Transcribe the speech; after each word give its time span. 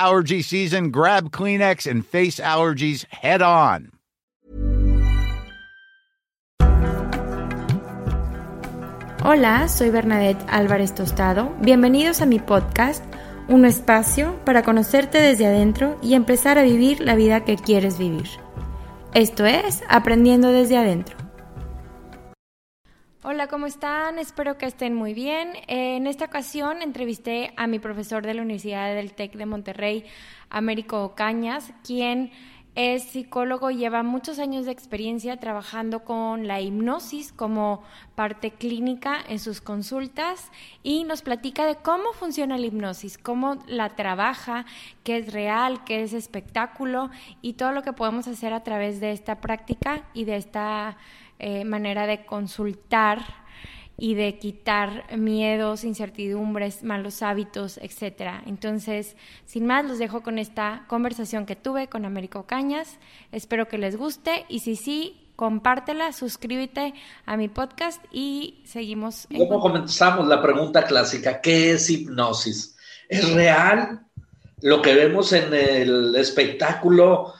allergy 0.00 0.42
season, 0.42 0.90
grab 0.90 1.30
Kleenex 1.30 1.86
and 1.86 2.06
face 2.06 2.40
allergies 2.40 3.04
head 3.10 3.42
on. 3.42 3.92
Hola, 9.22 9.68
soy 9.68 9.90
Bernadette 9.90 10.42
Álvarez 10.48 10.94
Tostado. 10.94 11.54
Bienvenidos 11.60 12.22
a 12.22 12.26
mi 12.26 12.38
podcast, 12.38 13.04
un 13.48 13.66
espacio 13.66 14.34
para 14.46 14.62
conocerte 14.62 15.18
desde 15.18 15.44
adentro 15.44 15.98
y 16.02 16.14
empezar 16.14 16.56
a 16.56 16.62
vivir 16.62 17.00
la 17.00 17.14
vida 17.16 17.44
que 17.44 17.56
quieres 17.56 17.98
vivir. 17.98 18.28
Esto 19.12 19.44
es 19.44 19.82
Aprendiendo 19.88 20.48
desde 20.52 20.78
adentro. 20.78 21.19
Hola, 23.22 23.48
¿cómo 23.48 23.66
están? 23.66 24.18
Espero 24.18 24.56
que 24.56 24.64
estén 24.64 24.94
muy 24.94 25.12
bien. 25.12 25.52
En 25.66 26.06
esta 26.06 26.24
ocasión 26.24 26.80
entrevisté 26.80 27.52
a 27.58 27.66
mi 27.66 27.78
profesor 27.78 28.24
de 28.24 28.32
la 28.32 28.40
Universidad 28.40 28.94
del 28.94 29.12
TEC 29.12 29.34
de 29.34 29.44
Monterrey, 29.44 30.06
Américo 30.48 31.14
Cañas, 31.14 31.74
quien 31.84 32.30
es 32.74 33.02
psicólogo 33.02 33.70
y 33.70 33.76
lleva 33.76 34.02
muchos 34.02 34.38
años 34.38 34.64
de 34.64 34.72
experiencia 34.72 35.38
trabajando 35.38 36.02
con 36.02 36.46
la 36.46 36.62
hipnosis 36.62 37.30
como 37.30 37.82
parte 38.14 38.52
clínica 38.52 39.18
en 39.28 39.38
sus 39.38 39.60
consultas 39.60 40.50
y 40.82 41.04
nos 41.04 41.20
platica 41.20 41.66
de 41.66 41.76
cómo 41.76 42.14
funciona 42.14 42.56
la 42.56 42.64
hipnosis, 42.64 43.18
cómo 43.18 43.58
la 43.66 43.90
trabaja, 43.96 44.64
qué 45.04 45.18
es 45.18 45.30
real, 45.30 45.84
qué 45.84 46.04
es 46.04 46.14
espectáculo 46.14 47.10
y 47.42 47.52
todo 47.52 47.72
lo 47.72 47.82
que 47.82 47.92
podemos 47.92 48.26
hacer 48.28 48.54
a 48.54 48.62
través 48.62 48.98
de 48.98 49.12
esta 49.12 49.42
práctica 49.42 50.08
y 50.14 50.24
de 50.24 50.36
esta 50.36 50.96
eh, 51.40 51.64
manera 51.64 52.06
de 52.06 52.24
consultar 52.26 53.24
y 54.00 54.14
de 54.14 54.38
quitar 54.38 55.04
miedos, 55.16 55.84
incertidumbres, 55.84 56.82
malos 56.82 57.22
hábitos, 57.22 57.78
etcétera. 57.82 58.42
Entonces, 58.46 59.14
sin 59.44 59.66
más, 59.66 59.84
los 59.84 59.98
dejo 59.98 60.22
con 60.22 60.38
esta 60.38 60.84
conversación 60.88 61.44
que 61.44 61.54
tuve 61.54 61.88
con 61.88 62.06
Américo 62.06 62.46
Cañas. 62.46 62.98
Espero 63.30 63.68
que 63.68 63.76
les 63.76 63.96
guste 63.96 64.46
y 64.48 64.60
si 64.60 64.74
sí, 64.74 65.28
compártela, 65.36 66.14
suscríbete 66.14 66.94
a 67.26 67.36
mi 67.36 67.48
podcast 67.48 68.02
y 68.10 68.62
seguimos. 68.64 69.28
¿Cómo 69.36 69.60
comenzamos 69.60 70.26
la 70.26 70.40
pregunta 70.40 70.84
clásica? 70.84 71.42
¿Qué 71.42 71.72
es 71.72 71.90
hipnosis? 71.90 72.76
¿Es 73.06 73.30
real? 73.32 74.00
Lo 74.62 74.80
que 74.80 74.94
vemos 74.94 75.32
en 75.32 75.52
el 75.52 76.16
espectáculo 76.16 77.34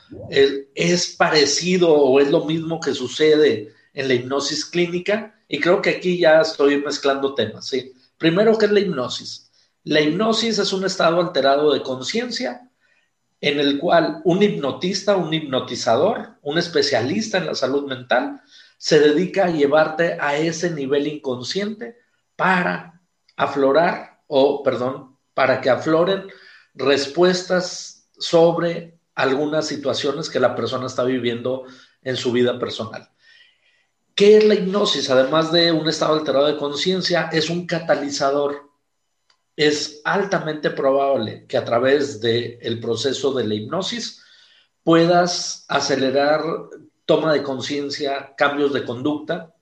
es 0.74 1.16
parecido 1.18 1.92
o 1.92 2.20
es 2.20 2.30
lo 2.30 2.44
mismo 2.44 2.80
que 2.80 2.94
sucede 2.94 3.79
en 3.94 4.08
la 4.08 4.14
hipnosis 4.14 4.64
clínica 4.64 5.40
y 5.48 5.60
creo 5.60 5.82
que 5.82 5.90
aquí 5.90 6.18
ya 6.18 6.40
estoy 6.40 6.80
mezclando 6.80 7.34
temas. 7.34 7.66
¿sí? 7.66 7.92
Primero, 8.18 8.56
¿qué 8.56 8.66
es 8.66 8.72
la 8.72 8.80
hipnosis? 8.80 9.50
La 9.84 10.00
hipnosis 10.00 10.58
es 10.58 10.72
un 10.72 10.84
estado 10.84 11.20
alterado 11.20 11.72
de 11.72 11.82
conciencia 11.82 12.70
en 13.40 13.58
el 13.58 13.78
cual 13.78 14.20
un 14.24 14.42
hipnotista, 14.42 15.16
un 15.16 15.32
hipnotizador, 15.32 16.36
un 16.42 16.58
especialista 16.58 17.38
en 17.38 17.46
la 17.46 17.54
salud 17.54 17.88
mental, 17.88 18.42
se 18.76 19.00
dedica 19.00 19.46
a 19.46 19.50
llevarte 19.50 20.18
a 20.20 20.36
ese 20.36 20.70
nivel 20.70 21.06
inconsciente 21.06 21.96
para 22.36 23.00
aflorar, 23.36 24.22
o 24.26 24.62
perdón, 24.62 25.16
para 25.34 25.60
que 25.60 25.70
afloren 25.70 26.28
respuestas 26.74 28.08
sobre 28.18 28.98
algunas 29.14 29.66
situaciones 29.66 30.28
que 30.28 30.40
la 30.40 30.54
persona 30.54 30.86
está 30.86 31.04
viviendo 31.04 31.64
en 32.02 32.16
su 32.16 32.32
vida 32.32 32.58
personal. 32.58 33.10
¿Qué 34.20 34.36
es 34.36 34.44
la 34.44 34.54
hipnosis? 34.54 35.08
Además 35.08 35.50
de 35.50 35.72
un 35.72 35.88
estado 35.88 36.12
alterado 36.12 36.46
de 36.46 36.58
conciencia, 36.58 37.30
es 37.32 37.48
un 37.48 37.66
catalizador. 37.66 38.68
Es 39.56 40.02
altamente 40.04 40.68
probable 40.68 41.46
que 41.46 41.56
a 41.56 41.64
través 41.64 42.20
del 42.20 42.80
proceso 42.82 43.32
de 43.32 43.46
la 43.46 43.54
hipnosis 43.54 44.22
puedas 44.84 45.64
acelerar 45.68 46.42
toma 47.06 47.32
de 47.32 47.42
conciencia, 47.42 48.34
cambios 48.36 48.74
de 48.74 48.84
conducta 48.84 49.54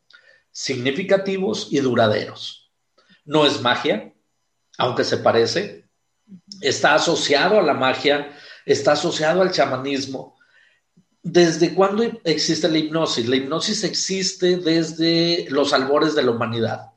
significativos 0.51 1.69
y 1.71 1.79
duraderos. 1.79 2.73
No 3.25 3.47
es 3.47 3.61
magia, 3.61 4.13
aunque 4.77 5.05
se 5.05 5.19
parece, 5.19 5.89
está 6.61 6.95
asociado 6.95 7.61
a 7.61 7.63
la 7.63 7.75
magia, 7.75 8.37
está 8.67 8.91
asociado 8.91 9.41
al 9.41 9.53
chamanismo, 9.53 10.37
¿Desde 11.23 11.75
cuándo 11.75 12.05
existe 12.25 12.69
la 12.69 12.79
hipnosis? 12.79 13.29
La 13.29 13.37
hipnosis 13.37 13.83
existe 13.85 14.57
desde 14.57 15.47
los 15.51 15.73
albores 15.73 16.15
de 16.15 16.23
la 16.23 16.31
humanidad 16.31 16.93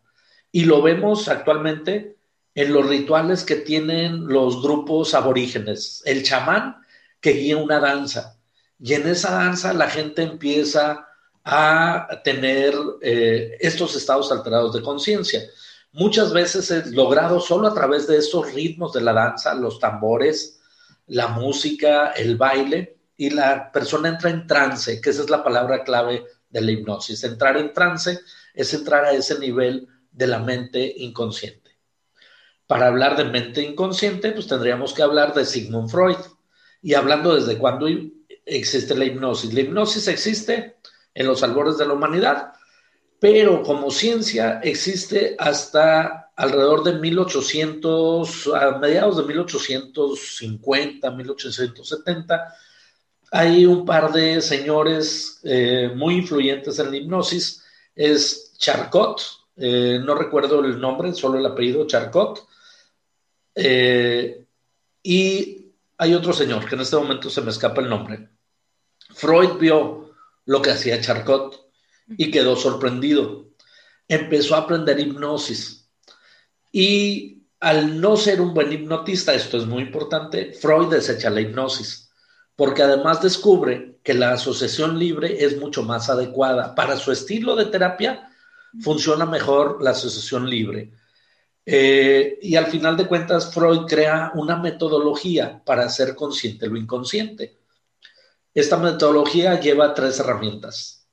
y 0.52 0.66
lo 0.66 0.82
vemos 0.82 1.28
actualmente 1.28 2.18
en 2.54 2.74
los 2.74 2.88
rituales 2.88 3.44
que 3.44 3.56
tienen 3.56 4.28
los 4.28 4.62
grupos 4.62 5.16
aborígenes. 5.16 6.04
El 6.06 6.24
chamán 6.24 6.78
que 7.20 7.32
guía 7.32 7.58
una 7.58 7.80
danza 7.80 8.38
y 8.80 8.94
en 8.94 9.08
esa 9.08 9.32
danza 9.32 9.74
la 9.74 9.90
gente 9.90 10.22
empieza 10.22 11.08
a 11.44 12.08
tener 12.24 12.76
eh, 13.02 13.58
estos 13.60 13.96
estados 13.96 14.32
alterados 14.32 14.74
de 14.74 14.84
conciencia. 14.84 15.42
Muchas 15.94 16.32
veces 16.32 16.70
es 16.70 16.92
logrado 16.92 17.40
solo 17.40 17.68
a 17.68 17.74
través 17.74 18.08
de 18.08 18.18
estos 18.18 18.54
ritmos 18.54 18.94
de 18.94 19.02
la 19.02 19.14
danza, 19.14 19.56
los 19.56 19.80
tambores, 19.80 20.62
la 21.08 21.28
música, 21.30 22.12
el 22.12 22.38
baile 22.38 23.01
y 23.22 23.30
la 23.30 23.72
persona 23.72 24.10
entra 24.10 24.32
en 24.32 24.48
trance, 24.48 25.00
que 25.00 25.12
esa 25.12 25.22
es 25.22 25.30
la 25.30 25.44
palabra 25.44 25.84
clave 25.84 26.26
de 26.50 26.60
la 26.60 26.72
hipnosis. 26.72 27.24
Entrar 27.24 27.56
en 27.56 27.72
trance 27.72 28.20
es 28.52 28.74
entrar 28.74 29.06
a 29.06 29.12
ese 29.12 29.38
nivel 29.38 29.88
de 30.12 30.26
la 30.26 30.40
mente 30.40 30.92
inconsciente. 30.98 31.78
Para 32.66 32.88
hablar 32.88 33.16
de 33.16 33.26
mente 33.26 33.62
inconsciente, 33.62 34.32
pues 34.32 34.48
tendríamos 34.48 34.96
que 34.96 35.04
hablar 35.04 35.36
de 35.36 35.46
Sigmund 35.46 35.92
Freud. 35.92 36.18
Y 36.82 36.96
hablando 36.96 37.36
desde 37.36 37.60
cuándo 37.60 37.86
existe 38.44 38.96
la 38.96 39.06
hipnosis. 39.06 39.54
La 39.54 39.60
hipnosis 39.60 40.08
existe 40.08 40.78
en 41.14 41.28
los 41.28 41.44
albores 41.44 41.78
de 41.78 41.86
la 41.86 41.94
humanidad, 41.94 42.54
pero 43.20 43.62
como 43.62 43.92
ciencia 43.92 44.62
existe 44.64 45.36
hasta 45.38 46.32
alrededor 46.36 46.84
de 46.84 46.94
1800, 46.94 48.48
a 48.48 48.80
mediados 48.80 49.18
de 49.18 49.24
1850, 49.26 51.12
1870. 51.12 52.56
Hay 53.32 53.66
un 53.66 53.86
par 53.86 54.12
de 54.12 54.42
señores 54.42 55.40
eh, 55.44 55.92
muy 55.96 56.16
influyentes 56.16 56.78
en 56.80 56.92
la 56.92 56.98
hipnosis. 56.98 57.64
Es 57.96 58.54
Charcot, 58.58 59.22
eh, 59.56 60.00
no 60.04 60.16
recuerdo 60.16 60.64
el 60.64 60.80
nombre, 60.80 61.14
solo 61.14 61.40
el 61.40 61.46
apellido 61.46 61.88
Charcot. 61.88 62.46
Eh, 63.56 64.46
y 65.04 65.74
hay 65.98 66.14
otro 66.14 66.34
señor 66.34 66.68
que 66.68 66.76
en 66.76 66.82
este 66.82 66.96
momento 66.98 67.30
se 67.30 67.42
me 67.42 67.52
escapa 67.52 67.82
el 67.82 67.90
nombre. 67.90 68.30
Freud 69.14 69.58
vio 69.60 70.14
lo 70.46 70.62
que 70.62 70.72
hacía 70.72 71.00
Charcot 71.00 71.72
y 72.18 72.32
quedó 72.32 72.56
sorprendido. 72.56 73.46
Empezó 74.08 74.56
a 74.56 74.60
aprender 74.60 75.00
hipnosis. 75.00 75.90
Y 76.72 77.44
al 77.62 78.02
no 78.02 78.18
ser 78.18 78.42
un 78.42 78.54
buen 78.54 78.74
hipnotista, 78.74 79.34
esto 79.34 79.58
es 79.58 79.66
muy 79.66 79.84
importante, 79.84 80.54
Freud 80.54 80.88
desecha 80.88 81.30
la 81.30 81.42
hipnosis, 81.42 82.01
porque 82.62 82.84
además 82.84 83.24
descubre 83.24 83.98
que 84.04 84.14
la 84.14 84.34
asociación 84.34 85.00
libre 85.00 85.44
es 85.44 85.60
mucho 85.60 85.82
más 85.82 86.12
adecuada. 86.12 86.76
Para 86.76 86.96
su 86.96 87.12
estilo 87.12 87.56
de 87.56 87.66
terapia, 87.66 88.30
funciona 88.84 89.26
mejor 89.26 89.82
la 89.82 89.90
asociación 89.90 90.48
libre. 90.48 90.92
Eh, 91.66 92.38
y 92.40 92.56
al 92.58 92.68
final 92.68 92.96
de 92.96 93.08
cuentas, 93.08 93.52
Freud 93.52 93.88
crea 93.88 94.32
una 94.36 94.58
metodología 94.58 95.60
para 95.66 95.86
hacer 95.86 96.14
consciente 96.14 96.68
lo 96.68 96.78
inconsciente. 96.78 97.58
Esta 98.54 98.78
metodología 98.78 99.60
lleva 99.60 99.96
tres 99.96 100.20
herramientas. 100.20 101.08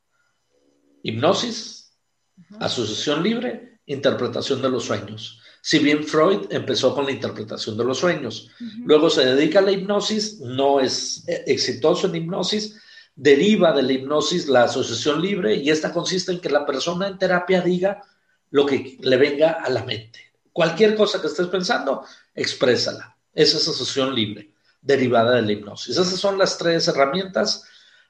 Hipnosis, 1.03 1.97
asociación 2.61 3.23
libre, 3.23 3.81
interpretación 3.87 4.61
de 4.61 4.69
los 4.69 4.85
sueños. 4.85 5.41
Si 5.69 5.81
bien 5.81 6.03
Freud 6.03 6.47
empezó 6.49 6.95
con 6.95 7.05
la 7.05 7.13
interpretación 7.13 7.77
de 7.77 7.85
los 7.85 7.99
sueños, 7.99 8.51
luego 8.87 9.11
se 9.11 9.27
dedica 9.27 9.59
a 9.59 9.63
la 9.63 9.73
hipnosis, 9.73 10.41
no 10.41 10.81
es 10.81 11.25
exitoso 11.27 12.07
en 12.07 12.15
hipnosis, 12.15 12.81
deriva 13.15 13.75
de 13.75 13.83
la 13.83 13.93
hipnosis 13.93 14.49
la 14.49 14.63
asociación 14.65 15.21
libre 15.21 15.57
y 15.57 15.69
esta 15.69 15.93
consiste 15.93 16.33
en 16.33 16.41
que 16.41 16.49
la 16.49 16.65
persona 16.65 17.07
en 17.07 17.19
terapia 17.19 17.61
diga 17.61 18.03
lo 18.49 18.65
que 18.65 18.97
le 18.99 19.19
venga 19.19 19.59
a 19.63 19.69
la 19.69 19.85
mente. 19.85 20.33
Cualquier 20.55 20.97
cosa 20.97 21.21
que 21.21 21.27
estés 21.27 21.49
pensando, 21.49 22.03
exprésala. 22.35 23.19
Esa 23.35 23.59
es 23.59 23.69
asociación 23.69 24.15
libre 24.15 24.55
derivada 24.81 25.35
de 25.35 25.43
la 25.43 25.53
hipnosis. 25.53 25.99
Esas 25.99 26.19
son 26.19 26.39
las 26.39 26.57
tres 26.57 26.89
herramientas 26.89 27.65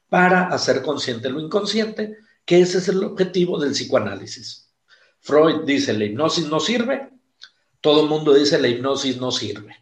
para 0.08 0.46
hacer 0.46 0.80
consciente 0.80 1.28
lo 1.28 1.40
inconsciente, 1.40 2.18
que 2.44 2.60
ese 2.60 2.78
es 2.78 2.86
el 2.86 3.02
objetivo 3.02 3.58
del 3.58 3.72
psicoanálisis. 3.72 4.70
Freud 5.18 5.64
dice, 5.64 5.92
la 5.92 6.04
hipnosis 6.04 6.46
no 6.46 6.60
sirve, 6.60 7.17
todo 7.80 8.02
el 8.02 8.08
mundo 8.08 8.34
dice, 8.34 8.58
la 8.58 8.68
hipnosis 8.68 9.18
no 9.18 9.30
sirve. 9.30 9.76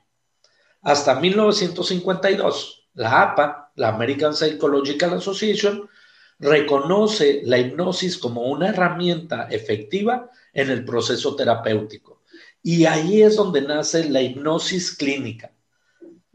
Hasta 0.82 1.18
1952, 1.18 2.88
la 2.94 3.22
APA, 3.22 3.72
la 3.74 3.88
American 3.88 4.34
Psychological 4.34 5.14
Association, 5.14 5.88
reconoce 6.38 7.42
la 7.44 7.58
hipnosis 7.58 8.18
como 8.18 8.42
una 8.42 8.68
herramienta 8.68 9.48
efectiva 9.50 10.30
en 10.52 10.70
el 10.70 10.84
proceso 10.84 11.34
terapéutico. 11.34 12.22
Y 12.62 12.84
ahí 12.84 13.22
es 13.22 13.36
donde 13.36 13.62
nace 13.62 14.08
la 14.08 14.20
hipnosis 14.20 14.94
clínica 14.96 15.52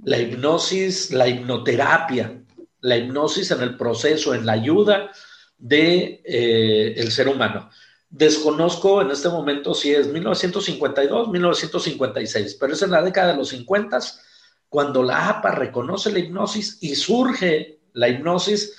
la 0.03 0.17
hipnosis, 0.19 1.11
la 1.11 1.27
hipnoterapia, 1.27 2.43
la 2.81 2.97
hipnosis 2.97 3.51
en 3.51 3.61
el 3.61 3.77
proceso, 3.77 4.33
en 4.33 4.45
la 4.45 4.53
ayuda 4.53 5.11
de 5.57 6.21
eh, 6.25 6.93
el 6.97 7.11
ser 7.11 7.27
humano. 7.27 7.69
Desconozco 8.11 9.01
en 9.01 9.09
este 9.09 9.29
momento 9.29 9.73
si 9.73 9.93
es 9.93 10.07
1952, 10.07 11.29
1956, 11.29 12.57
pero 12.59 12.73
es 12.73 12.81
en 12.81 12.91
la 12.91 13.01
década 13.01 13.31
de 13.31 13.37
los 13.37 13.49
50 13.49 13.99
cuando 14.67 15.01
la 15.01 15.29
APA 15.29 15.51
reconoce 15.51 16.11
la 16.11 16.19
hipnosis 16.19 16.77
y 16.81 16.95
surge 16.95 17.79
la 17.93 18.09
hipnosis. 18.09 18.73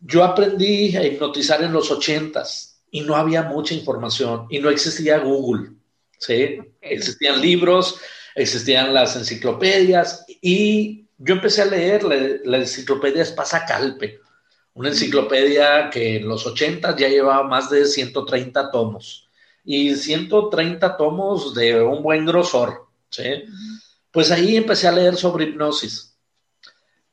Yo 0.00 0.22
aprendí 0.22 0.94
a 0.96 1.04
hipnotizar 1.04 1.62
en 1.62 1.72
los 1.72 1.90
80 1.90 2.44
y 2.90 3.00
no 3.00 3.16
había 3.16 3.42
mucha 3.42 3.74
información 3.74 4.46
y 4.50 4.58
no 4.58 4.68
existía 4.68 5.18
Google, 5.18 5.70
¿sí? 6.18 6.58
Existían 6.82 7.40
libros, 7.40 7.98
existían 8.34 8.92
las 8.92 9.16
enciclopedias 9.16 10.26
y 10.42 11.06
yo 11.18 11.34
empecé 11.34 11.62
a 11.62 11.66
leer 11.66 12.02
la, 12.02 12.58
enciclopedia 12.58 13.22
Espasa 13.22 13.64
Calpe, 13.64 14.20
una 14.76 14.90
enciclopedia 14.90 15.90
que 15.90 16.16
en 16.16 16.28
los 16.28 16.46
80 16.46 16.96
ya 16.96 17.08
llevaba 17.08 17.42
más 17.42 17.68
de 17.68 17.84
130 17.84 18.70
tomos 18.70 19.28
y 19.64 19.94
130 19.94 20.96
tomos 20.96 21.52
de 21.54 21.82
un 21.82 22.02
buen 22.02 22.24
grosor. 22.24 22.86
¿sí? 23.10 23.44
Pues 24.10 24.30
ahí 24.30 24.56
empecé 24.56 24.86
a 24.86 24.92
leer 24.92 25.16
sobre 25.16 25.46
hipnosis. 25.46 26.16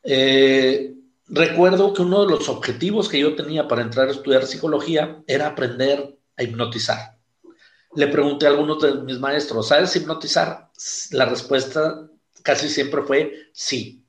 Eh, 0.04 0.94
recuerdo 1.28 1.94
que 1.94 2.04
uno 2.04 2.26
de 2.26 2.32
los 2.32 2.48
objetivos 2.48 3.10
que 3.10 3.20
yo 3.20 3.36
tenía 3.36 3.68
para 3.68 3.82
entrar 3.82 4.08
a 4.08 4.12
estudiar 4.12 4.46
psicología 4.46 5.24
era 5.26 5.48
aprender 5.48 6.16
a 6.38 6.44
hipnotizar 6.44 7.14
le 7.96 8.08
pregunté 8.08 8.46
a 8.46 8.50
algunos 8.50 8.82
de 8.82 8.96
mis 9.02 9.20
maestros, 9.20 9.68
¿sabes 9.68 9.96
hipnotizar? 9.96 10.70
La 11.12 11.26
respuesta 11.26 12.08
casi 12.42 12.70
siempre 12.70 13.04
fue 13.04 13.50
sí. 13.54 14.04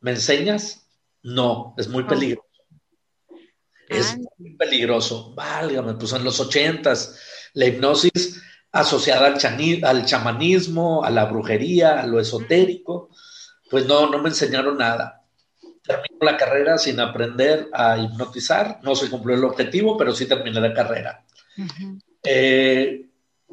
¿Me 0.00 0.12
enseñas? 0.12 0.86
No, 1.22 1.74
es 1.78 1.88
muy 1.88 2.04
peligroso. 2.04 2.48
Es 3.88 4.16
muy 4.38 4.56
peligroso. 4.56 5.34
Válgame, 5.34 5.94
pues 5.94 6.12
en 6.12 6.24
los 6.24 6.40
ochentas, 6.40 7.18
la 7.54 7.66
hipnosis 7.66 8.42
asociada 8.72 9.26
al, 9.26 9.84
al 9.84 10.04
chamanismo, 10.04 11.04
a 11.04 11.10
la 11.10 11.26
brujería, 11.26 12.00
a 12.00 12.06
lo 12.06 12.18
esotérico, 12.18 13.10
pues 13.70 13.86
no, 13.86 14.10
no 14.10 14.18
me 14.20 14.30
enseñaron 14.30 14.78
nada. 14.78 15.22
Termino 15.82 16.18
la 16.20 16.36
carrera 16.36 16.78
sin 16.78 16.98
aprender 16.98 17.68
a 17.72 17.98
hipnotizar. 17.98 18.80
No 18.82 18.94
se 18.96 19.10
cumplió 19.10 19.36
el 19.36 19.44
objetivo, 19.44 19.96
pero 19.96 20.12
sí 20.12 20.26
terminé 20.26 20.60
la 20.60 20.72
carrera. 20.72 21.24
eh, 22.22 23.06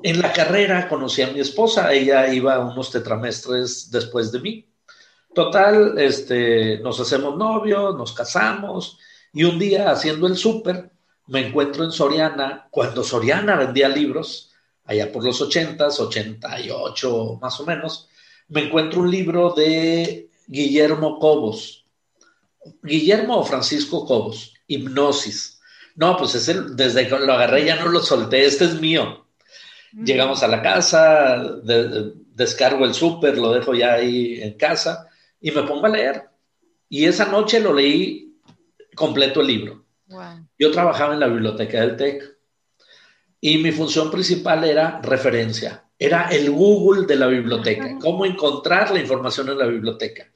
en 0.04 0.22
la 0.22 0.34
carrera 0.34 0.88
conocí 0.88 1.22
a 1.22 1.27
mi 1.27 1.39
esposa, 1.39 1.94
ella 1.94 2.34
iba 2.34 2.57
unos 2.60 2.89
tetramestres 2.89 3.92
después 3.92 4.31
de 4.31 4.39
mí. 4.39 4.68
Total, 5.34 5.98
este, 6.00 6.80
nos 6.80 7.00
hacemos 7.00 7.38
novios, 7.38 7.96
nos 7.96 8.13
casamos 8.13 8.98
y 9.33 9.43
un 9.43 9.59
día 9.59 9.91
haciendo 9.91 10.27
el 10.27 10.38
súper 10.38 10.91
me 11.27 11.47
encuentro 11.47 11.85
en 11.85 11.91
Soriana, 11.91 12.67
cuando 12.71 13.03
Soriana 13.03 13.55
vendía 13.55 13.88
libros, 13.88 14.51
allá 14.83 15.11
por 15.11 15.23
los 15.23 15.39
80, 15.41 15.88
88 15.88 17.39
más 17.41 17.59
o 17.59 17.65
menos, 17.65 18.09
me 18.50 18.65
encuentro 18.65 19.00
un 19.00 19.09
libro 19.09 19.53
de 19.55 20.29
Guillermo 20.47 21.19
Cobos. 21.19 21.85
Guillermo 22.83 23.38
o 23.38 23.45
Francisco 23.45 24.05
Cobos, 24.05 24.53
Hipnosis. 24.67 25.61
No, 25.95 26.17
pues 26.17 26.35
es 26.35 26.50
el, 26.50 26.75
desde 26.75 27.07
que 27.07 27.17
lo 27.19 27.33
agarré 27.33 27.65
ya 27.65 27.77
no 27.77 27.88
lo 27.89 28.01
solté, 28.01 28.45
este 28.45 28.65
es 28.65 28.81
mío. 28.81 29.25
Llegamos 29.93 30.43
a 30.43 30.47
la 30.47 30.61
casa, 30.61 31.41
descargo 31.63 32.85
el 32.85 32.93
súper, 32.93 33.38
lo 33.38 33.51
dejo 33.51 33.73
ya 33.73 33.93
ahí 33.93 34.41
en 34.41 34.53
casa 34.57 35.07
y 35.39 35.51
me 35.51 35.63
pongo 35.63 35.85
a 35.85 35.89
leer. 35.89 36.29
Y 36.89 37.05
esa 37.05 37.25
noche 37.25 37.59
lo 37.61 37.73
leí 37.73 38.30
completo 39.01 39.41
el 39.41 39.48
libro. 39.48 39.86
Yo 40.60 40.72
trabajaba 40.72 41.15
en 41.15 41.20
la 41.20 41.27
biblioteca 41.27 41.81
del 41.81 41.98
TEC 41.98 42.38
y 43.41 43.58
mi 43.58 43.72
función 43.72 44.12
principal 44.12 44.63
era 44.63 45.01
referencia. 45.01 45.86
Era 45.98 46.29
el 46.29 46.51
Google 46.51 47.08
de 47.08 47.15
la 47.15 47.27
biblioteca, 47.27 47.98
cómo 48.00 48.25
encontrar 48.25 48.91
la 48.91 49.00
información 49.00 49.50
en 49.50 49.58
la 49.58 49.65
biblioteca. 49.65 50.31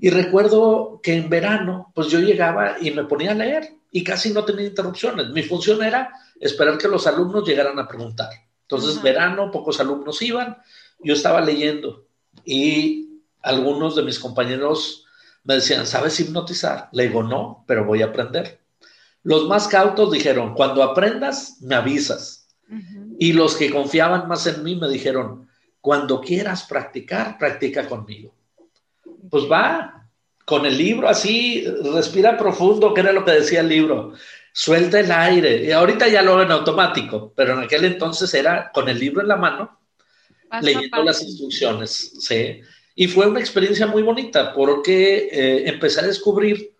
Y 0.00 0.10
recuerdo 0.10 1.00
que 1.02 1.14
en 1.14 1.30
verano, 1.30 1.92
pues 1.94 2.08
yo 2.08 2.18
llegaba 2.18 2.76
y 2.80 2.90
me 2.90 3.04
ponía 3.04 3.30
a 3.30 3.34
leer 3.34 3.74
y 3.92 4.02
casi 4.02 4.32
no 4.32 4.44
tenía 4.44 4.66
interrupciones. 4.66 5.28
Mi 5.30 5.42
función 5.42 5.82
era 5.82 6.12
esperar 6.40 6.76
que 6.78 6.88
los 6.88 7.06
alumnos 7.06 7.46
llegaran 7.46 7.78
a 7.78 7.86
preguntar. 7.86 8.30
Entonces, 8.62 9.00
verano, 9.02 9.50
pocos 9.52 9.78
alumnos 9.78 10.20
iban, 10.22 10.56
yo 11.00 11.14
estaba 11.14 11.40
leyendo 11.40 12.06
y 12.44 13.20
algunos 13.42 13.94
de 13.94 14.02
mis 14.02 14.18
compañeros 14.18 15.03
me 15.44 15.54
decían, 15.54 15.86
¿sabes 15.86 16.18
hipnotizar? 16.20 16.88
Le 16.92 17.08
digo, 17.08 17.22
no, 17.22 17.64
pero 17.66 17.84
voy 17.84 18.02
a 18.02 18.06
aprender. 18.06 18.60
Los 19.22 19.46
más 19.46 19.68
cautos 19.68 20.10
dijeron, 20.10 20.54
cuando 20.54 20.82
aprendas, 20.82 21.58
me 21.60 21.74
avisas. 21.74 22.48
Y 23.18 23.32
los 23.32 23.56
que 23.56 23.70
confiaban 23.70 24.26
más 24.26 24.46
en 24.46 24.62
mí 24.64 24.74
me 24.74 24.88
dijeron, 24.88 25.48
cuando 25.80 26.20
quieras 26.20 26.64
practicar, 26.64 27.38
practica 27.38 27.86
conmigo. 27.86 28.34
Pues 29.30 29.44
va, 29.50 30.08
con 30.44 30.66
el 30.66 30.76
libro 30.76 31.08
así, 31.08 31.64
respira 31.92 32.36
profundo, 32.36 32.92
que 32.92 33.02
era 33.02 33.12
lo 33.12 33.24
que 33.24 33.32
decía 33.32 33.60
el 33.60 33.68
libro 33.68 34.14
suelta 34.54 35.00
el 35.00 35.10
aire. 35.10 35.64
Y 35.64 35.72
ahorita 35.72 36.08
ya 36.08 36.22
lo 36.22 36.36
ven 36.36 36.52
automático, 36.52 37.32
pero 37.36 37.54
en 37.54 37.64
aquel 37.64 37.84
entonces 37.84 38.32
era 38.32 38.70
con 38.72 38.88
el 38.88 38.98
libro 38.98 39.20
en 39.20 39.28
la 39.28 39.36
mano 39.36 39.80
leyendo 40.62 41.02
las 41.02 41.20
instrucciones, 41.20 42.12
¿sí? 42.20 42.60
Y 42.94 43.08
fue 43.08 43.26
una 43.26 43.40
experiencia 43.40 43.86
muy 43.86 44.02
bonita 44.02 44.52
porque 44.54 45.28
eh, 45.30 45.68
empecé 45.68 46.00
a 46.00 46.06
descubrir 46.06 46.74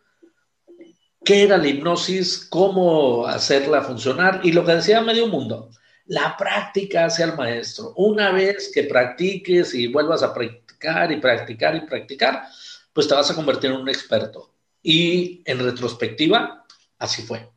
qué 1.25 1.43
era 1.43 1.57
la 1.57 1.69
hipnosis, 1.69 2.47
cómo 2.49 3.27
hacerla 3.27 3.83
funcionar 3.83 4.41
y 4.45 4.53
lo 4.53 4.65
que 4.65 4.77
decía 4.77 5.01
medio 5.01 5.27
mundo, 5.27 5.71
la 6.07 6.37
práctica 6.37 7.07
hacia 7.07 7.25
el 7.25 7.35
maestro. 7.35 7.95
Una 7.97 8.31
vez 8.31 8.71
que 8.73 8.85
practiques 8.85 9.75
y 9.75 9.89
vuelvas 9.89 10.23
a 10.23 10.33
practicar 10.33 11.11
y 11.11 11.17
practicar 11.17 11.75
y 11.77 11.81
practicar, 11.81 12.45
pues 12.93 13.09
te 13.09 13.15
vas 13.15 13.31
a 13.31 13.35
convertir 13.35 13.71
en 13.71 13.77
un 13.79 13.89
experto. 13.89 14.53
Y 14.83 15.43
en 15.47 15.59
retrospectiva, 15.59 16.65
así 16.99 17.23
fue. 17.23 17.49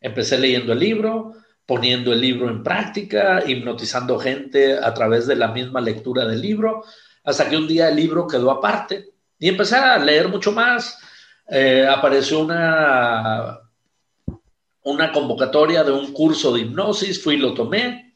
Empecé 0.00 0.38
leyendo 0.38 0.72
el 0.72 0.78
libro, 0.78 1.34
poniendo 1.66 2.12
el 2.12 2.20
libro 2.20 2.48
en 2.48 2.62
práctica, 2.62 3.42
hipnotizando 3.46 4.18
gente 4.18 4.78
a 4.78 4.94
través 4.94 5.26
de 5.26 5.36
la 5.36 5.48
misma 5.48 5.80
lectura 5.80 6.24
del 6.24 6.40
libro, 6.40 6.84
hasta 7.24 7.48
que 7.48 7.56
un 7.56 7.66
día 7.66 7.88
el 7.88 7.96
libro 7.96 8.26
quedó 8.26 8.50
aparte 8.50 9.10
y 9.38 9.48
empecé 9.48 9.76
a 9.76 9.98
leer 9.98 10.28
mucho 10.28 10.52
más. 10.52 10.98
Eh, 11.48 11.86
apareció 11.88 12.40
una, 12.40 13.60
una 14.82 15.12
convocatoria 15.12 15.82
de 15.82 15.92
un 15.92 16.12
curso 16.12 16.52
de 16.52 16.60
hipnosis, 16.60 17.22
fui 17.22 17.34
y 17.34 17.38
lo 17.38 17.54
tomé. 17.54 18.14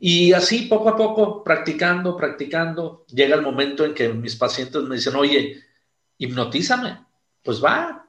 Y 0.00 0.32
así 0.32 0.62
poco 0.62 0.88
a 0.88 0.96
poco, 0.96 1.44
practicando, 1.44 2.16
practicando, 2.16 3.04
llega 3.08 3.36
el 3.36 3.42
momento 3.42 3.84
en 3.84 3.94
que 3.94 4.08
mis 4.08 4.34
pacientes 4.34 4.82
me 4.82 4.96
dicen, 4.96 5.14
oye, 5.14 5.62
hipnotízame. 6.18 7.04
Pues 7.42 7.62
va. 7.62 8.06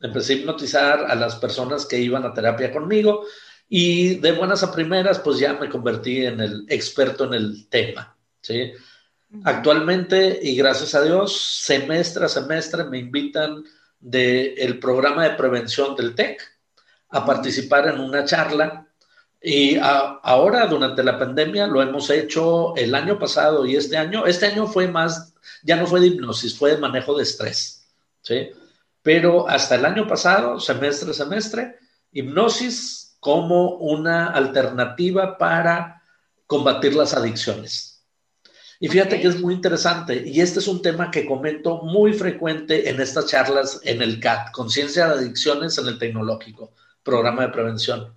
Empecé 0.00 0.32
a 0.32 0.36
hipnotizar 0.36 1.04
a 1.10 1.14
las 1.14 1.36
personas 1.36 1.86
que 1.86 1.98
iban 1.98 2.24
a 2.24 2.34
terapia 2.34 2.72
conmigo 2.72 3.24
y 3.68 4.16
de 4.16 4.32
buenas 4.32 4.62
a 4.62 4.70
primeras, 4.70 5.18
pues 5.20 5.38
ya 5.38 5.54
me 5.54 5.70
convertí 5.70 6.26
en 6.26 6.40
el 6.40 6.66
experto 6.68 7.24
en 7.24 7.34
el 7.34 7.68
tema, 7.68 8.16
¿sí? 8.40 8.72
Actualmente, 9.44 10.38
y 10.42 10.56
gracias 10.56 10.94
a 10.94 11.02
Dios, 11.02 11.60
semestre 11.62 12.26
a 12.26 12.28
semestre 12.28 12.84
me 12.84 12.98
invitan 12.98 13.64
del 13.98 14.78
programa 14.78 15.24
de 15.24 15.36
prevención 15.36 15.96
del 15.96 16.14
TEC 16.14 16.40
a 17.08 17.24
participar 17.24 17.88
en 17.88 18.00
una 18.00 18.24
charla. 18.24 18.86
Y 19.40 19.76
ahora, 19.78 20.66
durante 20.66 21.02
la 21.02 21.18
pandemia, 21.18 21.66
lo 21.66 21.82
hemos 21.82 22.10
hecho 22.10 22.76
el 22.76 22.94
año 22.94 23.18
pasado 23.18 23.64
y 23.66 23.76
este 23.76 23.96
año. 23.96 24.26
Este 24.26 24.46
año 24.46 24.66
fue 24.66 24.86
más, 24.86 25.34
ya 25.62 25.76
no 25.76 25.86
fue 25.86 26.00
de 26.00 26.08
hipnosis, 26.08 26.56
fue 26.56 26.72
de 26.72 26.78
manejo 26.78 27.16
de 27.16 27.22
estrés, 27.24 27.86
¿sí? 28.20 28.50
Pero 29.02 29.48
hasta 29.48 29.74
el 29.74 29.84
año 29.84 30.06
pasado, 30.06 30.60
semestre 30.60 31.10
a 31.10 31.14
semestre, 31.14 31.76
hipnosis, 32.12 33.16
como 33.18 33.76
una 33.76 34.30
alternativa 34.30 35.38
para 35.38 36.02
combatir 36.46 36.94
las 36.94 37.14
adicciones. 37.14 37.91
Y 38.82 38.88
fíjate 38.88 39.20
que 39.20 39.28
es 39.28 39.40
muy 39.40 39.54
interesante, 39.54 40.24
y 40.26 40.40
este 40.40 40.58
es 40.58 40.66
un 40.66 40.82
tema 40.82 41.08
que 41.08 41.24
comento 41.24 41.82
muy 41.82 42.12
frecuente 42.14 42.90
en 42.90 43.00
estas 43.00 43.26
charlas 43.26 43.80
en 43.84 44.02
el 44.02 44.18
CAT, 44.18 44.50
Conciencia 44.50 45.06
de 45.06 45.20
Adicciones 45.20 45.78
en 45.78 45.86
el 45.86 46.00
Tecnológico, 46.00 46.72
programa 47.04 47.42
de 47.42 47.52
prevención. 47.52 48.12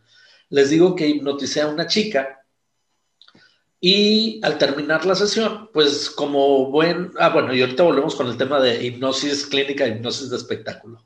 Les 0.49 0.71
digo 0.71 0.95
que 0.95 1.07
hipnoticé 1.07 1.61
a 1.61 1.67
una 1.67 1.85
chica 1.85 2.43
y 3.79 4.41
al 4.43 4.57
terminar 4.57 5.05
la 5.05 5.13
sesión, 5.13 5.69
pues 5.71 6.09
como 6.09 6.71
buen, 6.71 7.11
ah 7.19 7.29
bueno, 7.29 7.53
y 7.53 7.61
ahorita 7.61 7.83
volvemos 7.83 8.15
con 8.15 8.25
el 8.25 8.35
tema 8.35 8.59
de 8.59 8.83
hipnosis 8.83 9.45
clínica, 9.45 9.87
hipnosis 9.87 10.31
de 10.31 10.37
espectáculo. 10.37 10.99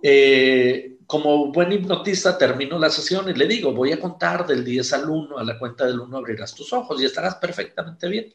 Eh, 0.00 0.98
como 1.04 1.50
buen 1.50 1.72
hipnotista 1.72 2.38
termino 2.38 2.78
la 2.78 2.90
sesión 2.90 3.28
y 3.28 3.34
le 3.34 3.48
digo, 3.48 3.72
voy 3.72 3.90
a 3.90 3.98
contar 3.98 4.46
del 4.46 4.64
10 4.64 4.92
al 4.92 5.10
1, 5.10 5.36
a 5.36 5.42
la 5.42 5.58
cuenta 5.58 5.84
del 5.84 5.98
1 5.98 6.16
abrirás 6.16 6.54
tus 6.54 6.72
ojos 6.72 7.02
y 7.02 7.06
estarás 7.06 7.34
perfectamente 7.34 8.06
bien. 8.06 8.32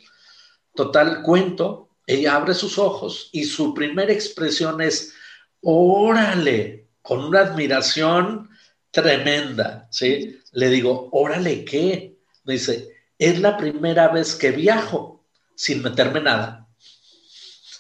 Total, 0.76 1.22
cuento, 1.22 1.90
ella 2.06 2.36
abre 2.36 2.54
sus 2.54 2.78
ojos 2.78 3.30
y 3.32 3.46
su 3.46 3.74
primera 3.74 4.12
expresión 4.12 4.82
es, 4.82 5.14
órale, 5.62 6.88
con 7.02 7.24
una 7.24 7.42
admiración 7.42 8.50
tremenda, 8.92 9.88
¿sí? 9.92 10.40
Le 10.52 10.70
digo, 10.70 11.10
órale, 11.12 11.64
¿qué? 11.64 12.16
Me 12.44 12.54
dice, 12.54 12.90
es 13.18 13.40
la 13.40 13.58
primera 13.58 14.08
vez 14.10 14.36
que 14.36 14.52
viajo 14.52 15.24
sin 15.56 15.82
meterme 15.82 16.22
nada. 16.22 16.68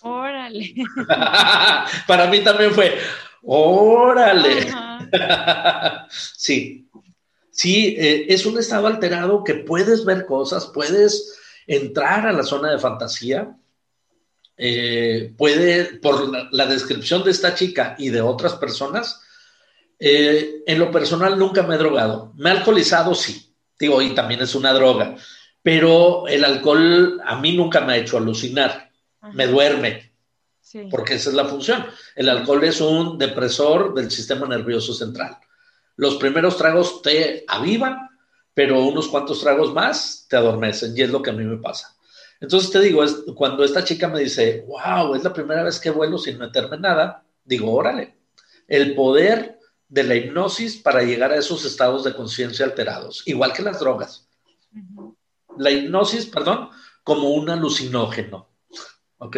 Órale. 0.01 0.73
Para 2.07 2.27
mí 2.27 2.39
también 2.41 2.71
fue, 2.71 2.97
órale. 3.41 4.71
sí, 6.09 6.88
sí, 7.51 7.95
eh, 7.97 8.25
es 8.29 8.45
un 8.45 8.59
estado 8.59 8.88
alterado 8.88 9.43
que 9.43 9.55
puedes 9.55 10.05
ver 10.05 10.25
cosas, 10.25 10.67
puedes 10.73 11.39
entrar 11.67 12.27
a 12.27 12.34
la 12.34 12.43
zona 12.43 12.72
de 12.72 12.79
fantasía. 12.79 13.55
Eh, 14.55 15.34
puede, 15.38 15.96
por 15.96 16.53
la, 16.53 16.65
descripción 16.67 17.24
de 17.24 17.32
esta 17.32 17.55
chica 17.55 17.96
y 17.98 18.10
de 18.10 18.22
otras 18.22 18.53
personas, 18.55 19.22
eh, 20.00 20.62
en 20.67 20.79
lo 20.79 20.91
personal 20.91 21.38
nunca 21.38 21.63
me 21.63 21.75
he 21.75 21.79
drogado. 21.79 22.32
Me 22.36 22.50
he 22.50 22.53
alcoholizado, 22.53 23.15
sí, 23.15 23.55
digo, 23.79 24.01
y 24.01 24.13
también 24.13 24.41
es 24.41 24.53
una 24.53 24.74
droga, 24.74 25.15
pero 25.62 26.27
el 26.27 26.43
alcohol 26.46 27.22
a 27.25 27.39
mí 27.39 27.55
nunca 27.55 27.82
me 27.82 27.93
ha 27.93 27.98
hecho 27.98 28.17
alucinar, 28.17 28.91
me 29.34 29.48
duerme, 29.48 30.13
porque 30.91 31.15
esa 31.15 31.29
es 31.29 31.36
la 31.36 31.46
función. 31.46 31.86
El 32.15 32.29
alcohol 32.29 32.63
es 32.63 32.82
un 32.82 33.17
depresor 33.17 33.93
del 33.93 34.12
sistema 34.12 34.48
nervioso 34.48 34.93
central. 34.93 35.38
Los 35.96 36.15
primeros 36.15 36.58
tragos 36.58 37.01
te 37.01 37.46
avivan, 37.48 38.10
pero 38.53 38.86
unos 38.86 39.07
cuantos 39.07 39.41
tragos 39.41 39.74
más 39.74 40.27
te 40.29 40.36
adormecen 40.36 40.95
y 40.95 41.01
es 41.01 41.10
lo 41.10 41.22
que 41.22 41.31
a 41.31 41.33
mí 41.33 41.43
me 41.43 41.57
pasa. 41.57 41.95
Entonces 42.39 42.72
te 42.72 42.79
digo, 42.79 43.03
es, 43.03 43.24
cuando 43.36 43.63
esta 43.63 43.83
chica 43.83 44.07
me 44.07 44.19
dice, 44.19 44.65
wow, 44.67 45.15
es 45.15 45.24
la 45.24 45.33
primera 45.33 45.63
vez 45.63 45.79
que 45.79 45.89
vuelo 45.89 46.17
sin 46.17 46.38
meterme 46.38 46.77
nada, 46.77 47.24
digo, 47.43 47.72
órale, 47.74 48.17
el 48.67 48.95
poder 48.95 49.60
de 49.88 50.03
la 50.03 50.15
hipnosis 50.15 50.77
para 50.77 51.03
llegar 51.03 51.31
a 51.31 51.38
esos 51.38 51.65
estados 51.65 52.03
de 52.03 52.13
conciencia 52.13 52.65
alterados, 52.65 53.24
igual 53.27 53.53
que 53.53 53.62
las 53.62 53.79
drogas. 53.79 54.27
La 55.57 55.72
hipnosis, 55.72 56.25
perdón, 56.25 56.69
como 57.03 57.29
un 57.29 57.50
alucinógeno. 57.50 58.50
¿Ok? 59.19 59.38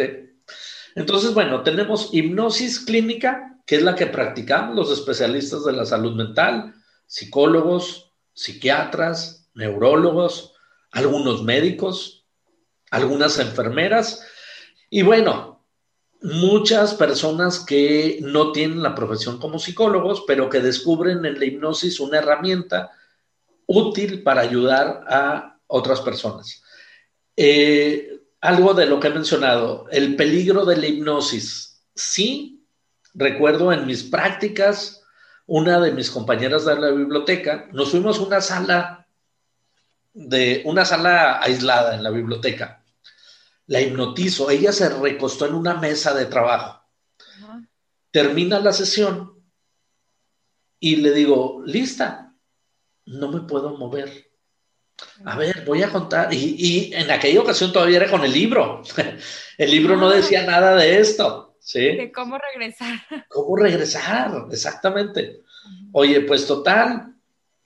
Entonces, 0.94 1.34
bueno, 1.34 1.62
tenemos 1.62 2.08
hipnosis 2.12 2.80
clínica, 2.80 3.60
que 3.66 3.76
es 3.76 3.82
la 3.82 3.94
que 3.94 4.06
practicamos 4.06 4.74
los 4.74 4.90
especialistas 4.90 5.64
de 5.64 5.72
la 5.72 5.84
salud 5.84 6.14
mental, 6.14 6.74
psicólogos, 7.06 8.05
psiquiatras, 8.36 9.48
neurólogos, 9.54 10.52
algunos 10.92 11.42
médicos, 11.42 12.26
algunas 12.90 13.38
enfermeras 13.40 14.24
y 14.90 15.02
bueno, 15.02 15.64
muchas 16.22 16.94
personas 16.94 17.60
que 17.60 18.18
no 18.22 18.52
tienen 18.52 18.82
la 18.82 18.94
profesión 18.94 19.38
como 19.38 19.58
psicólogos, 19.58 20.24
pero 20.26 20.48
que 20.48 20.60
descubren 20.60 21.24
en 21.24 21.38
la 21.38 21.44
hipnosis 21.44 21.98
una 21.98 22.18
herramienta 22.18 22.92
útil 23.66 24.22
para 24.22 24.42
ayudar 24.42 25.04
a 25.08 25.58
otras 25.66 26.00
personas. 26.00 26.62
Eh, 27.36 28.20
algo 28.40 28.74
de 28.74 28.86
lo 28.86 29.00
que 29.00 29.08
he 29.08 29.14
mencionado, 29.14 29.86
el 29.90 30.14
peligro 30.14 30.64
de 30.64 30.76
la 30.76 30.86
hipnosis. 30.86 31.82
Sí, 31.94 32.64
recuerdo 33.14 33.72
en 33.72 33.86
mis 33.86 34.04
prácticas, 34.04 35.02
una 35.46 35.80
de 35.80 35.92
mis 35.92 36.10
compañeras 36.10 36.64
de 36.64 36.76
la 36.76 36.90
biblioteca, 36.90 37.68
nos 37.72 37.90
fuimos 37.90 38.18
a 38.18 38.22
una 38.22 38.40
sala 38.40 39.06
de 40.12 40.62
una 40.64 40.84
sala 40.84 41.40
aislada 41.42 41.94
en 41.94 42.02
la 42.02 42.10
biblioteca. 42.10 42.82
La 43.66 43.80
hipnotizo, 43.80 44.48
ella 44.50 44.72
se 44.72 44.88
recostó 44.88 45.46
en 45.46 45.54
una 45.54 45.74
mesa 45.74 46.14
de 46.14 46.26
trabajo. 46.26 46.82
Termina 48.10 48.58
la 48.60 48.72
sesión 48.72 49.44
y 50.80 50.96
le 50.96 51.12
digo, 51.12 51.62
lista, 51.66 52.34
no 53.04 53.30
me 53.30 53.40
puedo 53.40 53.76
mover 53.76 54.26
a 55.24 55.36
ver, 55.36 55.64
voy 55.64 55.82
a 55.82 55.90
contar. 55.90 56.32
Y, 56.32 56.92
en 56.94 57.10
aquella 57.10 57.40
ocasión 57.40 57.72
todavía 57.72 57.98
era 57.98 58.10
con 58.10 58.24
el 58.24 58.32
libro. 58.32 58.82
El 59.58 59.70
libro 59.70 59.96
no 59.96 60.10
decía 60.10 60.44
nada 60.44 60.76
de 60.76 60.98
esto. 60.98 61.45
¿Sí? 61.66 61.96
De 61.96 62.12
cómo 62.12 62.38
regresar. 62.38 62.94
¿Cómo 63.28 63.56
regresar? 63.56 64.46
Exactamente. 64.50 65.42
Oye, 65.92 66.20
pues 66.20 66.46
total, 66.46 67.14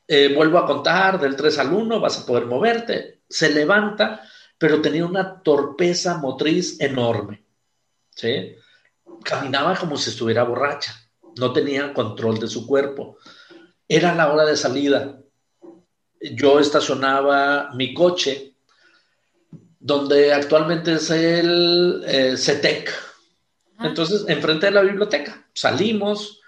eh, 0.08 0.32
vuelvo 0.34 0.58
a 0.58 0.66
contar 0.66 1.20
del 1.20 1.36
3 1.36 1.58
al 1.58 1.72
1, 1.72 2.00
vas 2.00 2.20
a 2.20 2.26
poder 2.26 2.46
moverte. 2.46 3.20
Se 3.28 3.50
levanta, 3.50 4.22
pero 4.56 4.80
tenía 4.80 5.04
una 5.04 5.42
torpeza 5.42 6.16
motriz 6.16 6.80
enorme. 6.80 7.44
¿sí? 8.14 8.56
Caminaba 9.22 9.76
como 9.76 9.98
si 9.98 10.10
estuviera 10.10 10.44
borracha. 10.44 10.94
No 11.36 11.52
tenía 11.52 11.92
control 11.92 12.38
de 12.40 12.48
su 12.48 12.66
cuerpo. 12.66 13.18
Era 13.86 14.14
la 14.14 14.32
hora 14.32 14.46
de 14.46 14.56
salida 14.56 15.20
yo 16.20 16.60
estacionaba 16.60 17.70
mi 17.74 17.94
coche 17.94 18.54
donde 19.78 20.32
actualmente 20.32 20.94
es 20.94 21.10
el 21.10 22.04
eh, 22.06 22.36
CETEC. 22.36 22.90
Entonces, 23.82 24.24
enfrente 24.28 24.66
de 24.66 24.72
la 24.72 24.82
biblioteca. 24.82 25.46
Salimos, 25.54 26.40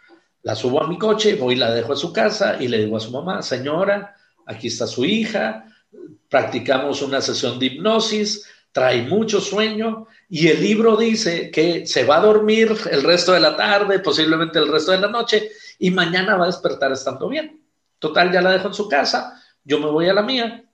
la 0.43 0.55
subo 0.55 0.83
a 0.83 0.89
mi 0.89 0.99
coche, 0.99 1.37
voy 1.37 1.55
y 1.55 1.59
la 1.59 1.73
dejo 1.73 1.93
a 1.93 1.97
su 1.97 2.13
casa 2.13 2.57
y 2.61 2.69
le 2.69 2.85
digo 2.85 2.97
a 2.97 3.01
su 3.01 3.11
mamá, 3.11 3.43
señora, 3.43 4.17
aquí 4.47 4.69
está 4.69 4.87
su 4.87 5.05
hija, 5.05 5.67
practicamos 6.29 7.03
una 7.03 7.21
sesión 7.21 7.59
de 7.59 7.67
hipnosis, 7.67 8.47
trae 8.73 9.03
mucho 9.03 9.41
sueño 9.41 10.07
y 10.29 10.49
el 10.49 10.61
libro 10.61 10.97
dice 10.97 11.51
que 11.51 11.87
se 11.87 12.05
va 12.05 12.17
a 12.17 12.23
dormir 12.23 12.75
el 12.91 13.03
resto 13.03 13.33
de 13.33 13.41
la 13.41 13.57
tarde, 13.57 13.99
posiblemente 14.01 14.59
el 14.59 14.69
resto 14.69 14.93
de 14.93 14.99
la 14.99 15.09
noche 15.09 15.51
y 15.79 15.91
mañana 15.91 16.37
va 16.37 16.45
a 16.45 16.47
despertar 16.47 16.91
estando 16.93 17.29
bien. 17.29 17.63
Total, 17.99 18.33
ya 18.33 18.41
la 18.41 18.53
dejo 18.53 18.69
en 18.69 18.75
su 18.75 18.89
casa, 18.89 19.41
yo 19.63 19.79
me 19.79 19.87
voy 19.87 20.09
a 20.09 20.15
la 20.15 20.23
mía. 20.23 20.65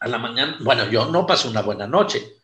A 0.00 0.08
la 0.08 0.18
mañana, 0.18 0.58
bueno, 0.60 0.88
yo 0.90 1.06
no 1.06 1.26
paso 1.26 1.48
una 1.48 1.62
buena 1.62 1.86
noche. 1.86 2.36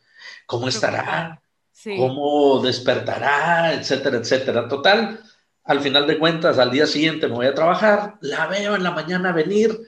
¿Cómo 0.46 0.66
estará? 0.66 1.42
¿Cómo 1.84 2.60
despertará? 2.62 3.72
Etcétera, 3.74 4.18
etcétera. 4.18 4.68
Total, 4.68 5.20
al 5.64 5.80
final 5.80 6.06
de 6.06 6.18
cuentas, 6.18 6.58
al 6.58 6.70
día 6.70 6.86
siguiente 6.86 7.28
me 7.28 7.34
voy 7.34 7.46
a 7.46 7.54
trabajar, 7.54 8.16
la 8.20 8.46
veo 8.46 8.74
en 8.74 8.82
la 8.82 8.90
mañana 8.90 9.32
venir, 9.32 9.78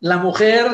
la 0.00 0.18
mujer 0.18 0.66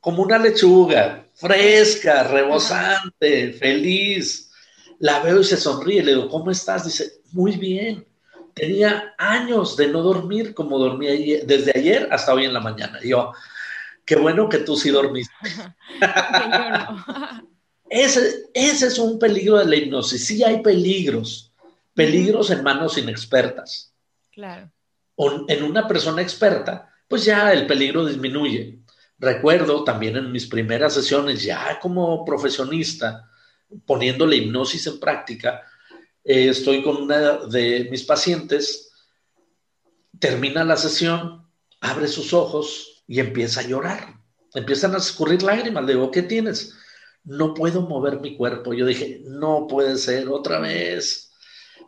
como 0.00 0.22
una 0.22 0.38
lechuga, 0.38 1.26
fresca, 1.34 2.24
rebosante, 2.24 3.52
feliz. 3.54 4.52
La 5.00 5.20
veo 5.20 5.40
y 5.40 5.44
se 5.44 5.56
sonríe, 5.56 6.02
le 6.02 6.14
digo, 6.14 6.28
¿cómo 6.28 6.50
estás? 6.50 6.84
Dice, 6.84 7.20
muy 7.32 7.56
bien. 7.56 8.06
Tenía 8.54 9.14
años 9.18 9.76
de 9.76 9.88
no 9.88 10.00
dormir 10.02 10.54
como 10.54 10.78
dormía 10.78 11.12
desde 11.44 11.72
ayer 11.76 12.08
hasta 12.12 12.32
hoy 12.32 12.44
en 12.44 12.52
la 12.52 12.60
mañana. 12.60 13.00
Y 13.02 13.08
yo, 13.08 13.32
qué 14.04 14.14
bueno 14.14 14.48
que 14.48 14.58
tú 14.58 14.76
sí 14.76 14.90
dormiste. 14.90 15.34
ese, 17.88 18.46
ese 18.54 18.86
es 18.86 18.98
un 18.98 19.18
peligro 19.18 19.58
de 19.58 19.66
la 19.66 19.76
hipnosis. 19.76 20.26
Sí 20.26 20.42
hay 20.42 20.62
peligros, 20.62 21.52
peligros 21.94 22.50
en 22.50 22.62
manos 22.62 22.98
inexpertas. 22.98 23.90
Claro. 24.30 24.68
en 25.46 25.62
una 25.62 25.86
persona 25.86 26.20
experta, 26.20 26.92
pues 27.06 27.24
ya 27.24 27.52
el 27.52 27.68
peligro 27.68 28.04
disminuye. 28.04 28.80
Recuerdo 29.16 29.84
también 29.84 30.16
en 30.16 30.32
mis 30.32 30.46
primeras 30.46 30.94
sesiones, 30.94 31.42
ya 31.44 31.78
como 31.78 32.24
profesionista, 32.24 33.30
poniendo 33.86 34.26
la 34.26 34.34
hipnosis 34.34 34.88
en 34.88 34.98
práctica, 34.98 35.62
eh, 36.24 36.48
estoy 36.48 36.82
con 36.82 36.96
una 36.96 37.46
de 37.46 37.86
mis 37.90 38.02
pacientes, 38.02 38.90
termina 40.18 40.64
la 40.64 40.76
sesión, 40.76 41.46
abre 41.80 42.08
sus 42.08 42.32
ojos 42.32 43.04
y 43.06 43.20
empieza 43.20 43.60
a 43.60 43.68
llorar. 43.68 44.14
Empiezan 44.54 44.94
a 44.94 44.98
escurrir 44.98 45.42
lágrimas. 45.42 45.84
Le 45.84 45.92
digo, 45.92 46.10
¿qué 46.10 46.22
tienes? 46.22 46.74
No 47.24 47.54
puedo 47.54 47.82
mover 47.82 48.20
mi 48.20 48.36
cuerpo. 48.36 48.74
Yo 48.74 48.86
dije, 48.86 49.22
no 49.24 49.66
puede 49.66 49.96
ser 49.96 50.28
otra 50.28 50.60
vez. 50.60 51.32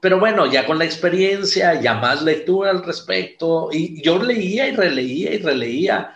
Pero 0.01 0.19
bueno, 0.19 0.51
ya 0.51 0.67
con 0.67 0.79
la 0.79 0.85
experiencia, 0.85 1.81
ya 1.81 1.95
más 1.95 2.23
lectura 2.23 2.71
al 2.71 2.85
respecto, 2.85 3.71
y 3.73 4.03
yo 4.03 4.23
leía 4.23 4.69
y 4.69 4.73
releía 4.73 5.35
y 5.35 5.39
releía. 5.39 6.13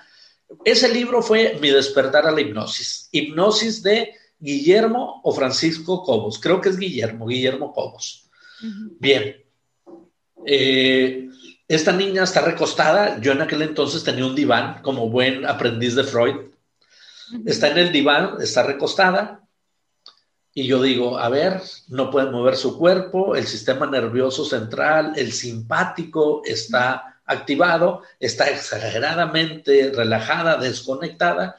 Ese 0.64 0.88
libro 0.88 1.22
fue 1.22 1.58
Mi 1.60 1.70
despertar 1.70 2.26
a 2.26 2.30
la 2.30 2.40
hipnosis, 2.40 3.08
hipnosis 3.12 3.82
de 3.82 4.14
Guillermo 4.38 5.20
o 5.22 5.32
Francisco 5.32 6.02
Cobos, 6.02 6.38
creo 6.38 6.60
que 6.60 6.70
es 6.70 6.78
Guillermo, 6.78 7.26
Guillermo 7.26 7.72
Cobos. 7.72 8.28
Bien, 8.98 9.36
eh, 10.46 11.28
esta 11.68 11.92
niña 11.92 12.24
está 12.24 12.40
recostada, 12.40 13.20
yo 13.20 13.32
en 13.32 13.42
aquel 13.42 13.62
entonces 13.62 14.02
tenía 14.02 14.26
un 14.26 14.34
diván 14.34 14.82
como 14.82 15.08
buen 15.08 15.46
aprendiz 15.46 15.94
de 15.94 16.04
Freud, 16.04 16.49
está 17.46 17.68
en 17.68 17.78
el 17.78 17.92
diván, 17.92 18.36
está 18.40 18.62
recostada, 18.62 19.40
y 20.52 20.66
yo 20.66 20.82
digo, 20.82 21.18
a 21.18 21.28
ver, 21.28 21.62
no 21.88 22.10
puede 22.10 22.30
mover 22.30 22.56
su 22.56 22.76
cuerpo, 22.76 23.36
el 23.36 23.46
sistema 23.46 23.86
nervioso 23.86 24.44
central, 24.44 25.12
el 25.16 25.32
simpático 25.32 26.42
está 26.44 27.20
activado, 27.24 28.02
está 28.18 28.50
exageradamente 28.50 29.92
relajada, 29.94 30.56
desconectada, 30.56 31.56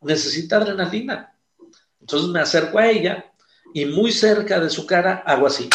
necesita 0.00 0.56
adrenalina. 0.56 1.36
Entonces 2.00 2.28
me 2.30 2.40
acerco 2.40 2.78
a 2.78 2.88
ella 2.88 3.32
y 3.72 3.84
muy 3.84 4.10
cerca 4.10 4.58
de 4.58 4.70
su 4.70 4.86
cara 4.86 5.22
hago 5.24 5.46
así. 5.46 5.70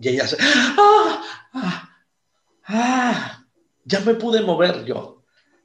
Y 0.00 0.08
ella 0.08 0.24
hace, 0.24 0.38
¡ah! 0.40 1.22
¡ah! 1.52 1.90
¡ah! 2.64 3.44
Ya 3.84 4.00
me 4.00 4.14
pude 4.14 4.40
mover 4.40 4.84
yo 4.86 5.17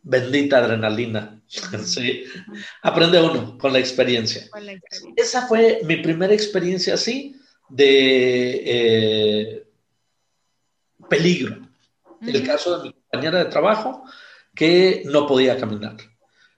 bendita 0.04 0.58
adrenalina. 0.60 1.42
Sí. 1.48 2.26
Aprende 2.82 3.22
uno 3.22 3.58
con 3.58 3.74
la, 3.74 3.80
experiencia. 3.80 4.48
Esa 5.16 5.48
fue 5.48 5.82
mi 5.86 5.98
primera 5.98 6.34
experiencia 6.34 6.96
así 6.96 7.36
de 7.70 8.62
eh, 8.66 9.68
peligro. 11.10 11.58
El 12.22 12.46
caso 12.46 12.78
de 12.78 12.84
mi 12.84 12.94
compañera 12.94 13.40
de 13.40 13.50
trabajo 13.50 14.04
que 14.56 15.04
no 15.06 15.28
podía 15.28 15.58
caminar. 15.58 15.98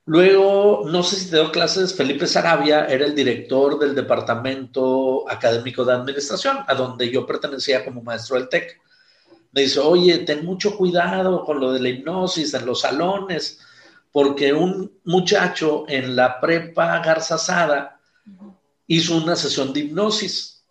Luego, 0.07 0.83
no 0.87 1.01
sé 1.01 1.15
si 1.15 1.31
te 1.31 1.37
dio 1.37 1.51
clases, 1.51 1.95
Felipe 1.95 2.27
Sarabia 2.27 2.85
era 2.85 3.05
el 3.05 3.15
director 3.15 3.79
del 3.79 3.95
Departamento 3.95 5.29
Académico 5.29 5.83
de 5.83 5.93
Administración, 5.93 6.59
a 6.67 6.75
donde 6.75 7.09
yo 7.09 7.25
pertenecía 7.25 7.83
como 7.83 8.03
maestro 8.03 8.35
del 8.37 8.47
TEC 8.47 8.79
me 9.55 9.61
dice, 9.61 9.79
oye, 9.79 10.17
ten 10.19 10.43
mucho 10.43 10.75
cuidado 10.75 11.45
con 11.45 11.61
lo 11.61 11.71
de 11.71 11.79
la 11.79 11.87
hipnosis 11.87 12.53
en 12.53 12.65
los 12.65 12.81
salones, 12.81 13.61
porque 14.11 14.51
un 14.51 14.99
muchacho 15.05 15.85
en 15.87 16.13
la 16.13 16.41
prepa 16.41 16.99
Garzazada 16.99 18.01
hizo 18.87 19.15
una 19.15 19.37
sesión 19.37 19.71
de 19.71 19.79
hipnosis. 19.79 20.65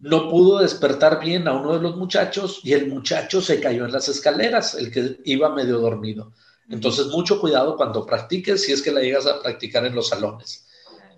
No 0.00 0.28
pudo 0.28 0.58
despertar 0.58 1.20
bien 1.20 1.46
a 1.46 1.52
uno 1.52 1.74
de 1.74 1.80
los 1.80 1.96
muchachos 1.96 2.58
y 2.64 2.72
el 2.72 2.88
muchacho 2.88 3.40
se 3.40 3.60
cayó 3.60 3.84
en 3.84 3.92
las 3.92 4.08
escaleras, 4.08 4.74
el 4.74 4.90
que 4.90 5.20
iba 5.24 5.54
medio 5.54 5.78
dormido. 5.78 6.32
Entonces, 6.68 7.06
mucho 7.06 7.40
cuidado 7.40 7.76
cuando 7.76 8.04
practiques, 8.04 8.64
si 8.64 8.72
es 8.72 8.82
que 8.82 8.90
la 8.90 9.00
llegas 9.00 9.28
a 9.28 9.40
practicar 9.40 9.86
en 9.86 9.94
los 9.94 10.08
salones. 10.08 10.66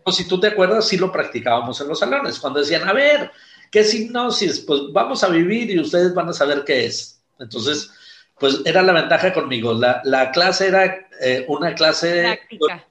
Pues 0.05 0.17
si 0.17 0.29
tú 0.29 0.39
te 0.39 0.49
acuerdas, 0.49 0.87
sí 0.87 0.99
lo 0.99 1.11
practicábamos 1.11 1.81
en 1.81 1.89
los 1.89 1.99
salones, 1.99 2.39
cuando 2.39 2.61
decían, 2.61 2.87
a 2.87 2.93
ver, 2.93 3.31
¿Qué 3.75 3.81
es 3.81 3.93
hipnosis? 3.93 4.61
Pues 4.61 4.83
vamos 4.93 5.25
a 5.25 5.29
vivir 5.29 5.69
y 5.69 5.81
ustedes 5.81 6.15
van 6.15 6.29
a 6.29 6.33
saber 6.33 6.63
qué 6.65 6.87
es. 6.87 7.21
Entonces, 7.41 7.91
pues 8.39 8.61
era 8.65 8.83
la 8.83 8.93
ventaja 8.93 9.33
conmigo. 9.33 9.75
La, 9.75 10.31
clase 10.31 10.69
era 10.69 11.09
eh, 11.21 11.45
una 11.49 11.75
clase... 11.75 12.23
Práctica. 12.23 12.89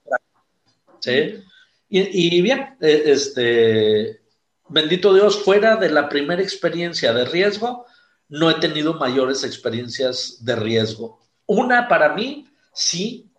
¿Sí? 1.00 1.42
Y, 1.88 2.42
bien, 2.42 2.76
eh, 2.82 3.04
este, 3.06 4.24
bendito 4.68 5.14
Dios, 5.14 5.42
fuera 5.42 5.78
de 5.78 5.90
la 5.90 6.10
primera 6.10 6.42
experiencia 6.42 7.14
de 7.14 7.24
riesgo, 7.24 7.86
no 8.28 8.52
he 8.52 8.56
tenido 8.56 8.96
mayores 8.96 9.46
experiencias 9.46 10.44
de 10.44 10.58
riesgo. 10.58 11.22
Una 11.46 11.88
para 11.88 12.14
mí, 12.14 12.50
sí, 12.74 13.32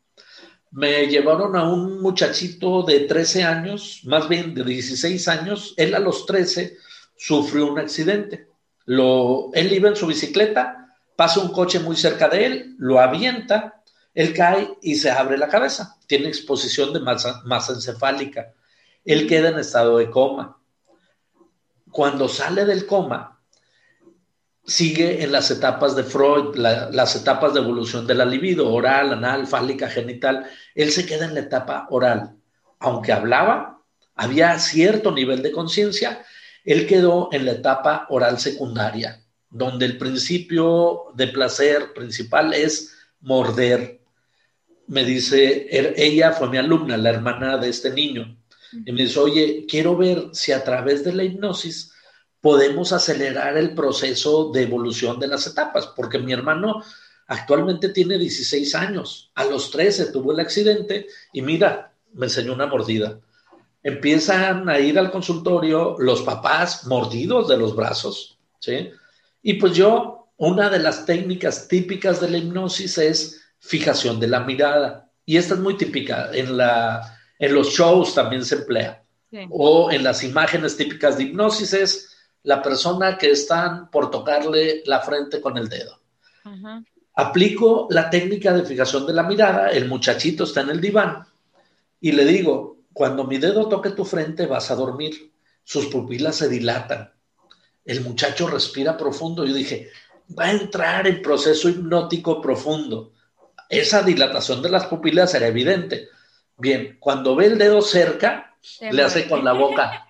me 0.70 1.09
llevaron 1.09 1.57
a 1.57 1.70
un 1.70 2.00
muchachito 2.00 2.85
de 2.85 3.00
13 3.00 3.42
años, 3.42 4.00
más 4.04 4.30
bien 4.30 4.54
de 4.54 4.64
16 4.64 5.28
años, 5.28 5.74
él 5.76 5.94
a 5.94 5.98
los 5.98 6.24
13 6.24 6.78
sufrió 7.16 7.66
un 7.66 7.79
accidente. 7.79 8.48
Él 8.87 9.72
iba 9.72 9.88
en 9.88 9.96
su 9.96 10.07
bicicleta, 10.07 10.94
pasa 11.16 11.40
un 11.40 11.53
coche 11.53 11.81
muy 11.81 11.96
cerca 11.96 12.29
de 12.29 12.46
él, 12.46 12.74
lo 12.79 13.00
avienta, 13.00 13.83
él 14.14 14.33
cae 14.33 14.77
y 14.81 14.94
se 14.94 15.11
abre 15.11 15.38
la 15.38 15.48
cabeza. 15.48 15.96
Tiene 16.07 16.29
exposición 16.29 16.92
de 16.92 17.00
masa, 17.00 17.42
encefálica. 17.70 18.53
Él 19.05 19.27
queda 19.27 19.48
en 19.48 19.59
estado 19.59 19.98
de 19.98 20.11
coma. 20.11 20.59
Cuando 21.90 22.29
sale 22.29 22.64
del 22.64 22.87
coma, 22.87 23.40
sigue 24.64 25.22
en 25.22 25.33
las 25.33 25.50
etapas 25.50 25.94
de 25.94 26.05
Freud, 26.05 26.57
las 26.57 27.16
etapas 27.16 27.55
de 27.55 27.61
evolución 27.61 28.07
de 28.07 28.14
la 28.14 28.24
libido, 28.24 28.72
oral, 28.72 29.12
anal, 29.12 29.46
fálica, 29.46 29.88
genital. 29.88 30.46
Él 30.74 30.90
se 30.90 31.07
queda 31.07 31.27
en 31.27 31.35
la 31.35 31.40
etapa 31.40 31.87
oral. 31.90 32.37
Aunque 32.79 33.12
hablaba, 33.12 33.83
había 34.14 34.59
cierto 34.59 35.11
nivel 35.11 35.42
de 35.42 35.53
conciencia 35.53 36.24
él 36.64 36.87
quedó 36.87 37.29
en 37.31 37.44
la 37.44 37.53
etapa 37.53 38.07
oral 38.09 38.38
secundaria, 38.38 39.22
donde 39.50 39.85
el 39.85 39.98
principio 39.98 41.05
de 41.14 41.29
placer 41.29 41.92
principal 41.92 42.55
es 42.55 42.96
morder. 43.20 44.00
Me 44.87 45.05
dice, 45.05 45.68
er, 45.70 45.94
ella 45.96 46.33
fue 46.33 46.48
mi 46.48 46.57
alumna, 46.57 46.96
la 46.96 47.11
hermana 47.11 47.59
de 47.59 47.68
este 47.68 47.90
niño, 47.90 48.38
y 48.72 48.92
me 48.92 49.03
dice, 49.03 49.20
oye, 49.20 49.66
quiero 49.68 49.96
ver 49.96 50.31
si 50.33 50.53
a 50.53 50.64
través 50.64 51.05
de 51.05 51.12
la 51.12 51.22
hipnosis 51.22 51.92
podemos 52.40 52.92
acelerar 52.92 53.57
el 53.57 53.74
proceso 53.74 54.50
de 54.50 54.62
evolución 54.62 55.20
de 55.20 55.29
las 55.29 55.46
etapas, 55.46 55.87
porque 55.94 56.18
mi 56.18 56.33
hermano 56.33 56.83
actualmente 57.27 57.90
tiene 57.90 58.18
16 58.18 58.74
años, 58.74 59.31
a 59.35 59.44
los 59.44 59.70
13 59.70 60.12
tuvo 60.12 60.33
el 60.33 60.40
accidente 60.40 61.07
y 61.33 61.40
mira, 61.42 61.94
me 62.12 62.27
enseñó 62.27 62.53
una 62.53 62.66
mordida 62.66 63.20
empiezan 63.85 64.68
a 64.68 64.79
ir 64.81 64.99
al 64.99 65.12
consultorio 65.12 65.94
los 65.99 66.23
papás 66.23 66.87
mordidos 66.87 67.49
de 67.49 67.59
los 67.59 67.77
brazos, 67.77 68.38
¿sí? 68.59 68.90
Y 69.42 69.55
pues 69.55 69.75
yo, 69.75 70.31
una 70.38 70.70
de 70.70 70.79
las 70.79 71.05
técnicas 71.05 71.68
típicas 71.68 72.18
de 72.20 72.31
la 72.31 72.38
hipnosis 72.38 72.97
es 72.97 73.42
fijación 73.59 74.18
de 74.18 74.27
la 74.27 74.40
mirada. 74.40 75.11
Y 75.27 75.37
esta 75.37 75.55
es 75.55 75.61
muy 75.61 75.77
típica, 75.77 76.31
en, 76.33 76.57
la, 76.57 77.18
en 77.38 77.55
los 77.55 77.68
shows 77.68 78.14
también 78.14 78.44
se 78.44 78.57
emplea. 78.57 79.03
O 79.51 79.90
en 79.90 80.03
las 80.03 80.23
imágenes 80.23 80.77
típicas 80.77 81.18
de 81.18 81.25
hipnosis 81.25 81.73
es 81.75 82.16
la 82.44 82.62
persona 82.62 83.18
que 83.18 83.33
están 83.33 83.90
por 83.90 84.11
tocarle 84.11 84.83
la 84.87 85.01
frente 85.01 85.40
con 85.40 85.59
el 85.59 85.68
dedo. 85.68 86.01
Aplico 87.16 87.87
la 87.90 88.09
técnica 88.09 88.53
de 88.53 88.64
fijación 88.64 89.07
de 89.07 89.12
la 89.12 89.25
mirada, 89.25 89.70
el 89.70 89.88
muchachito 89.88 90.44
está 90.44 90.62
en 90.62 90.70
el 90.70 90.81
diván, 90.81 91.27
Y 92.01 92.12
le 92.12 92.25
digo, 92.25 92.73
cuando 92.94 93.24
mi 93.24 93.38
dedo 93.38 93.68
toque 93.68 93.90
tu 93.90 94.04
frente 94.04 94.46
vas 94.46 94.70
a 94.70 94.76
dormir. 94.76 95.33
Sus 95.64 95.87
pupilas 95.87 96.37
se 96.37 96.48
dilatan. 96.48 97.12
El 97.85 98.00
muchacho 98.02 98.46
respira 98.46 98.96
profundo. 98.96 99.44
Yo 99.44 99.52
dije, 99.52 99.90
va 100.38 100.44
a 100.44 100.52
entrar 100.52 101.07
en 101.07 101.20
proceso 101.20 101.68
hipnótico 101.68 102.40
profundo. 102.40 103.12
Esa 103.68 104.02
dilatación 104.02 104.62
de 104.62 104.70
las 104.70 104.87
pupilas 104.87 105.35
era 105.35 105.48
evidente. 105.48 106.09
Bien, 106.57 106.96
cuando 107.00 107.35
ve 107.35 107.46
el 107.46 107.59
dedo 107.59 107.83
cerca, 107.83 108.57
le 108.80 109.02
hace 109.02 109.28
con 109.28 109.44
la 109.44 109.52
boca. 109.52 110.07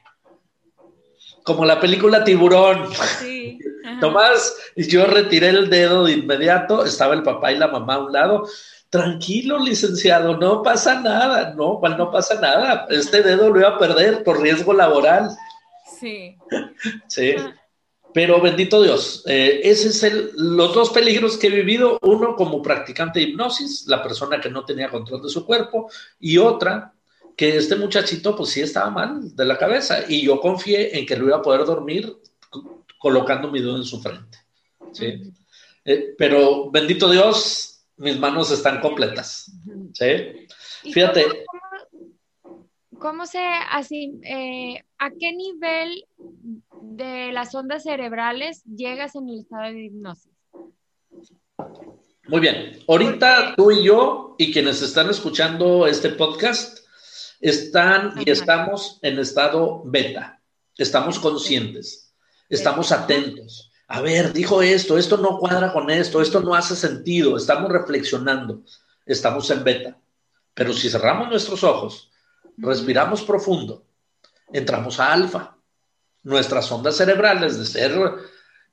Como 1.42 1.64
la 1.64 1.80
película 1.80 2.22
Tiburón. 2.22 2.90
Sí. 3.18 3.58
Tomás, 4.00 4.56
yo 4.76 5.06
retiré 5.06 5.48
el 5.48 5.70
dedo 5.70 6.04
de 6.04 6.12
inmediato, 6.12 6.84
estaba 6.84 7.14
el 7.14 7.22
papá 7.22 7.52
y 7.52 7.58
la 7.58 7.68
mamá 7.68 7.94
a 7.94 8.04
un 8.04 8.12
lado. 8.12 8.48
Tranquilo, 8.94 9.58
licenciado, 9.58 10.36
no 10.36 10.62
pasa 10.62 11.00
nada. 11.00 11.52
No, 11.52 11.80
cual 11.80 11.98
no 11.98 12.12
pasa 12.12 12.40
nada. 12.40 12.86
Este 12.88 13.22
dedo 13.22 13.50
lo 13.50 13.58
iba 13.58 13.70
a 13.70 13.78
perder 13.78 14.22
por 14.22 14.40
riesgo 14.40 14.72
laboral. 14.72 15.30
Sí. 15.98 16.36
sí. 17.08 17.34
Pero 18.12 18.40
bendito 18.40 18.80
Dios, 18.80 19.24
eh, 19.26 19.62
ese 19.64 19.88
es 19.88 20.00
el, 20.04 20.30
los 20.36 20.72
dos 20.72 20.90
peligros 20.90 21.36
que 21.36 21.48
he 21.48 21.50
vivido, 21.50 21.98
uno 22.02 22.36
como 22.36 22.62
practicante 22.62 23.18
de 23.18 23.26
hipnosis, 23.26 23.86
la 23.88 24.00
persona 24.00 24.40
que 24.40 24.48
no 24.48 24.64
tenía 24.64 24.88
control 24.88 25.22
de 25.22 25.28
su 25.28 25.44
cuerpo, 25.44 25.90
y 26.20 26.38
otra 26.38 26.92
que 27.36 27.56
este 27.56 27.74
muchachito 27.74 28.36
pues 28.36 28.50
sí 28.50 28.60
estaba 28.60 28.90
mal 28.90 29.34
de 29.34 29.44
la 29.44 29.58
cabeza 29.58 30.04
y 30.08 30.24
yo 30.24 30.40
confié 30.40 30.96
en 30.96 31.04
que 31.04 31.16
lo 31.16 31.26
iba 31.26 31.38
a 31.38 31.42
poder 31.42 31.64
dormir 31.64 32.16
colocando 33.00 33.50
mi 33.50 33.58
dedo 33.58 33.76
en 33.76 33.82
su 33.82 34.00
frente. 34.00 34.38
¿sí? 34.92 35.32
Eh, 35.84 36.14
pero 36.16 36.70
bendito 36.70 37.10
Dios, 37.10 37.73
mis 37.96 38.18
manos 38.18 38.50
están 38.50 38.80
completas. 38.80 39.52
¿sí? 39.92 40.46
Fíjate. 40.92 41.24
¿Cómo, 42.98 43.26
se 43.26 43.40
así, 43.70 44.18
eh, 44.22 44.82
a 44.98 45.10
qué 45.10 45.32
nivel 45.32 46.06
de 46.80 47.32
las 47.32 47.54
ondas 47.54 47.82
cerebrales 47.82 48.62
llegas 48.64 49.14
en 49.14 49.28
el 49.28 49.40
estado 49.40 49.64
de 49.64 49.84
hipnosis? 49.84 50.32
Muy 52.28 52.40
bien. 52.40 52.78
Ahorita 52.88 53.54
tú 53.56 53.70
y 53.70 53.84
yo 53.84 54.36
y 54.38 54.52
quienes 54.52 54.80
están 54.80 55.10
escuchando 55.10 55.86
este 55.86 56.10
podcast 56.10 56.78
están 57.40 58.14
y 58.24 58.30
estamos 58.30 58.98
en 59.02 59.18
estado 59.18 59.82
beta. 59.84 60.40
Estamos 60.76 61.18
conscientes, 61.18 62.14
estamos 62.48 62.90
atentos. 62.90 63.70
A 63.88 64.00
ver, 64.00 64.32
dijo 64.32 64.62
esto, 64.62 64.96
esto 64.96 65.16
no 65.18 65.38
cuadra 65.38 65.72
con 65.72 65.90
esto, 65.90 66.22
esto 66.22 66.40
no 66.40 66.54
hace 66.54 66.74
sentido, 66.74 67.36
estamos 67.36 67.70
reflexionando, 67.70 68.62
estamos 69.04 69.50
en 69.50 69.62
beta. 69.62 69.98
Pero 70.54 70.72
si 70.72 70.88
cerramos 70.88 71.28
nuestros 71.28 71.62
ojos, 71.64 72.10
respiramos 72.56 73.22
profundo, 73.22 73.84
entramos 74.52 75.00
a 75.00 75.12
alfa 75.12 75.54
nuestras 76.24 76.70
ondas 76.72 76.96
cerebrales 76.96 77.58
de 77.58 77.66
ser 77.66 77.92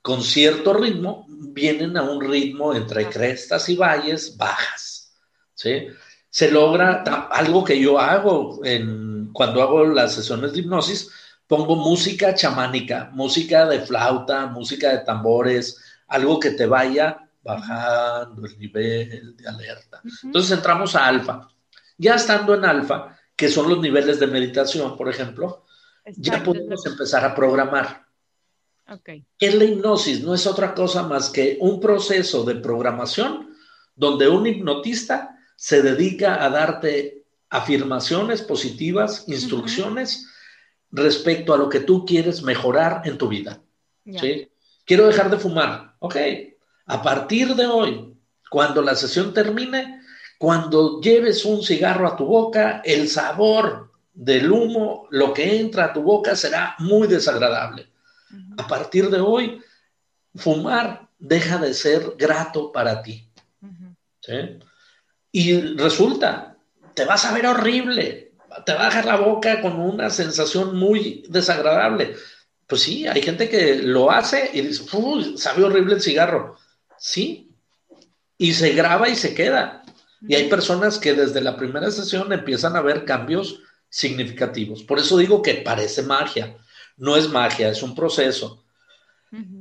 con 0.01 0.23
cierto 0.23 0.73
ritmo 0.73 1.27
vienen 1.27 1.95
a 1.97 2.03
un 2.03 2.21
ritmo 2.21 2.73
entre 2.73 3.07
crestas 3.07 3.69
y 3.69 3.75
valles 3.75 4.35
bajas. 4.35 5.13
¿sí? 5.53 5.87
Se 6.29 6.49
logra 6.49 7.03
algo 7.29 7.63
que 7.63 7.79
yo 7.79 7.99
hago 7.99 8.61
en, 8.63 9.29
cuando 9.33 9.61
hago 9.61 9.85
las 9.85 10.15
sesiones 10.15 10.53
de 10.53 10.59
hipnosis, 10.59 11.11
pongo 11.51 11.75
música 11.75 12.33
chamánica, 12.33 13.09
música 13.11 13.65
de 13.65 13.81
flauta, 13.81 14.45
música 14.45 14.91
de 14.91 14.99
tambores, 14.99 15.83
algo 16.07 16.39
que 16.39 16.51
te 16.51 16.65
vaya 16.65 17.27
bajando 17.43 18.45
el 18.45 18.57
nivel 18.57 19.35
de 19.35 19.49
alerta. 19.49 20.01
Entonces 20.23 20.49
entramos 20.57 20.95
a 20.95 21.05
alfa. 21.05 21.49
Ya 21.97 22.15
estando 22.15 22.55
en 22.55 22.63
alfa, 22.63 23.17
que 23.35 23.49
son 23.49 23.67
los 23.67 23.81
niveles 23.81 24.17
de 24.17 24.27
meditación, 24.27 24.95
por 24.95 25.09
ejemplo, 25.09 25.65
ya 26.15 26.41
podemos 26.41 26.85
empezar 26.85 27.25
a 27.25 27.35
programar. 27.35 28.05
Okay. 28.87 29.25
Es 29.37 29.53
la 29.53 29.65
hipnosis, 29.65 30.23
no 30.23 30.33
es 30.33 30.47
otra 30.47 30.73
cosa 30.73 31.03
más 31.03 31.29
que 31.29 31.57
un 31.59 31.81
proceso 31.81 32.45
de 32.45 32.55
programación 32.55 33.57
donde 33.93 34.29
un 34.29 34.47
hipnotista 34.47 35.37
se 35.57 35.81
dedica 35.81 36.45
a 36.45 36.49
darte 36.49 37.25
afirmaciones 37.49 38.41
positivas, 38.41 39.25
instrucciones 39.27 40.30
respecto 40.91 41.53
a 41.53 41.57
lo 41.57 41.69
que 41.69 41.79
tú 41.79 42.05
quieres 42.05 42.43
mejorar 42.43 43.01
en 43.05 43.17
tu 43.17 43.27
vida. 43.27 43.61
Quiero 44.85 45.07
dejar 45.07 45.29
de 45.29 45.37
fumar. 45.37 45.95
Ok, 45.99 46.17
a 46.85 47.01
partir 47.01 47.55
de 47.55 47.65
hoy, 47.65 48.13
cuando 48.49 48.81
la 48.81 48.95
sesión 48.95 49.33
termine, 49.33 50.01
cuando 50.37 50.99
lleves 50.99 51.45
un 51.45 51.63
cigarro 51.63 52.07
a 52.07 52.15
tu 52.15 52.25
boca, 52.25 52.81
el 52.83 53.07
sabor 53.07 53.91
del 54.13 54.51
humo, 54.51 55.07
lo 55.11 55.33
que 55.33 55.59
entra 55.59 55.85
a 55.85 55.93
tu 55.93 56.01
boca 56.01 56.35
será 56.35 56.75
muy 56.79 57.07
desagradable. 57.07 57.89
A 58.57 58.67
partir 58.67 59.09
de 59.09 59.19
hoy, 59.19 59.61
fumar 60.35 61.09
deja 61.19 61.57
de 61.57 61.73
ser 61.73 62.15
grato 62.17 62.71
para 62.71 63.01
ti. 63.01 63.29
Y 65.31 65.61
resulta, 65.75 66.57
te 66.93 67.05
vas 67.05 67.23
a 67.25 67.33
ver 67.33 67.45
horrible, 67.47 68.30
te 68.65 68.73
va 68.73 68.83
a 68.83 68.85
dejar 68.85 69.05
la 69.05 69.17
boca 69.17 69.61
con 69.61 69.79
una 69.79 70.09
sensación 70.09 70.75
muy 70.77 71.23
desagradable. 71.29 72.15
Pues 72.67 72.81
sí, 72.81 73.07
hay 73.07 73.21
gente 73.21 73.49
que 73.49 73.75
lo 73.75 74.11
hace 74.11 74.49
y 74.53 74.61
dice, 74.61 74.83
sabe 75.35 75.63
horrible 75.63 75.95
el 75.95 76.01
cigarro. 76.01 76.57
Sí, 76.97 77.49
y 78.37 78.53
se 78.53 78.71
graba 78.73 79.09
y 79.09 79.15
se 79.15 79.33
queda. 79.33 79.83
Y 80.21 80.35
hay 80.35 80.47
personas 80.49 80.99
que 80.99 81.13
desde 81.13 81.41
la 81.41 81.57
primera 81.57 81.89
sesión 81.91 82.31
empiezan 82.31 82.75
a 82.75 82.81
ver 82.81 83.05
cambios 83.05 83.61
significativos. 83.89 84.83
Por 84.83 84.99
eso 84.99 85.17
digo 85.17 85.41
que 85.41 85.55
parece 85.55 86.03
magia. 86.03 86.57
No 86.97 87.17
es 87.17 87.27
magia, 87.29 87.69
es 87.69 87.81
un 87.81 87.95
proceso. 87.95 88.63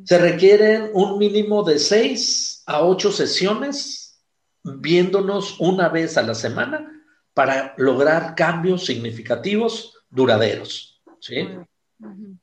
Se 0.05 0.19
requieren 0.19 0.91
un 0.93 1.19
mínimo 1.19 1.63
de 1.63 1.79
seis 1.79 2.63
a 2.67 2.83
ocho 2.83 3.13
sesiones 3.13 4.21
viéndonos 4.63 5.57
una 5.59 5.89
vez 5.89 6.17
a 6.17 6.23
la 6.23 6.35
semana 6.35 7.00
para 7.35 7.75
lograr 7.77 8.35
cambios 8.35 8.85
significativos 8.85 9.95
duraderos. 10.09 11.01
¿sí? 11.21 11.49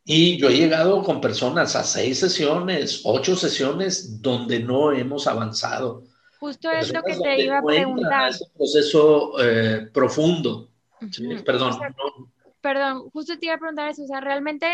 Y 0.06 0.38
yo 0.38 0.50
he 0.50 0.58
llegado 0.58 1.04
con 1.04 1.19
personas 1.19 1.76
a 1.76 1.84
seis 1.84 2.19
sesiones, 2.19 3.02
ocho 3.04 3.36
sesiones 3.36 4.21
donde 4.21 4.60
no 4.60 4.91
hemos 4.91 5.28
avanzado. 5.28 6.04
Justo 6.39 6.69
es 6.71 6.93
lo 6.93 7.02
que 7.02 7.15
te 7.15 7.43
iba 7.43 7.58
a 7.58 7.63
preguntar. 7.63 8.32
un 8.32 8.58
proceso 8.58 9.43
eh, 9.43 9.89
profundo 9.91 10.69
perdón. 11.45 11.73
Perdón, 12.62 13.10
justo 13.12 13.38
te 13.38 13.45
iba 13.45 13.56
a 13.56 13.60
preguntar 13.60 13.89
eso, 13.89 14.04
o 14.04 14.08
sea, 14.08 14.19
realmente 14.19 14.67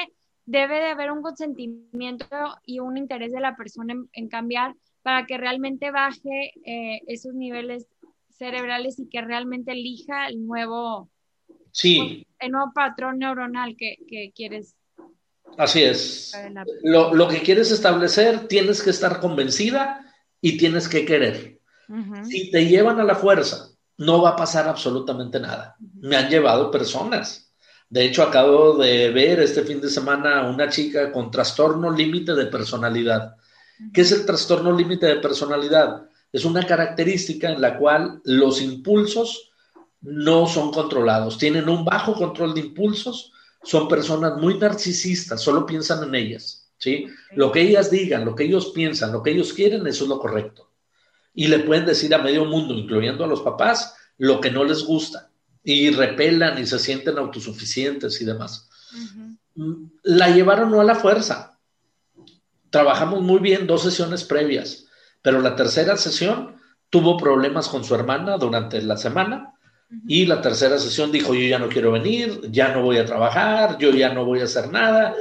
debe 0.46 0.76
de 0.76 0.88
haber 0.88 1.12
un 1.12 1.22
consentimiento 1.22 2.26
y 2.66 2.80
un 2.80 2.98
interés 2.98 3.32
de 3.32 3.40
la 3.40 3.56
persona 3.56 3.94
en, 4.12 4.30
cambiar 4.30 4.76
para 5.02 5.26
que 5.26 5.38
realmente 5.38 5.92
baje 5.92 6.54
eh, 6.66 7.02
esos 7.08 7.34
niveles 7.34 7.88
cerebrales 8.38 9.00
y 9.00 9.08
que 9.08 9.22
realmente 9.22 9.72
elija 9.72 10.28
el 10.28 10.46
nuevo, 10.46 11.10
sí. 11.72 12.26
el 12.40 12.52
nuevo 12.52 12.72
patrón 12.74 13.20
neuronal 13.20 13.76
que, 13.78 13.98
quieres. 14.36 14.76
Así 15.58 15.84
es. 15.84 16.34
Lo, 16.84 17.28
que 17.28 17.42
quieres 17.42 17.72
establecer, 17.72 18.48
tienes 18.48 18.82
que 18.82 18.90
estar 18.90 19.20
convencida 19.20 20.14
y 20.42 20.58
tienes 20.58 20.88
que 20.88 21.06
querer. 21.06 21.60
Si 22.24 22.50
te 22.50 22.66
llevan 22.66 23.00
a 23.00 23.04
la 23.04 23.16
fuerza 23.16 23.74
no 23.98 24.22
va 24.22 24.30
a 24.30 24.36
pasar 24.36 24.68
absolutamente 24.68 25.40
nada. 25.40 25.76
Me 26.00 26.16
han 26.16 26.30
llevado 26.30 26.72
personas. 26.72 27.54
De 27.90 28.06
hecho, 28.06 28.24
acabo 28.24 28.78
de 28.78 29.12
ver 29.12 29.40
este 29.40 29.64
fin 29.64 29.80
de 29.80 29.90
semana 29.90 30.50
una 30.50 30.70
chica 30.70 31.12
con 31.12 31.30
trastorno 31.30 31.92
límite 31.92 32.34
de 32.34 32.48
personalidad. 32.48 33.36
¿Qué 33.94 34.02
es 34.02 34.12
el 34.12 34.26
trastorno 34.26 34.76
límite 34.76 35.06
de 35.06 35.18
personalidad? 35.18 36.08
Es 36.34 36.44
una 36.44 36.68
característica 36.68 37.50
en 37.50 37.62
la 37.62 37.78
cual 37.78 38.22
los 38.26 38.62
impulsos 38.62 39.52
no 40.02 40.48
son 40.48 40.72
controlados, 40.72 41.38
tienen 41.38 41.70
un 41.70 41.86
bajo 41.86 42.14
control 42.14 42.54
de 42.54 42.60
impulsos, 42.60 43.32
son 43.64 43.88
personas 43.88 44.38
muy 44.38 44.58
narcisistas, 44.58 45.40
solo 45.40 45.66
piensan 45.66 46.04
en 46.04 46.16
ellas, 46.16 46.70
¿sí? 46.78 47.06
Lo 47.32 47.54
que 47.54 47.62
ellas 47.62 47.90
digan, 47.90 48.26
lo 48.26 48.36
que 48.36 48.44
ellos 48.44 48.72
piensan, 48.76 49.14
lo 49.14 49.24
que 49.24 49.32
ellos 49.32 49.54
quieren, 49.54 49.88
eso 49.88 50.04
es 50.04 50.10
lo 50.10 50.20
correcto 50.20 50.74
y 51.34 51.48
le 51.48 51.60
pueden 51.60 51.86
decir 51.86 52.14
a 52.14 52.20
medio 52.20 52.46
mundo, 52.46 52.74
incluyendo 52.74 53.24
a 53.24 53.28
los 53.28 53.42
papás, 53.42 53.96
lo 54.18 54.40
que 54.40 54.52
no 54.52 54.64
les 54.64 54.84
gusta 54.84 55.32
y 55.64 55.90
repelan 55.90 56.60
y 56.60 56.66
se 56.66 56.78
sienten 56.78 57.18
autosuficientes 57.18 58.22
y 58.22 58.26
demás. 58.26 58.70
Mm, 59.56 59.86
la 60.04 60.30
llevaron 60.30 60.72
no 60.72 60.82
a 60.82 60.84
la 60.84 60.96
fuerza. 60.96 61.58
Trabajamos 62.70 63.22
muy 63.22 63.40
bien 63.40 63.66
dos 63.66 63.84
sesiones 63.84 64.24
previas, 64.24 64.83
pero 65.24 65.42
la 65.42 65.56
tercera 65.56 65.98
sesión 65.98 66.58
tuvo 66.92 67.18
problemas 67.18 67.68
con 67.70 67.84
su 67.84 67.96
hermana 67.96 68.38
durante 68.38 68.80
la 68.84 68.98
semana 68.98 69.56
y 70.08 70.26
la 70.26 70.42
tercera 70.42 70.78
sesión 70.78 71.12
dijo, 71.12 71.34
yo 71.34 71.48
ya 71.48 71.58
no 71.58 71.70
quiero 71.70 71.92
venir, 71.92 72.42
ya 72.52 72.74
no 72.74 72.84
voy 72.84 72.98
a 72.98 73.06
trabajar, 73.06 73.78
yo 73.80 73.92
ya 73.92 74.14
no 74.14 74.26
voy 74.26 74.42
a 74.42 74.44
hacer 74.44 74.70
nada, 74.72 75.16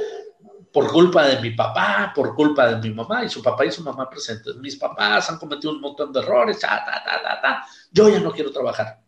por 0.71 0.91
culpa 0.91 1.25
de 1.27 1.39
mi 1.39 1.51
papá, 1.51 2.11
por 2.13 2.35
culpa 2.35 2.67
de 2.67 2.87
mi 2.87 2.93
mamá 2.93 3.23
y 3.23 3.29
su 3.29 3.41
papá 3.41 3.65
y 3.65 3.71
su 3.71 3.83
mamá 3.83 4.09
presentes. 4.09 4.55
Mis 4.57 4.75
papás 4.75 5.29
han 5.29 5.37
cometido 5.37 5.71
un 5.71 5.81
montón 5.81 6.11
de 6.11 6.19
errores, 6.19 6.59
ta, 6.59 6.83
ta, 6.83 7.03
ta, 7.03 7.41
ta, 7.41 7.65
yo 7.91 8.09
ya 8.09 8.19
no 8.19 8.31
quiero 8.31 8.51
trabajar. 8.51 8.99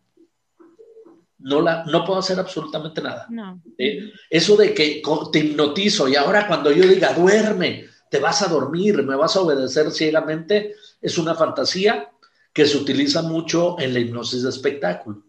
no, 1.38 1.60
la, 1.60 1.84
no 1.84 2.04
puedo 2.04 2.20
hacer 2.20 2.38
absolutamente 2.38 3.02
nada. 3.02 3.28
Eso 4.30 4.56
de 4.56 4.72
que 4.72 5.02
te 5.32 5.38
hipnotizo 5.40 6.08
y 6.08 6.16
ahora 6.16 6.46
cuando 6.46 6.70
yo 6.70 6.86
diga 6.86 7.12
duerme, 7.12 7.86
te 8.10 8.18
vas 8.18 8.42
a 8.42 8.48
dormir, 8.48 9.02
me 9.02 9.16
vas 9.16 9.36
a 9.36 9.40
obedecer 9.40 9.90
ciegamente, 9.90 10.74
es 11.00 11.18
una 11.18 11.34
fantasía 11.34 12.10
que 12.52 12.66
se 12.66 12.78
utiliza 12.78 13.22
mucho 13.22 13.78
en 13.78 13.92
la 13.92 14.00
hipnosis 14.00 14.42
de 14.42 14.48
espectáculo. 14.48 15.22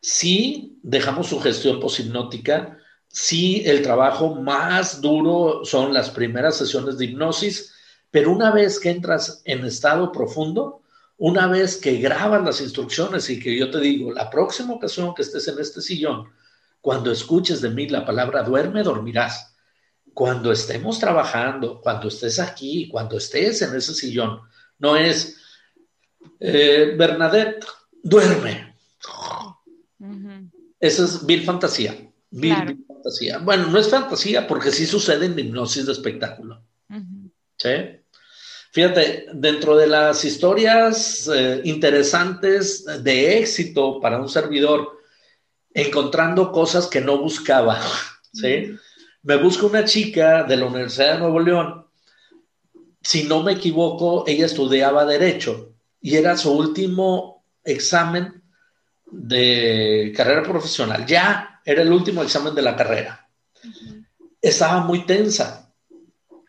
Si 0.00 0.78
dejamos 0.82 1.28
su 1.28 1.40
gestión 1.40 1.80
poshipnótica, 1.80 2.78
sí 3.08 3.62
el 3.64 3.82
trabajo 3.82 4.34
más 4.34 5.00
duro 5.00 5.64
son 5.64 5.94
las 5.94 6.10
primeras 6.10 6.56
sesiones 6.56 6.98
de 6.98 7.06
hipnosis, 7.06 7.72
pero 8.10 8.30
una 8.30 8.50
vez 8.50 8.78
que 8.78 8.90
entras 8.90 9.42
en 9.44 9.64
estado 9.64 10.12
profundo, 10.12 10.82
una 11.18 11.46
vez 11.46 11.76
que 11.78 11.96
grabas 11.96 12.44
las 12.44 12.60
instrucciones 12.60 13.30
y 13.30 13.40
que 13.40 13.56
yo 13.56 13.70
te 13.70 13.80
digo, 13.80 14.12
la 14.12 14.28
próxima 14.28 14.74
ocasión 14.74 15.14
que 15.14 15.22
estés 15.22 15.48
en 15.48 15.58
este 15.58 15.80
sillón, 15.80 16.28
cuando 16.80 17.10
escuches 17.10 17.60
de 17.62 17.70
mí 17.70 17.88
la 17.88 18.04
palabra 18.04 18.42
duerme, 18.42 18.82
dormirás. 18.82 19.55
Cuando 20.16 20.50
estemos 20.50 20.98
trabajando, 20.98 21.78
cuando 21.78 22.08
estés 22.08 22.38
aquí, 22.38 22.88
cuando 22.88 23.18
estés 23.18 23.60
en 23.60 23.76
ese 23.76 23.92
sillón, 23.92 24.40
no 24.78 24.96
es, 24.96 25.36
eh, 26.40 26.94
Bernadette, 26.96 27.66
duerme. 28.02 28.74
Esa 30.80 31.04
es 31.04 31.26
vil 31.26 31.44
fantasía. 31.44 31.94
Vil, 32.30 32.82
fantasía. 32.88 33.36
Bueno, 33.40 33.66
no 33.66 33.78
es 33.78 33.90
fantasía 33.90 34.46
porque 34.46 34.70
sí 34.70 34.86
sucede 34.86 35.26
en 35.26 35.38
hipnosis 35.38 35.84
de 35.84 35.92
espectáculo. 35.92 36.62
¿Sí? 37.58 37.68
Fíjate, 38.72 39.26
dentro 39.34 39.76
de 39.76 39.86
las 39.86 40.24
historias 40.24 41.28
eh, 41.28 41.60
interesantes 41.64 42.86
de 43.04 43.36
éxito 43.36 44.00
para 44.00 44.18
un 44.18 44.30
servidor, 44.30 44.98
encontrando 45.74 46.50
cosas 46.52 46.86
que 46.86 47.02
no 47.02 47.18
buscaba, 47.18 47.78
¿sí? 48.32 48.78
Me 49.26 49.36
busca 49.36 49.66
una 49.66 49.84
chica 49.84 50.44
de 50.44 50.56
la 50.56 50.66
Universidad 50.66 51.14
de 51.14 51.18
Nuevo 51.18 51.40
León. 51.40 51.86
Si 53.02 53.24
no 53.24 53.42
me 53.42 53.52
equivoco, 53.52 54.24
ella 54.26 54.46
estudiaba 54.46 55.04
Derecho 55.04 55.74
y 56.00 56.16
era 56.16 56.36
su 56.36 56.52
último 56.52 57.44
examen 57.62 58.42
de 59.10 60.12
carrera 60.16 60.42
profesional. 60.42 61.04
Ya 61.06 61.60
era 61.64 61.82
el 61.82 61.92
último 61.92 62.22
examen 62.22 62.54
de 62.54 62.62
la 62.62 62.74
carrera. 62.74 63.28
Estaba 64.40 64.80
muy 64.80 65.04
tensa 65.04 65.66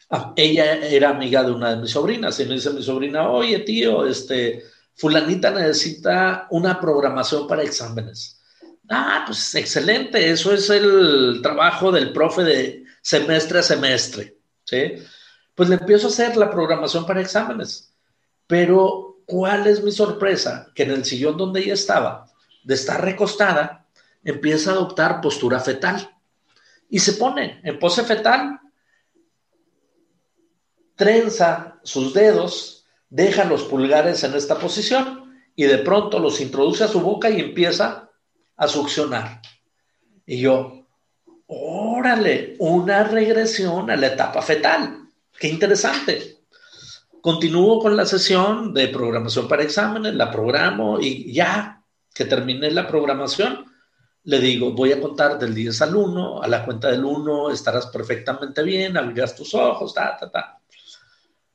Ah, 0.10 0.34
ella 0.38 0.88
era 0.88 1.10
amiga 1.10 1.44
de 1.44 1.52
una 1.52 1.72
de 1.72 1.82
mis 1.82 1.92
sobrinas 1.92 2.40
y 2.40 2.46
me 2.46 2.54
dice 2.54 2.70
mi 2.70 2.82
sobrina, 2.82 3.30
oye 3.30 3.60
tío, 3.60 4.06
este, 4.06 4.64
fulanita 4.96 5.52
necesita 5.52 6.48
una 6.52 6.80
programación 6.80 7.46
para 7.46 7.64
exámenes. 7.64 8.37
Ah, 8.90 9.24
pues 9.26 9.54
excelente, 9.56 10.30
eso 10.30 10.54
es 10.54 10.70
el 10.70 11.40
trabajo 11.42 11.92
del 11.92 12.14
profe 12.14 12.44
de 12.44 12.84
semestre 13.02 13.60
a 13.60 13.64
semestre, 13.64 14.38
¿sí? 14.64 14.94
Pues 15.54 15.68
le 15.70 15.76
empiezo 15.76 16.08
a 16.08 16.10
hacer 16.10 16.38
la 16.38 16.50
programación 16.50 17.06
para 17.06 17.22
exámenes, 17.22 17.94
pero 18.46 19.24
¿cuál 19.26 19.68
es 19.68 19.84
mi 19.84 19.92
sorpresa? 19.92 20.72
Que 20.74 20.84
en 20.84 20.92
el 20.92 21.06
sillón 21.06 21.36
donde 21.38 21.62
ella 21.62 21.74
estaba, 21.74 22.32
de 22.64 22.76
estar 22.76 23.04
recostada, 23.04 23.86
empieza 24.24 24.72
a 24.72 24.74
adoptar 24.74 25.20
postura 25.20 25.60
fetal 25.60 26.10
y 26.90 27.00
se 27.00 27.14
pone 27.14 27.60
en 27.64 27.80
pose 27.80 28.04
fetal 28.04 28.60
trenza 30.96 31.80
sus 31.84 32.14
dedos, 32.14 32.86
deja 33.10 33.46
los 33.46 33.64
pulgares 33.64 34.24
en 34.24 34.34
esta 34.34 34.58
posición 34.58 35.40
y 35.56 35.64
de 35.64 35.78
pronto 35.78 36.20
los 36.20 36.42
introduce 36.42 36.84
a 36.84 36.88
su 36.88 37.02
boca 37.02 37.30
y 37.30 37.40
empieza 37.40 38.07
a 38.58 38.68
succionar. 38.68 39.42
Y 40.26 40.42
yo, 40.42 40.86
órale, 41.48 42.56
una 42.60 43.04
regresión 43.04 43.90
a 43.90 43.96
la 43.96 44.08
etapa 44.08 44.42
fetal. 44.42 45.08
Qué 45.40 45.48
interesante. 45.48 46.40
Continúo 47.22 47.80
con 47.80 47.96
la 47.96 48.06
sesión 48.06 48.74
de 48.74 48.88
programación 48.90 49.48
para 49.48 49.64
exámenes, 49.64 50.14
la 50.16 50.32
programo 50.32 51.00
y 51.00 51.32
ya 51.32 51.84
que 52.14 52.26
terminé 52.26 52.72
la 52.72 52.88
programación, 52.88 53.66
le 54.24 54.40
digo, 54.40 54.72
voy 54.72 54.92
a 54.92 55.00
contar 55.00 55.38
del 55.38 55.54
10 55.54 55.82
al 55.84 55.96
1, 55.96 56.42
a 56.42 56.48
la 56.48 56.66
cuenta 56.66 56.90
del 56.90 57.06
1 57.06 57.52
estarás 57.52 57.88
perfectamente 57.88 58.64
bien, 58.64 58.98
abrirás 58.98 59.36
tus 59.36 59.54
ojos, 59.54 59.94
ta, 59.94 60.18
ta, 60.18 60.30
ta. 60.30 60.60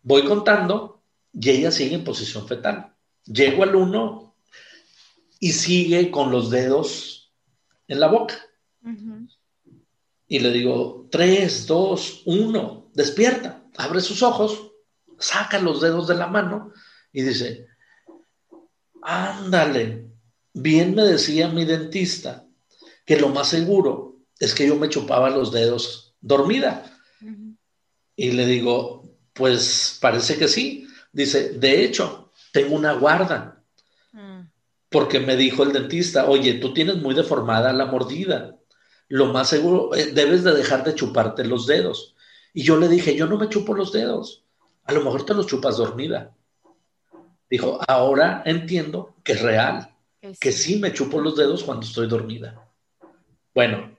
Voy 0.03 0.25
contando 0.25 1.03
y 1.33 1.51
ella 1.51 1.71
sigue 1.71 1.97
en 1.97 2.05
posición 2.05 2.47
fetal. 2.47 2.95
Llego 3.25 3.63
al 3.63 3.75
uno 3.75 4.32
y 5.43 5.51
sigue 5.51 6.13
con 6.13 6.31
los 6.31 6.51
dedos 6.51 7.33
en 7.89 7.99
la 7.99 8.07
boca. 8.07 8.37
Y 10.29 10.39
le 10.39 10.53
digo, 10.53 11.09
tres, 11.11 11.67
dos, 11.67 12.23
uno, 12.27 12.89
despierta, 12.95 13.67
abre 13.77 14.01
sus 14.01 14.23
ojos, 14.23 14.71
saca 15.19 15.59
los 15.59 15.81
dedos 15.81 16.07
de 16.07 16.15
la 16.15 16.29
mano 16.29 16.73
y 17.13 17.23
dice, 17.23 17.67
ándale, 19.03 20.07
bien 20.55 20.95
me 20.95 21.03
decía 21.03 21.49
mi 21.49 21.65
dentista 21.65 22.47
que 23.05 23.19
lo 23.19 23.29
más 23.31 23.49
seguro 23.49 24.21
es 24.39 24.55
que 24.55 24.69
yo 24.69 24.77
me 24.77 24.91
chupaba 24.91 25.29
los 25.29 25.51
dedos 25.51 26.15
dormida. 26.21 26.89
Y 28.15 28.31
le 28.31 28.47
digo, 28.47 29.13
pues 29.33 29.99
parece 30.01 30.39
que 30.39 30.47
sí. 30.47 30.87
Dice, 31.13 31.55
de 31.55 31.83
hecho, 31.83 32.31
tengo 32.53 32.77
una 32.77 32.93
guarda. 32.93 33.62
Porque 34.93 35.19
me 35.19 35.37
dijo 35.37 35.63
el 35.63 35.73
dentista, 35.73 36.27
oye, 36.27 36.55
tú 36.55 36.73
tienes 36.73 36.97
muy 36.97 37.15
deformada 37.15 37.73
la 37.73 37.87
mordida. 37.87 38.57
Lo 39.09 39.27
más 39.27 39.49
seguro, 39.49 39.95
eh, 39.95 40.13
debes 40.13 40.45
de 40.45 40.55
dejar 40.55 40.85
de 40.85 40.95
chuparte 40.95 41.45
los 41.45 41.67
dedos. 41.67 42.15
Y 42.55 42.63
yo 42.63 42.77
le 42.77 42.89
dije, 42.89 43.17
yo 43.17 43.27
no 43.27 43.39
me 43.39 43.49
chupo 43.49 43.75
los 43.75 43.93
dedos. 43.93 44.45
A 44.85 44.93
lo 44.93 45.03
mejor 45.03 45.25
te 45.25 45.35
los 45.35 45.47
chupas 45.47 45.79
dormida. 45.79 46.35
Dijo, 47.49 47.81
ahora 47.89 48.43
entiendo 48.47 49.15
que 49.23 49.33
es 49.33 49.43
real, 49.43 49.95
que 50.41 50.53
sí 50.53 50.79
me 50.79 50.93
chupo 50.93 51.21
los 51.21 51.37
dedos 51.37 51.65
cuando 51.65 51.87
estoy 51.87 52.07
dormida. 52.07 52.69
Bueno, 53.55 53.99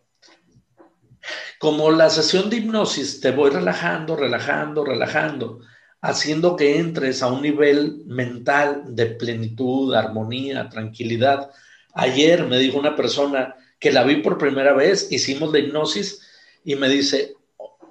como 1.59 1.91
la 1.91 2.09
sesión 2.09 2.49
de 2.49 2.57
hipnosis 2.57 3.21
te 3.21 3.31
voy 3.31 3.51
relajando, 3.51 4.15
relajando, 4.15 4.83
relajando, 4.83 5.59
haciendo 6.03 6.57
que 6.57 6.79
entres 6.79 7.23
a 7.23 7.27
un 7.27 7.41
nivel 7.41 8.03
mental 8.05 8.83
de 8.93 9.05
plenitud, 9.05 9.95
armonía, 9.95 10.67
tranquilidad. 10.67 11.49
Ayer 11.93 12.45
me 12.45 12.59
dijo 12.59 12.77
una 12.77 12.93
persona 12.93 13.55
que 13.79 13.89
la 13.89 14.03
vi 14.03 14.17
por 14.17 14.37
primera 14.37 14.73
vez, 14.73 15.09
hicimos 15.13 15.53
la 15.53 15.59
hipnosis 15.59 16.21
y 16.65 16.75
me 16.75 16.89
dice, 16.89 17.35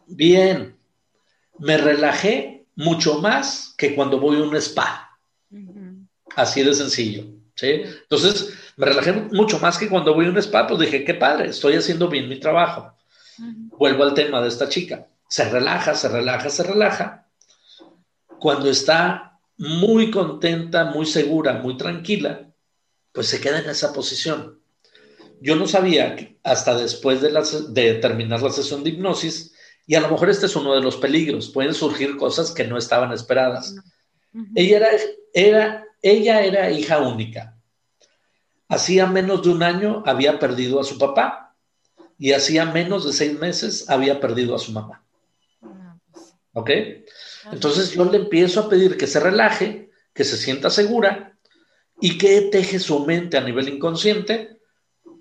bien, 0.07 0.77
me 1.59 1.79
relajé 1.79 2.67
mucho 2.77 3.19
más 3.19 3.75
que 3.79 3.95
cuando 3.95 4.21
voy 4.21 4.37
a 4.37 4.43
un 4.43 4.57
spa. 4.57 5.19
Así 6.37 6.63
de 6.63 6.75
sencillo. 6.75 7.25
¿sí? 7.55 7.81
Entonces, 8.03 8.53
me 8.77 8.85
relajé 8.85 9.13
mucho 9.33 9.59
más 9.59 9.79
que 9.79 9.89
cuando 9.89 10.13
voy 10.13 10.27
a 10.27 10.31
un 10.31 10.39
spa, 10.39 10.67
pues 10.67 10.81
dije, 10.81 11.03
qué 11.03 11.15
padre, 11.15 11.49
estoy 11.49 11.77
haciendo 11.77 12.09
bien 12.09 12.29
mi 12.29 12.39
trabajo. 12.39 12.93
Vuelvo 13.79 14.05
al 14.05 14.13
tema 14.13 14.43
de 14.43 14.49
esta 14.49 14.69
chica. 14.69 15.07
Se 15.27 15.49
relaja, 15.49 15.95
se 15.95 16.11
relaja, 16.11 16.51
se 16.51 16.63
relaja. 16.63 17.23
Cuando 18.43 18.69
está 18.69 19.39
muy 19.57 20.11
contenta, 20.11 20.87
muy 20.87 21.07
segura, 21.07 21.53
muy 21.53 21.77
tranquila, 21.77 22.53
pues 23.13 23.29
se 23.29 23.41
queda 23.41 23.61
en 23.61 23.71
esa 23.71 23.93
posición. 23.93 24.61
Yo 25.41 25.55
no 25.55 25.69
sabía 25.69 26.17
hasta 26.43 26.77
después 26.77 27.21
de, 27.21 27.31
de 27.69 27.95
terminar 28.01 28.43
la 28.43 28.51
sesión 28.51 28.83
de 28.83 28.91
hipnosis, 28.91 29.55
y 29.87 29.95
a 29.95 30.01
lo 30.01 30.09
mejor 30.09 30.29
este 30.29 30.47
es 30.47 30.57
uno 30.57 30.75
de 30.75 30.81
los 30.81 30.97
peligros, 30.97 31.51
pueden 31.51 31.73
surgir 31.73 32.17
cosas 32.17 32.51
que 32.51 32.67
no 32.67 32.77
estaban 32.77 33.13
esperadas. 33.13 33.77
Ella 34.57 34.77
era, 34.79 34.89
era, 35.33 35.85
ella 36.03 36.43
era 36.43 36.69
hija 36.73 36.99
única. 36.99 37.57
Hacía 38.67 39.07
menos 39.07 39.45
de 39.45 39.51
un 39.51 39.63
año 39.63 40.03
había 40.05 40.41
perdido 40.41 40.81
a 40.81 40.85
su 40.85 40.99
papá 40.99 41.55
y 42.19 42.33
hacía 42.33 42.65
menos 42.65 43.07
de 43.07 43.13
seis 43.13 43.39
meses 43.39 43.89
había 43.89 44.19
perdido 44.19 44.57
a 44.57 44.59
su 44.59 44.73
mamá. 44.73 45.05
¿Ok? 46.55 46.71
Entonces 47.51 47.93
yo 47.93 48.05
le 48.05 48.19
empiezo 48.19 48.61
a 48.61 48.69
pedir 48.69 48.97
que 48.97 49.07
se 49.07 49.19
relaje, 49.19 49.91
que 50.13 50.25
se 50.25 50.37
sienta 50.37 50.71
segura 50.71 51.37
y 52.01 52.19
que 52.19 52.43
teje 52.43 52.79
su 52.79 53.05
mente 53.05 53.37
a 53.37 53.41
nivel 53.41 53.69
inconsciente 53.69 54.61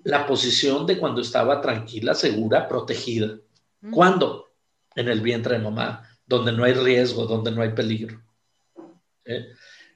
la 0.04 0.26
posición 0.26 0.86
de 0.86 0.98
cuando 0.98 1.20
estaba 1.20 1.60
tranquila, 1.60 2.14
segura, 2.14 2.68
protegida. 2.68 3.38
¿Cuándo? 3.90 4.52
En 4.94 5.08
el 5.08 5.20
vientre 5.20 5.56
de 5.56 5.64
mamá, 5.64 6.08
donde 6.26 6.52
no 6.52 6.64
hay 6.64 6.74
riesgo, 6.74 7.26
donde 7.26 7.50
no 7.50 7.62
hay 7.62 7.70
peligro. 7.70 8.20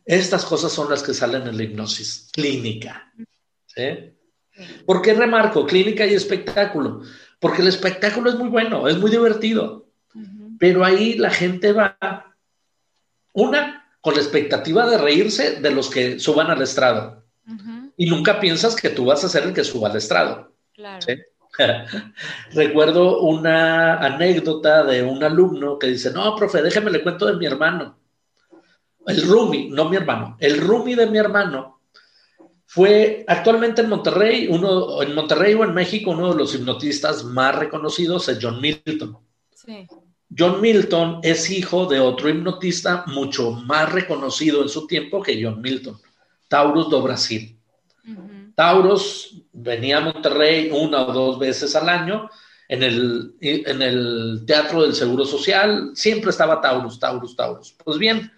Estas 0.04 0.44
cosas 0.44 0.72
son 0.72 0.88
las 0.88 1.02
que 1.02 1.14
salen 1.14 1.46
en 1.46 1.56
la 1.56 1.62
hipnosis 1.62 2.28
clínica. 2.32 3.12
¿sí? 3.66 4.14
¿Por 4.86 5.02
qué 5.02 5.14
remarco 5.14 5.66
clínica 5.66 6.06
y 6.06 6.14
espectáculo? 6.14 7.02
Porque 7.40 7.62
el 7.62 7.68
espectáculo 7.68 8.30
es 8.30 8.36
muy 8.36 8.48
bueno, 8.48 8.88
es 8.88 8.96
muy 8.96 9.10
divertido, 9.10 9.85
pero 10.58 10.84
ahí 10.84 11.14
la 11.14 11.30
gente 11.30 11.72
va, 11.72 11.96
una, 13.32 13.86
con 14.00 14.14
la 14.14 14.20
expectativa 14.20 14.88
de 14.88 14.98
reírse 14.98 15.60
de 15.60 15.70
los 15.70 15.90
que 15.90 16.18
suban 16.18 16.50
al 16.50 16.62
estrado. 16.62 17.24
Y 17.96 18.06
nunca 18.06 18.40
piensas 18.40 18.76
que 18.76 18.90
tú 18.90 19.06
vas 19.06 19.24
a 19.24 19.28
ser 19.28 19.44
el 19.44 19.54
que 19.54 19.64
suba 19.64 19.88
al 19.88 19.96
estrado. 19.96 20.52
Claro. 20.74 21.06
Recuerdo 22.52 23.20
una 23.20 23.98
anécdota 23.98 24.84
de 24.84 25.02
un 25.02 25.22
alumno 25.22 25.78
que 25.78 25.88
dice, 25.88 26.10
no, 26.10 26.36
profe, 26.36 26.60
déjeme 26.62 26.90
le 26.90 27.02
cuento 27.02 27.26
de 27.26 27.36
mi 27.36 27.46
hermano. 27.46 27.98
El 29.06 29.22
Rumi, 29.22 29.68
no 29.70 29.88
mi 29.88 29.96
hermano, 29.96 30.36
el 30.40 30.60
Rumi 30.60 30.94
de 30.94 31.06
mi 31.06 31.18
hermano 31.18 31.80
fue 32.66 33.24
actualmente 33.28 33.80
en 33.80 33.88
Monterrey, 33.88 34.48
uno, 34.50 35.00
en 35.00 35.14
Monterrey 35.14 35.54
o 35.54 35.64
en 35.64 35.72
México, 35.72 36.10
uno 36.10 36.32
de 36.32 36.38
los 36.38 36.54
hipnotistas 36.54 37.24
más 37.24 37.54
reconocidos 37.54 38.28
es 38.28 38.38
John 38.42 38.60
Milton. 38.60 39.16
Sí. 39.54 39.86
John 40.36 40.60
Milton 40.60 41.20
es 41.22 41.50
hijo 41.50 41.86
de 41.86 42.00
otro 42.00 42.28
hipnotista 42.28 43.04
mucho 43.06 43.52
más 43.52 43.92
reconocido 43.92 44.62
en 44.62 44.68
su 44.68 44.86
tiempo 44.86 45.22
que 45.22 45.42
John 45.42 45.60
Milton, 45.60 46.00
Taurus 46.48 46.90
do 46.90 47.02
Brasil. 47.02 47.58
Taurus 48.54 49.42
venía 49.52 49.98
a 49.98 50.00
Monterrey 50.00 50.70
una 50.72 51.02
o 51.02 51.12
dos 51.12 51.38
veces 51.38 51.74
al 51.76 51.88
año 51.88 52.28
en 52.68 52.82
el, 52.82 53.34
en 53.40 53.82
el 53.82 54.44
Teatro 54.46 54.82
del 54.82 54.94
Seguro 54.94 55.24
Social, 55.24 55.90
siempre 55.94 56.30
estaba 56.30 56.60
Taurus, 56.60 56.98
Taurus, 56.98 57.36
Taurus. 57.36 57.76
Pues 57.84 57.98
bien, 57.98 58.30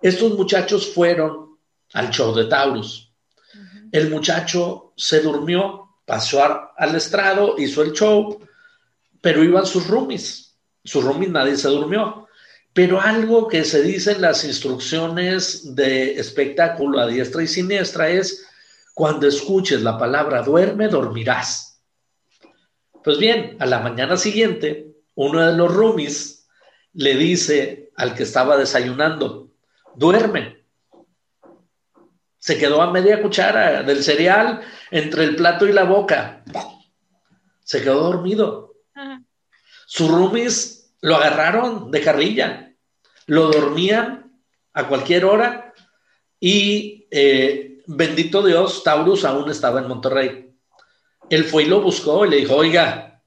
estos 0.00 0.34
muchachos 0.34 0.92
fueron 0.92 1.56
al 1.94 2.10
show 2.10 2.34
de 2.34 2.44
Taurus. 2.46 3.10
El 3.90 4.10
muchacho 4.10 4.92
se 4.96 5.20
durmió, 5.20 5.96
pasó 6.04 6.42
al 6.76 6.94
estrado, 6.94 7.56
hizo 7.58 7.82
el 7.82 7.92
show, 7.92 8.40
pero 9.20 9.42
iban 9.42 9.66
sus 9.66 9.86
roomies. 9.86 10.51
Sus 10.84 11.04
roomies 11.04 11.30
nadie 11.30 11.56
se 11.56 11.68
durmió. 11.68 12.28
Pero 12.72 13.00
algo 13.00 13.48
que 13.48 13.64
se 13.64 13.82
dice 13.82 14.12
en 14.12 14.22
las 14.22 14.44
instrucciones 14.44 15.74
de 15.74 16.14
espectáculo 16.14 17.00
a 17.00 17.06
diestra 17.06 17.42
y 17.42 17.46
siniestra 17.46 18.08
es, 18.08 18.46
cuando 18.94 19.26
escuches 19.26 19.82
la 19.82 19.98
palabra 19.98 20.42
duerme, 20.42 20.88
dormirás. 20.88 21.80
Pues 23.04 23.18
bien, 23.18 23.56
a 23.58 23.66
la 23.66 23.80
mañana 23.80 24.16
siguiente, 24.16 24.94
uno 25.14 25.40
de 25.44 25.56
los 25.56 25.74
roomies 25.74 26.46
le 26.94 27.16
dice 27.16 27.90
al 27.96 28.14
que 28.14 28.22
estaba 28.22 28.56
desayunando, 28.56 29.50
duerme. 29.94 30.64
Se 32.38 32.58
quedó 32.58 32.82
a 32.82 32.90
media 32.90 33.22
cuchara 33.22 33.82
del 33.82 34.02
cereal 34.02 34.62
entre 34.90 35.24
el 35.24 35.36
plato 35.36 35.66
y 35.66 35.72
la 35.72 35.84
boca. 35.84 36.42
Se 37.62 37.82
quedó 37.82 38.02
dormido. 38.02 38.71
Sus 39.86 40.10
roomies 40.10 40.94
lo 41.00 41.16
agarraron 41.16 41.90
de 41.90 42.00
carrilla, 42.00 42.74
lo 43.26 43.50
dormían 43.50 44.40
a 44.72 44.88
cualquier 44.88 45.24
hora 45.24 45.74
y 46.40 47.06
eh, 47.10 47.82
bendito 47.86 48.42
Dios, 48.42 48.82
Taurus 48.82 49.24
aún 49.24 49.50
estaba 49.50 49.80
en 49.80 49.88
Monterrey. 49.88 50.54
Él 51.30 51.44
fue 51.44 51.64
y 51.64 51.66
lo 51.66 51.80
buscó 51.80 52.26
y 52.26 52.30
le 52.30 52.36
dijo, 52.38 52.56
oiga, 52.56 53.22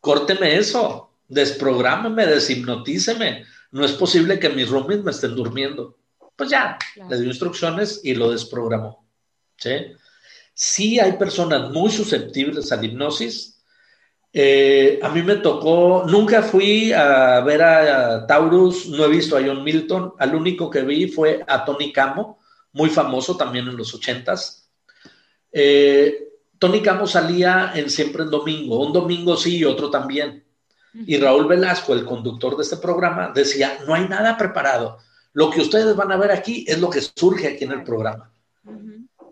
córteme 0.00 0.56
eso, 0.56 1.18
desprográmeme, 1.28 2.26
deshipnotíceme. 2.26 3.44
No 3.70 3.84
es 3.84 3.92
posible 3.92 4.38
que 4.38 4.48
mis 4.48 4.68
roomies 4.68 5.04
me 5.04 5.10
estén 5.10 5.34
durmiendo. 5.34 5.98
Pues 6.36 6.50
ya, 6.50 6.78
le 7.08 7.16
dio 7.18 7.26
instrucciones 7.26 8.00
y 8.04 8.14
lo 8.14 8.30
desprogramó. 8.30 9.06
¿sí? 9.56 9.70
sí 10.54 11.00
hay 11.00 11.12
personas 11.12 11.70
muy 11.70 11.90
susceptibles 11.90 12.72
a 12.72 12.76
la 12.76 12.86
hipnosis. 12.86 13.57
Eh, 14.32 15.00
a 15.02 15.08
mí 15.08 15.22
me 15.22 15.36
tocó, 15.36 16.04
nunca 16.06 16.42
fui 16.42 16.92
a 16.92 17.40
ver 17.40 17.62
a, 17.62 18.26
Taurus, 18.26 18.88
no 18.88 19.04
he 19.04 19.08
visto 19.08 19.36
a 19.36 19.42
John 19.42 19.64
Milton, 19.64 20.14
al 20.18 20.34
único 20.34 20.68
que 20.68 20.82
vi 20.82 21.08
fue 21.08 21.42
a 21.46 21.64
Tony 21.64 21.92
Camo, 21.92 22.38
muy 22.72 22.90
famoso 22.90 23.36
también 23.36 23.66
en 23.68 23.76
los 23.76 23.94
ochentas. 23.94 24.70
Eh, 25.50 26.28
Tony 26.58 26.82
Camo 26.82 27.06
salía 27.06 27.72
en 27.74 27.88
siempre 27.88 28.24
en 28.24 28.30
domingo, 28.30 28.84
un 28.84 28.92
domingo 28.92 29.36
sí 29.36 29.58
y 29.58 29.64
otro 29.64 29.90
también. 29.90 30.44
Y 30.94 31.16
Raúl 31.18 31.46
Velasco, 31.46 31.92
el 31.94 32.04
conductor 32.04 32.56
de 32.56 32.62
este 32.62 32.76
programa, 32.78 33.30
decía, 33.34 33.78
no 33.86 33.94
hay 33.94 34.08
nada 34.08 34.36
preparado, 34.36 34.98
lo 35.32 35.50
que 35.50 35.60
ustedes 35.60 35.94
van 35.94 36.10
a 36.10 36.16
ver 36.16 36.32
aquí 36.32 36.64
es 36.66 36.80
lo 36.80 36.90
que 36.90 37.00
surge 37.00 37.46
aquí 37.46 37.64
en 37.64 37.72
el 37.72 37.84
programa. 37.84 38.32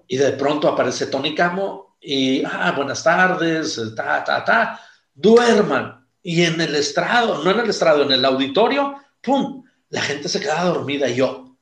Y 0.06 0.16
de 0.16 0.32
pronto 0.32 0.68
aparece 0.68 1.06
Tony 1.06 1.35
Camo 1.35 1.86
y, 2.00 2.44
ah, 2.44 2.72
buenas 2.76 3.02
tardes, 3.02 3.80
ta, 3.94 4.22
ta, 4.24 4.44
ta, 4.44 4.80
duerman. 5.14 6.06
Y 6.22 6.42
en 6.42 6.61
el 6.61 6.74
estrado, 6.74 7.42
no 7.42 7.50
en 7.50 7.61
el 7.61 7.70
estrado, 7.70 8.02
en 8.02 8.12
el 8.12 8.24
auditorio, 8.24 8.96
¡pum! 9.20 9.64
La 9.88 10.02
gente 10.02 10.28
se 10.28 10.40
queda 10.40 10.64
dormida 10.64 11.09
y 11.09 11.16
yo, 11.16 11.56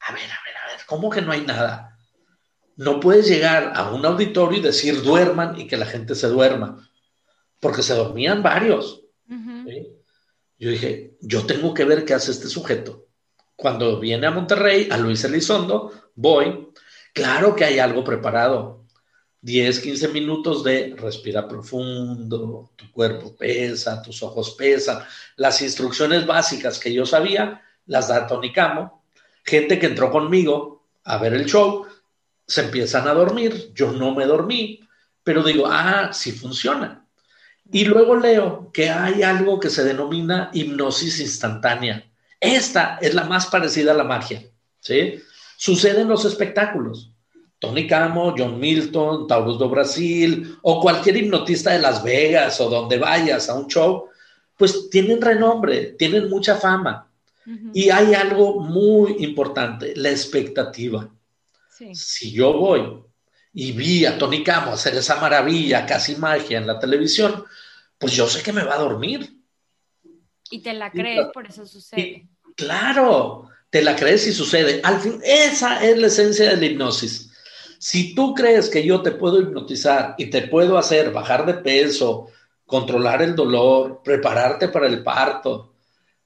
a 0.00 0.12
ver, 0.12 0.22
a 0.22 0.40
ver, 0.44 0.56
a 0.56 0.66
ver, 0.72 0.80
¿cómo 0.86 1.10
que 1.10 1.22
no 1.22 1.32
hay 1.32 1.40
nada? 1.40 1.98
No 2.76 3.00
puedes 3.00 3.26
llegar 3.26 3.72
a 3.74 3.90
un 3.90 4.04
auditorio 4.06 4.58
y 4.58 4.62
decir 4.62 5.02
duerman 5.02 5.58
y 5.58 5.66
que 5.66 5.76
la 5.76 5.86
gente 5.86 6.14
se 6.14 6.28
duerma, 6.28 6.88
porque 7.60 7.82
se 7.82 7.94
dormían 7.94 8.42
varios. 8.42 9.02
Yo 10.58 10.70
dije, 10.70 11.16
yo 11.20 11.44
tengo 11.44 11.74
que 11.74 11.84
ver 11.84 12.04
qué 12.04 12.14
hace 12.14 12.30
este 12.30 12.48
sujeto 12.48 13.06
cuando 13.56 13.98
viene 13.98 14.26
a 14.26 14.30
Monterrey, 14.30 14.88
a 14.90 14.98
Luis 14.98 15.24
Elizondo, 15.24 15.90
voy, 16.14 16.68
claro 17.14 17.56
que 17.56 17.64
hay 17.64 17.78
algo 17.78 18.04
preparado. 18.04 18.84
10, 19.40 19.80
15 19.80 20.08
minutos 20.08 20.64
de 20.64 20.94
respira 20.96 21.46
profundo, 21.46 22.70
tu 22.74 22.90
cuerpo 22.90 23.36
pesa, 23.36 24.02
tus 24.02 24.22
ojos 24.22 24.54
pesan. 24.58 25.04
Las 25.36 25.62
instrucciones 25.62 26.26
básicas 26.26 26.78
que 26.78 26.92
yo 26.92 27.06
sabía 27.06 27.62
las 27.86 28.08
da 28.08 28.26
Tony 28.26 28.52
Camo. 28.52 29.02
Gente 29.44 29.78
que 29.78 29.86
entró 29.86 30.10
conmigo 30.10 30.84
a 31.04 31.18
ver 31.18 31.34
el 31.34 31.46
show, 31.46 31.86
se 32.46 32.62
empiezan 32.62 33.06
a 33.06 33.14
dormir. 33.14 33.72
Yo 33.74 33.92
no 33.92 34.14
me 34.14 34.26
dormí, 34.26 34.80
pero 35.22 35.42
digo, 35.42 35.66
ah, 35.66 36.10
sí 36.12 36.32
funciona. 36.32 37.06
Y 37.72 37.84
luego 37.84 38.16
leo 38.16 38.70
que 38.72 38.90
hay 38.90 39.22
algo 39.22 39.58
que 39.58 39.70
se 39.70 39.84
denomina 39.84 40.50
hipnosis 40.52 41.20
instantánea. 41.20 42.08
Esta 42.40 42.98
es 43.00 43.14
la 43.14 43.24
más 43.24 43.46
parecida 43.46 43.92
a 43.92 43.96
la 43.96 44.04
magia, 44.04 44.42
¿sí? 44.80 45.20
Sucede 45.56 46.02
en 46.02 46.08
los 46.08 46.24
espectáculos. 46.24 47.10
Tony 47.58 47.86
Camo, 47.86 48.34
John 48.36 48.58
Milton, 48.60 49.26
Taurus 49.26 49.58
do 49.58 49.68
Brasil 49.68 50.58
o 50.62 50.80
cualquier 50.80 51.16
hipnotista 51.16 51.72
de 51.72 51.80
Las 51.80 52.02
Vegas 52.02 52.60
o 52.60 52.68
donde 52.68 52.98
vayas 52.98 53.48
a 53.48 53.54
un 53.54 53.66
show, 53.66 54.08
pues 54.56 54.90
tienen 54.90 55.20
renombre, 55.20 55.94
tienen 55.98 56.28
mucha 56.28 56.56
fama. 56.56 57.10
Y 57.72 57.90
hay 57.90 58.12
algo 58.14 58.60
muy 58.60 59.16
importante, 59.20 59.94
la 59.94 60.10
expectativa. 60.10 61.08
Si 61.92 62.32
yo 62.32 62.52
voy 62.52 63.04
y 63.52 63.72
vi 63.72 64.04
a 64.04 64.18
Tony 64.18 64.42
Camo 64.42 64.72
hacer 64.72 64.96
esa 64.96 65.20
maravilla, 65.20 65.86
casi 65.86 66.16
magia 66.16 66.58
en 66.58 66.66
la 66.66 66.78
televisión, 66.78 67.44
pues 67.98 68.12
yo 68.12 68.26
sé 68.26 68.42
que 68.42 68.52
me 68.52 68.64
va 68.64 68.74
a 68.74 68.80
dormir. 68.80 69.32
Y 70.50 70.60
te 70.60 70.72
la 70.74 70.90
crees, 70.90 71.26
por 71.32 71.46
eso 71.46 71.66
sucede. 71.66 72.28
claro, 72.56 73.48
te 73.70 73.82
la 73.82 73.94
crees 73.94 74.26
y 74.26 74.32
sucede. 74.32 74.80
Al 74.82 75.00
fin, 75.00 75.20
esa 75.22 75.84
es 75.84 75.98
la 75.98 76.08
esencia 76.08 76.50
de 76.50 76.56
la 76.56 76.66
hipnosis. 76.66 77.25
Si 77.78 78.14
tú 78.14 78.34
crees 78.34 78.68
que 78.68 78.84
yo 78.84 79.02
te 79.02 79.12
puedo 79.12 79.40
hipnotizar 79.40 80.14
y 80.18 80.26
te 80.26 80.42
puedo 80.42 80.78
hacer 80.78 81.12
bajar 81.12 81.44
de 81.46 81.54
peso, 81.54 82.28
controlar 82.64 83.22
el 83.22 83.34
dolor, 83.34 84.00
prepararte 84.02 84.68
para 84.68 84.86
el 84.86 85.02
parto, 85.02 85.74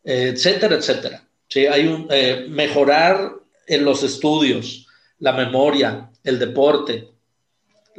etcétera, 0.02 0.76
etcétera. 0.76 1.22
¿sí? 1.48 1.66
Hay 1.66 1.86
un 1.86 2.06
eh, 2.10 2.46
mejorar 2.48 3.34
en 3.66 3.84
los 3.84 4.02
estudios, 4.02 4.86
la 5.18 5.32
memoria, 5.32 6.10
el 6.24 6.38
deporte. 6.38 7.08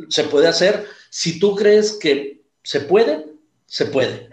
Se 0.09 0.23
puede 0.25 0.47
hacer. 0.47 0.85
Si 1.09 1.39
tú 1.39 1.55
crees 1.55 1.93
que 1.93 2.41
se 2.63 2.81
puede, 2.81 3.25
se 3.65 3.85
puede. 3.85 4.29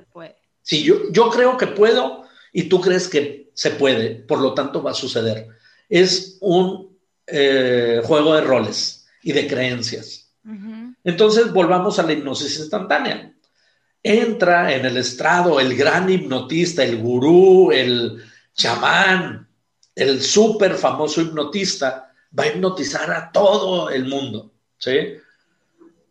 Si 0.62 0.82
yo, 0.82 1.10
yo 1.10 1.30
creo 1.30 1.56
que 1.56 1.66
puedo 1.66 2.24
y 2.52 2.64
tú 2.64 2.80
crees 2.80 3.08
que 3.08 3.50
se 3.54 3.70
puede, 3.70 4.16
por 4.16 4.38
lo 4.38 4.52
tanto 4.52 4.82
va 4.82 4.90
a 4.90 4.94
suceder. 4.94 5.48
Es 5.88 6.36
un 6.40 6.94
eh, 7.26 8.02
juego 8.04 8.34
de 8.34 8.42
roles 8.42 8.97
y 9.28 9.32
de 9.32 9.46
creencias. 9.46 10.32
Entonces 11.04 11.52
volvamos 11.52 11.98
a 11.98 12.02
la 12.02 12.14
hipnosis 12.14 12.60
instantánea. 12.60 13.34
Entra 14.02 14.74
en 14.74 14.86
el 14.86 14.96
estrado 14.96 15.60
el 15.60 15.76
gran 15.76 16.08
hipnotista, 16.08 16.82
el 16.82 16.96
gurú, 16.96 17.70
el 17.70 18.24
chamán, 18.54 19.46
el 19.94 20.22
súper 20.22 20.76
famoso 20.76 21.20
hipnotista, 21.20 22.10
va 22.36 22.44
a 22.44 22.46
hipnotizar 22.46 23.10
a 23.10 23.30
todo 23.30 23.90
el 23.90 24.06
mundo. 24.06 24.50
¿sí? 24.78 24.96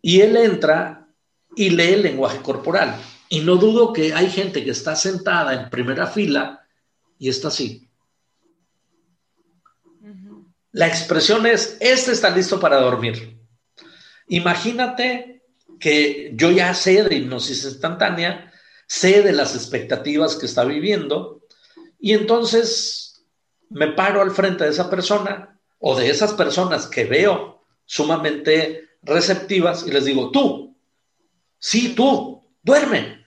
Y 0.00 0.20
él 0.20 0.36
entra 0.36 1.08
y 1.56 1.70
lee 1.70 1.94
el 1.94 2.02
lenguaje 2.02 2.38
corporal. 2.40 3.00
Y 3.28 3.40
no 3.40 3.56
dudo 3.56 3.92
que 3.92 4.14
hay 4.14 4.30
gente 4.30 4.62
que 4.62 4.70
está 4.70 4.94
sentada 4.94 5.60
en 5.60 5.70
primera 5.70 6.06
fila 6.06 6.64
y 7.18 7.28
está 7.28 7.48
así. 7.48 7.87
La 10.72 10.86
expresión 10.86 11.46
es, 11.46 11.76
este 11.80 12.12
está 12.12 12.30
listo 12.30 12.60
para 12.60 12.80
dormir. 12.80 13.38
Imagínate 14.28 15.42
que 15.80 16.32
yo 16.34 16.50
ya 16.50 16.74
sé 16.74 17.04
de 17.04 17.16
hipnosis 17.16 17.64
instantánea, 17.64 18.52
sé 18.86 19.22
de 19.22 19.32
las 19.32 19.54
expectativas 19.54 20.36
que 20.36 20.46
está 20.46 20.64
viviendo 20.64 21.42
y 21.98 22.12
entonces 22.12 23.26
me 23.70 23.88
paro 23.88 24.22
al 24.22 24.30
frente 24.30 24.64
de 24.64 24.70
esa 24.70 24.90
persona 24.90 25.60
o 25.78 25.96
de 25.96 26.10
esas 26.10 26.32
personas 26.32 26.86
que 26.86 27.04
veo 27.04 27.64
sumamente 27.84 28.88
receptivas 29.02 29.86
y 29.86 29.90
les 29.90 30.04
digo, 30.04 30.30
tú, 30.30 30.76
sí, 31.58 31.94
tú, 31.94 32.44
duerme. 32.62 33.26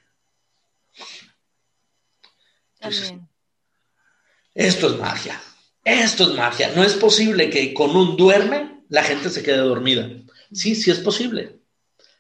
esto 4.53 4.87
es 4.87 4.97
magia, 4.97 5.41
esto 5.83 6.29
es 6.29 6.35
magia. 6.35 6.71
No 6.75 6.83
es 6.83 6.93
posible 6.93 7.49
que 7.49 7.73
con 7.73 7.95
un 7.95 8.15
duerme 8.15 8.81
la 8.89 9.03
gente 9.03 9.29
se 9.29 9.43
quede 9.43 9.57
dormida. 9.57 10.09
Sí, 10.51 10.75
sí 10.75 10.91
es 10.91 10.99
posible, 10.99 11.59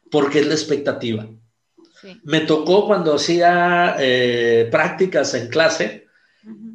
porque 0.09 0.39
es 0.39 0.47
la 0.47 0.53
expectativa. 0.53 1.27
Me 2.23 2.41
tocó 2.41 2.87
cuando 2.87 3.15
hacía 3.15 3.95
eh, 3.99 4.67
prácticas 4.71 5.33
en 5.33 5.49
clase 5.49 6.07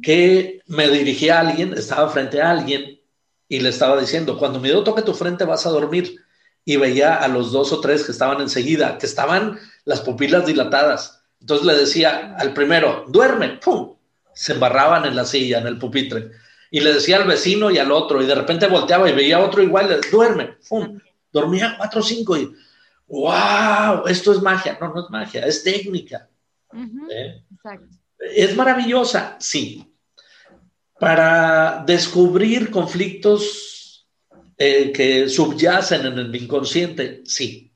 que 0.01 0.61
me 0.67 0.87
dirigía 0.87 1.37
a 1.37 1.41
alguien, 1.41 1.73
estaba 1.73 2.09
frente 2.09 2.41
a 2.41 2.51
alguien 2.51 3.01
y 3.49 3.59
le 3.59 3.69
estaba 3.69 3.99
diciendo, 3.99 4.37
cuando 4.37 4.59
mi 4.59 4.69
dedo 4.69 4.83
toque 4.83 5.01
tu 5.01 5.13
frente 5.13 5.43
vas 5.43 5.65
a 5.65 5.69
dormir. 5.71 6.15
Y 6.63 6.75
veía 6.75 7.15
a 7.15 7.29
los 7.29 7.53
dos 7.53 7.71
o 7.71 7.79
tres 7.79 8.03
que 8.03 8.11
estaban 8.11 8.41
enseguida, 8.41 8.97
que 8.97 9.05
estaban 9.05 9.57
las 9.85 10.01
pupilas 10.01 10.45
dilatadas. 10.45 11.23
Entonces 11.39 11.65
le 11.65 11.75
decía 11.75 12.35
al 12.37 12.53
primero, 12.53 13.05
duerme, 13.07 13.57
¡pum! 13.63 13.95
Se 14.33 14.51
embarraban 14.51 15.05
en 15.05 15.15
la 15.15 15.23
silla, 15.23 15.59
en 15.59 15.67
el 15.67 15.77
pupitre. 15.77 16.31
Y 16.71 16.79
le 16.81 16.93
decía 16.93 17.17
al 17.17 17.27
vecino 17.27 17.71
y 17.71 17.77
al 17.77 17.91
otro, 17.91 18.21
y 18.21 18.25
de 18.25 18.35
repente 18.35 18.67
volteaba 18.67 19.09
y 19.09 19.13
veía 19.13 19.37
a 19.37 19.45
otro 19.45 19.61
igual, 19.61 19.99
duerme, 20.11 20.57
¡pum! 20.67 20.99
Dormía 21.31 21.75
cuatro 21.77 21.99
o 21.99 22.03
cinco 22.03 22.37
y 22.37 22.53
wow, 23.07 24.05
esto 24.07 24.31
es 24.31 24.41
magia. 24.41 24.77
No, 24.79 24.93
no 24.93 25.05
es 25.05 25.09
magia, 25.09 25.45
es 25.45 25.63
técnica. 25.63 26.29
¿Eh? 27.09 27.43
¿Es 28.19 28.55
maravillosa? 28.55 29.37
Sí. 29.39 29.93
Para 30.99 31.83
descubrir 31.85 32.71
conflictos 32.71 34.07
eh, 34.57 34.91
que 34.91 35.29
subyacen 35.29 36.05
en 36.05 36.19
el 36.19 36.35
inconsciente, 36.35 37.21
sí. 37.25 37.71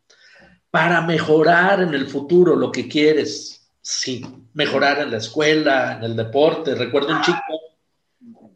Para 0.70 1.02
mejorar 1.02 1.82
en 1.82 1.94
el 1.94 2.08
futuro 2.08 2.56
lo 2.56 2.72
que 2.72 2.88
quieres, 2.88 3.70
sí. 3.82 4.26
Mejorar 4.54 5.00
en 5.00 5.12
la 5.12 5.18
escuela, 5.18 5.98
en 5.98 6.04
el 6.04 6.16
deporte. 6.16 6.76
Recuerdo 6.76 7.16
un 7.16 7.22
chico, 7.22 7.61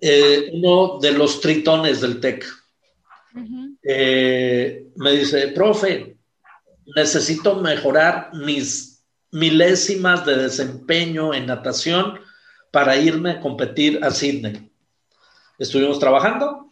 eh, 0.02 0.50
uno 0.54 1.00
de 1.00 1.12
los 1.12 1.42
tritones 1.42 2.02
del 2.02 2.20
TEC. 2.20 2.46
me 3.84 5.12
dice, 5.12 5.50
profe, 5.50 6.18
necesito 6.96 7.56
mejorar 7.62 8.32
mis 8.34 9.04
milésimas 9.32 10.26
de 10.26 10.38
desempeño 10.38 11.34
en 11.34 11.48
natación 11.48 12.20
para 12.72 12.98
irme 12.98 13.32
a 13.32 13.40
competir 13.40 14.04
a 14.04 14.12
Sydney. 14.12 14.72
Estuvimos 15.58 16.00
trabajando, 16.00 16.70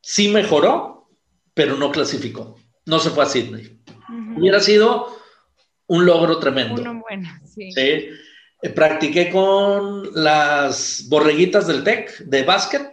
sí 0.00 0.28
mejoró, 0.28 1.08
pero 1.54 1.76
no 1.76 1.90
clasificó, 1.90 2.58
no 2.86 2.98
se 2.98 3.10
fue 3.10 3.24
a 3.24 3.28
Sydney. 3.28 3.80
Hubiera 4.36 4.60
sido 4.60 5.18
un 5.86 6.06
logro 6.06 6.38
tremendo. 6.38 6.80
Uno 6.80 7.00
bueno, 7.00 7.28
sí. 7.44 7.70
Eh, 8.60 8.70
practiqué 8.70 9.30
con 9.30 10.10
las 10.14 11.04
borreguitas 11.08 11.66
del 11.66 11.84
TEC 11.84 12.18
de 12.18 12.42
básquet 12.42 12.92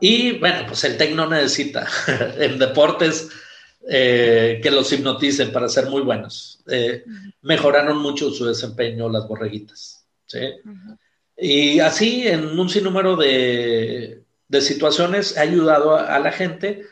y 0.00 0.38
bueno, 0.38 0.64
pues 0.66 0.82
el 0.84 0.96
TEC 0.96 1.14
no 1.14 1.28
necesita 1.28 1.86
en 2.38 2.58
deportes 2.58 3.28
eh, 3.88 4.60
que 4.62 4.70
los 4.70 4.92
hipnoticen 4.92 5.52
para 5.52 5.68
ser 5.68 5.86
muy 5.86 6.02
buenos. 6.02 6.62
Eh, 6.68 7.04
mejoraron 7.42 7.98
mucho 7.98 8.30
su 8.30 8.46
desempeño 8.46 9.08
las 9.08 9.26
borreguitas. 9.26 10.06
Y 11.36 11.80
así, 11.80 12.28
en 12.28 12.58
un 12.58 12.68
sinnúmero 12.68 13.16
de, 13.16 14.22
de 14.48 14.60
situaciones, 14.60 15.36
ha 15.36 15.42
ayudado 15.42 15.96
a, 15.96 16.18
la 16.18 16.30
gente 16.30 16.86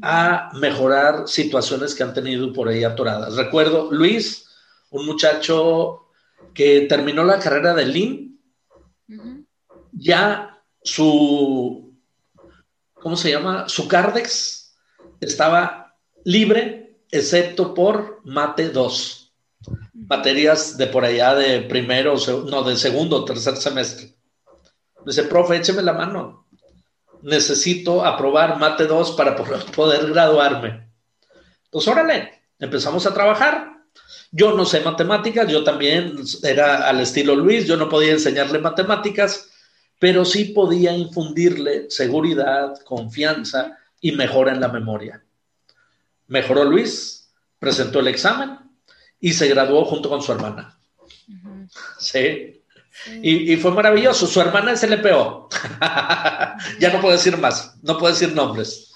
a 0.00 0.50
mejorar 0.54 1.28
situaciones 1.28 1.94
que 1.94 2.02
han 2.02 2.14
tenido 2.14 2.52
por 2.52 2.68
ahí 2.68 2.84
atoradas. 2.84 3.36
Recuerdo 3.36 3.90
Luis, 3.92 4.48
un 4.90 5.06
muchacho 5.06 6.01
que 6.54 6.82
terminó 6.82 7.24
la 7.24 7.38
carrera 7.38 7.74
de 7.74 7.86
LIN, 7.86 8.40
ya 9.92 10.62
su, 10.82 11.94
¿cómo 12.94 13.16
se 13.16 13.30
llama? 13.30 13.68
Su 13.68 13.88
Cardex 13.88 14.76
estaba 15.20 15.94
libre, 16.24 16.98
excepto 17.10 17.74
por 17.74 18.20
mate 18.24 18.70
2. 18.70 19.32
Materias 19.94 20.76
de 20.76 20.86
por 20.88 21.04
allá 21.04 21.34
de 21.34 21.60
primero, 21.60 22.16
no, 22.46 22.62
de 22.64 22.76
segundo 22.76 23.24
tercer 23.24 23.56
semestre. 23.56 24.14
Dice, 25.06 25.24
profe, 25.24 25.56
écheme 25.56 25.82
la 25.82 25.92
mano. 25.92 26.46
Necesito 27.22 28.04
aprobar 28.04 28.58
mate 28.58 28.86
2 28.86 29.12
para 29.12 29.36
poder 29.76 30.08
graduarme. 30.08 30.90
Pues 31.70 31.86
órale, 31.88 32.42
empezamos 32.58 33.06
a 33.06 33.14
trabajar. 33.14 33.71
Yo 34.30 34.56
no 34.56 34.64
sé 34.64 34.80
matemáticas, 34.80 35.50
yo 35.50 35.62
también 35.62 36.16
era 36.42 36.88
al 36.88 37.00
estilo 37.00 37.34
Luis, 37.34 37.66
yo 37.66 37.76
no 37.76 37.88
podía 37.88 38.12
enseñarle 38.12 38.58
matemáticas, 38.58 39.50
pero 39.98 40.24
sí 40.24 40.46
podía 40.46 40.96
infundirle 40.96 41.90
seguridad, 41.90 42.74
confianza 42.84 43.78
y 44.00 44.12
mejora 44.12 44.52
en 44.52 44.60
la 44.60 44.68
memoria. 44.68 45.22
Mejoró 46.28 46.64
Luis, 46.64 47.30
presentó 47.58 48.00
el 48.00 48.08
examen 48.08 48.58
y 49.20 49.34
se 49.34 49.48
graduó 49.48 49.84
junto 49.84 50.08
con 50.08 50.22
su 50.22 50.32
hermana. 50.32 50.78
Sí. 51.98 52.62
Y, 53.22 53.56
fue 53.56 53.70
maravilloso. 53.70 54.26
Su 54.26 54.40
hermana 54.40 54.72
es 54.72 54.82
LPO. 54.82 55.48
ya 56.80 56.92
no 56.92 57.00
puedo 57.00 57.12
decir 57.12 57.36
más, 57.38 57.76
no 57.82 57.98
puedo 57.98 58.12
decir 58.12 58.34
nombres. 58.34 58.92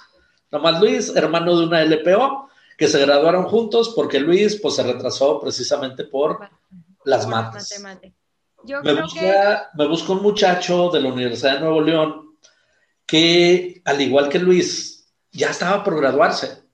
Nomás 0.51 0.80
Luis, 0.80 1.12
hermano 1.14 1.59
de 1.59 1.66
una 1.66 1.84
LPO, 1.84 2.51
que 2.77 2.89
se 2.89 3.01
graduaron 3.01 3.45
juntos 3.45 3.93
porque 3.95 4.20
Luis 4.20 4.59
pues, 4.61 4.74
se 4.77 4.83
retrasó 4.83 5.41
precisamente 5.41 6.05
por 6.05 6.41
las 7.05 7.27
mates. 7.27 7.83
me, 8.83 8.95
busca, 8.95 9.70
me 9.74 9.87
busca 9.87 10.12
un 10.12 10.22
muchacho 10.22 10.91
de 10.91 11.01
la 11.01 11.09
Universidad 11.09 11.55
de 11.55 11.61
Nuevo 11.61 11.81
León 11.81 12.37
que, 13.07 13.81
al 13.85 14.01
igual 14.01 14.29
que 14.29 14.39
Luis, 14.39 15.09
ya 15.31 15.51
estaba 15.51 15.85
por 15.85 15.97
graduarse 15.97 16.66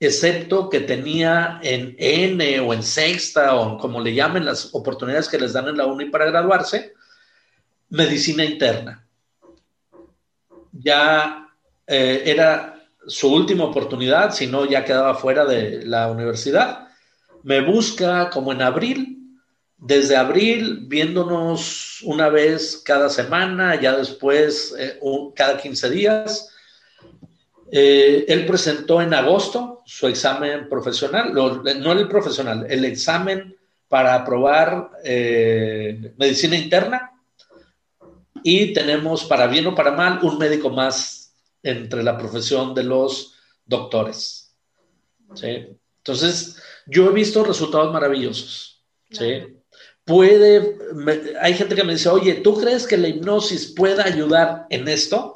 excepto 0.00 0.68
que 0.68 0.80
tenía 0.80 1.58
en 1.62 1.96
N 1.98 2.60
o 2.60 2.72
en 2.72 2.82
sexta 2.82 3.56
o 3.56 3.78
como 3.78 4.00
le 4.00 4.14
llamen 4.14 4.44
las 4.44 4.74
oportunidades 4.74 5.28
que 5.28 5.38
les 5.38 5.52
dan 5.52 5.68
en 5.68 5.76
la 5.76 5.86
UNI 5.86 6.06
para 6.06 6.26
graduarse, 6.26 6.94
medicina 7.88 8.44
interna. 8.44 9.04
Ya 10.72 11.48
eh, 11.86 12.22
era 12.26 12.77
su 13.08 13.32
última 13.32 13.64
oportunidad, 13.64 14.32
si 14.32 14.46
no 14.46 14.64
ya 14.64 14.84
quedaba 14.84 15.14
fuera 15.14 15.44
de 15.44 15.84
la 15.84 16.10
universidad. 16.10 16.88
Me 17.42 17.60
busca 17.60 18.30
como 18.30 18.52
en 18.52 18.62
abril, 18.62 19.18
desde 19.76 20.16
abril, 20.16 20.84
viéndonos 20.86 22.00
una 22.02 22.28
vez 22.28 22.82
cada 22.84 23.08
semana, 23.08 23.80
ya 23.80 23.96
después 23.96 24.74
eh, 24.78 24.98
cada 25.34 25.56
15 25.56 25.90
días 25.90 26.50
eh, 27.70 28.24
él 28.28 28.46
presentó 28.46 29.02
en 29.02 29.12
agosto 29.12 29.82
su 29.84 30.06
examen 30.06 30.68
profesional, 30.68 31.34
no 31.34 31.92
el 31.92 32.08
profesional, 32.08 32.66
el 32.68 32.84
examen 32.84 33.56
para 33.88 34.14
aprobar 34.14 34.90
eh, 35.04 36.12
medicina 36.16 36.56
interna 36.56 37.12
y 38.42 38.72
tenemos, 38.72 39.24
para 39.24 39.46
bien 39.46 39.66
o 39.66 39.74
para 39.74 39.92
mal, 39.92 40.20
un 40.22 40.38
médico 40.38 40.70
más 40.70 41.17
entre 41.68 42.02
la 42.02 42.16
profesión 42.16 42.74
de 42.74 42.84
los 42.84 43.34
doctores. 43.64 44.56
Entonces, 45.98 46.56
yo 46.86 47.10
he 47.10 47.12
visto 47.12 47.44
resultados 47.44 47.92
maravillosos. 47.92 48.82
Puede, 50.04 50.78
hay 51.40 51.52
gente 51.52 51.74
que 51.74 51.84
me 51.84 51.92
dice, 51.92 52.08
oye, 52.08 52.36
¿tú 52.36 52.58
crees 52.58 52.86
que 52.86 52.96
la 52.96 53.08
hipnosis 53.08 53.66
pueda 53.66 54.04
ayudar 54.04 54.66
en 54.70 54.88
esto? 54.88 55.34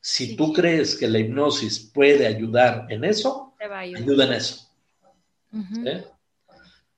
Si 0.00 0.36
tú 0.36 0.54
crees 0.54 0.96
que 0.96 1.06
la 1.06 1.18
hipnosis 1.18 1.78
puede 1.78 2.26
ayudar 2.26 2.86
en 2.88 3.04
eso, 3.04 3.54
ayuda 3.60 4.24
en 4.24 4.32
eso. 4.32 4.70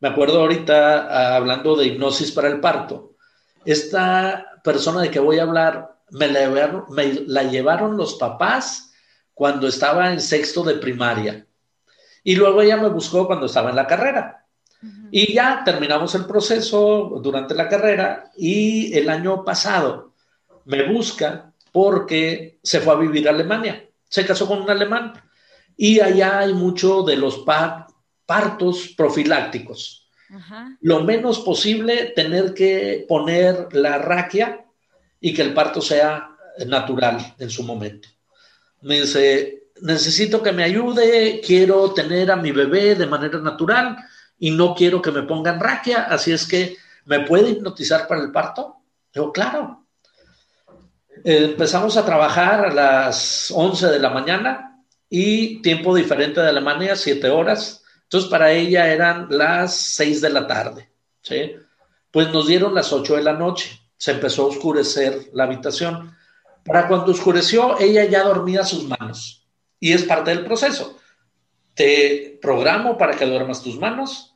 Me 0.00 0.08
acuerdo 0.08 0.40
ahorita 0.40 1.08
ah, 1.08 1.36
hablando 1.36 1.74
de 1.74 1.86
hipnosis 1.86 2.30
para 2.30 2.48
el 2.48 2.60
parto. 2.60 3.16
Esta 3.64 4.60
persona 4.62 5.02
de 5.02 5.10
que 5.10 5.18
voy 5.20 5.38
a 5.38 5.42
hablar 5.42 5.99
me 6.10 6.28
la 6.28 7.42
llevaron, 7.44 7.96
los 7.96 8.14
papás 8.14 8.92
cuando 9.34 9.68
estaba 9.68 10.12
en 10.12 10.20
sexto 10.20 10.62
de 10.62 10.74
primaria. 10.74 11.46
Y 12.22 12.36
luego 12.36 12.62
ella 12.62 12.76
me 12.76 12.88
buscó 12.88 13.26
cuando 13.26 13.46
estaba 13.46 13.70
en 13.70 13.76
la 13.76 13.86
carrera. 13.86 14.46
Y 15.10 15.32
ya 15.32 15.62
terminamos 15.64 16.14
el 16.14 16.24
proceso 16.24 17.20
durante 17.22 17.54
la 17.54 17.68
carrera 17.68 18.30
y 18.36 18.96
el 18.96 19.10
año 19.10 19.44
pasado 19.44 20.14
me 20.64 20.90
busca 20.90 21.52
porque 21.72 22.58
se 22.62 22.80
fue 22.80 22.94
a 22.94 22.98
vivir 22.98 23.28
a 23.28 23.32
Alemania, 23.32 23.88
se 24.08 24.24
casó 24.24 24.46
con 24.46 24.62
un 24.62 24.70
alemán 24.70 25.12
y 25.76 26.00
allá 26.00 26.40
hay 26.40 26.54
mucho 26.54 27.02
de 27.02 27.16
los 27.16 27.44
partos 28.26 28.94
profilácticos. 28.96 30.08
Lo 30.80 31.02
menos 31.02 31.40
posible 31.40 32.12
tener 32.14 32.54
que 32.54 33.04
poner 33.08 33.68
la 33.72 33.98
raquia 33.98 34.64
y 35.20 35.34
que 35.34 35.42
el 35.42 35.54
parto 35.54 35.80
sea 35.80 36.30
natural 36.66 37.34
en 37.38 37.50
su 37.50 37.62
momento. 37.62 38.08
Me 38.82 39.00
dice, 39.02 39.64
necesito 39.82 40.42
que 40.42 40.52
me 40.52 40.64
ayude, 40.64 41.40
quiero 41.44 41.92
tener 41.92 42.30
a 42.30 42.36
mi 42.36 42.52
bebé 42.52 42.94
de 42.94 43.06
manera 43.06 43.38
natural 43.38 43.96
y 44.38 44.50
no 44.50 44.74
quiero 44.74 45.02
que 45.02 45.10
me 45.10 45.22
pongan 45.22 45.60
raquia, 45.60 46.04
así 46.04 46.32
es 46.32 46.46
que, 46.46 46.76
¿me 47.04 47.20
puede 47.20 47.50
hipnotizar 47.50 48.06
para 48.08 48.22
el 48.22 48.32
parto? 48.32 48.76
Digo, 49.12 49.32
claro. 49.32 49.86
empezamos 51.24 51.96
a 51.96 52.04
trabajar 52.04 52.66
a 52.66 52.72
las 52.72 53.50
11 53.54 53.88
de 53.88 53.98
la 53.98 54.10
mañana 54.10 54.82
y 55.08 55.60
tiempo 55.60 55.94
diferente 55.94 56.40
de 56.40 56.48
Alemania, 56.48 56.96
7 56.96 57.28
horas. 57.28 57.84
Entonces, 58.04 58.30
para 58.30 58.52
ella 58.52 58.92
eran 58.92 59.26
las 59.30 59.76
6 59.76 60.20
de 60.20 60.30
la 60.30 60.46
tarde, 60.46 60.90
¿sí? 61.22 61.52
Pues 62.10 62.32
nos 62.32 62.46
dieron 62.46 62.74
las 62.74 62.92
8 62.92 63.16
de 63.16 63.22
la 63.22 63.34
noche. 63.34 63.79
Se 64.00 64.12
empezó 64.12 64.44
a 64.44 64.46
oscurecer 64.46 65.28
la 65.34 65.44
habitación. 65.44 66.16
Para 66.64 66.88
cuando 66.88 67.12
oscureció, 67.12 67.78
ella 67.78 68.06
ya 68.06 68.22
dormía 68.24 68.64
sus 68.64 68.88
manos. 68.88 69.46
Y 69.78 69.92
es 69.92 70.04
parte 70.04 70.30
del 70.30 70.46
proceso. 70.46 70.98
Te 71.74 72.38
programo 72.40 72.96
para 72.96 73.14
que 73.14 73.26
duermas 73.26 73.62
tus 73.62 73.78
manos, 73.78 74.34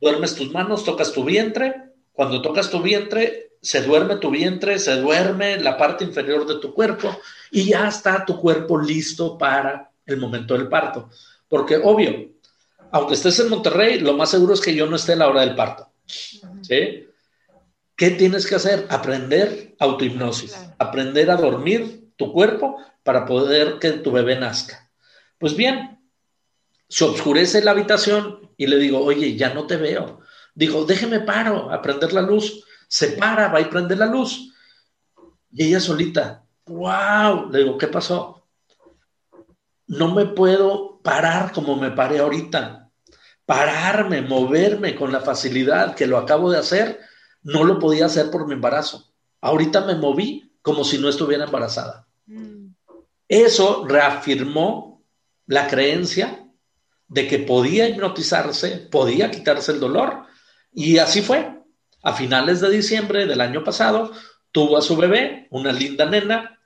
duermes 0.00 0.34
tus 0.34 0.50
manos, 0.50 0.84
tocas 0.84 1.12
tu 1.12 1.22
vientre. 1.22 1.92
Cuando 2.12 2.42
tocas 2.42 2.68
tu 2.68 2.82
vientre, 2.82 3.52
se 3.62 3.82
duerme 3.82 4.16
tu 4.16 4.28
vientre, 4.28 4.80
se 4.80 4.96
duerme 4.96 5.60
la 5.60 5.76
parte 5.76 6.02
inferior 6.02 6.44
de 6.44 6.58
tu 6.58 6.74
cuerpo 6.74 7.16
y 7.52 7.66
ya 7.66 7.86
está 7.86 8.24
tu 8.24 8.40
cuerpo 8.40 8.76
listo 8.76 9.38
para 9.38 9.92
el 10.04 10.16
momento 10.16 10.54
del 10.54 10.68
parto. 10.68 11.10
Porque 11.48 11.76
obvio, 11.76 12.32
aunque 12.90 13.14
estés 13.14 13.38
en 13.38 13.50
Monterrey, 13.50 14.00
lo 14.00 14.16
más 14.16 14.30
seguro 14.30 14.54
es 14.54 14.60
que 14.60 14.74
yo 14.74 14.86
no 14.86 14.96
esté 14.96 15.12
a 15.12 15.16
la 15.16 15.28
hora 15.28 15.42
del 15.42 15.54
parto. 15.54 15.92
¿Sí? 16.62 17.06
¿Qué 18.00 18.12
tienes 18.12 18.46
que 18.46 18.54
hacer? 18.54 18.86
Aprender 18.88 19.76
autohipnosis, 19.78 20.56
aprender 20.78 21.30
a 21.30 21.36
dormir 21.36 22.10
tu 22.16 22.32
cuerpo 22.32 22.78
para 23.02 23.26
poder 23.26 23.78
que 23.78 23.90
tu 23.90 24.10
bebé 24.10 24.40
nazca. 24.40 24.90
Pues 25.36 25.54
bien, 25.54 26.00
se 26.88 27.04
oscurece 27.04 27.62
la 27.62 27.72
habitación 27.72 28.52
y 28.56 28.68
le 28.68 28.78
digo, 28.78 29.04
oye, 29.04 29.36
ya 29.36 29.52
no 29.52 29.66
te 29.66 29.76
veo. 29.76 30.20
Digo, 30.54 30.86
déjeme 30.86 31.20
paro 31.20 31.70
a 31.70 31.82
prender 31.82 32.14
la 32.14 32.22
luz. 32.22 32.64
Se 32.88 33.08
para, 33.08 33.48
va 33.48 33.60
y 33.60 33.66
prende 33.66 33.94
la 33.96 34.06
luz. 34.06 34.50
Y 35.52 35.64
ella 35.64 35.78
solita, 35.78 36.46
wow, 36.68 37.50
le 37.50 37.58
digo, 37.58 37.76
¿qué 37.76 37.88
pasó? 37.88 38.46
No 39.88 40.14
me 40.14 40.24
puedo 40.24 41.02
parar 41.02 41.52
como 41.52 41.76
me 41.76 41.90
paré 41.90 42.20
ahorita. 42.20 42.90
Pararme, 43.44 44.22
moverme 44.22 44.94
con 44.94 45.12
la 45.12 45.20
facilidad 45.20 45.94
que 45.94 46.06
lo 46.06 46.16
acabo 46.16 46.50
de 46.50 46.60
hacer, 46.60 47.09
no 47.42 47.64
lo 47.64 47.78
podía 47.78 48.06
hacer 48.06 48.30
por 48.30 48.46
mi 48.46 48.54
embarazo. 48.54 49.12
Ahorita 49.40 49.82
me 49.82 49.94
moví 49.94 50.52
como 50.62 50.84
si 50.84 50.98
no 50.98 51.08
estuviera 51.08 51.44
embarazada. 51.44 52.06
Mm. 52.26 52.74
Eso 53.28 53.84
reafirmó 53.86 55.02
la 55.46 55.66
creencia 55.66 56.46
de 57.08 57.26
que 57.26 57.38
podía 57.38 57.88
hipnotizarse, 57.88 58.88
podía 58.90 59.30
quitarse 59.30 59.72
el 59.72 59.80
dolor. 59.80 60.24
Y 60.72 60.98
así 60.98 61.22
fue. 61.22 61.56
A 62.02 62.14
finales 62.14 62.60
de 62.60 62.70
diciembre 62.70 63.26
del 63.26 63.40
año 63.40 63.62
pasado, 63.62 64.12
tuvo 64.52 64.78
a 64.78 64.82
su 64.82 64.96
bebé, 64.96 65.48
una 65.50 65.72
linda 65.72 66.06
nena, 66.06 66.58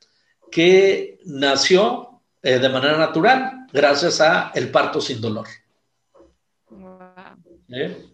que 0.50 1.18
nació 1.24 2.20
eh, 2.42 2.58
de 2.58 2.68
manera 2.68 2.96
natural 2.98 3.66
gracias 3.72 4.20
a 4.20 4.52
el 4.54 4.70
parto 4.70 5.00
sin 5.00 5.20
dolor. 5.20 5.46
¿Eh? 7.68 8.13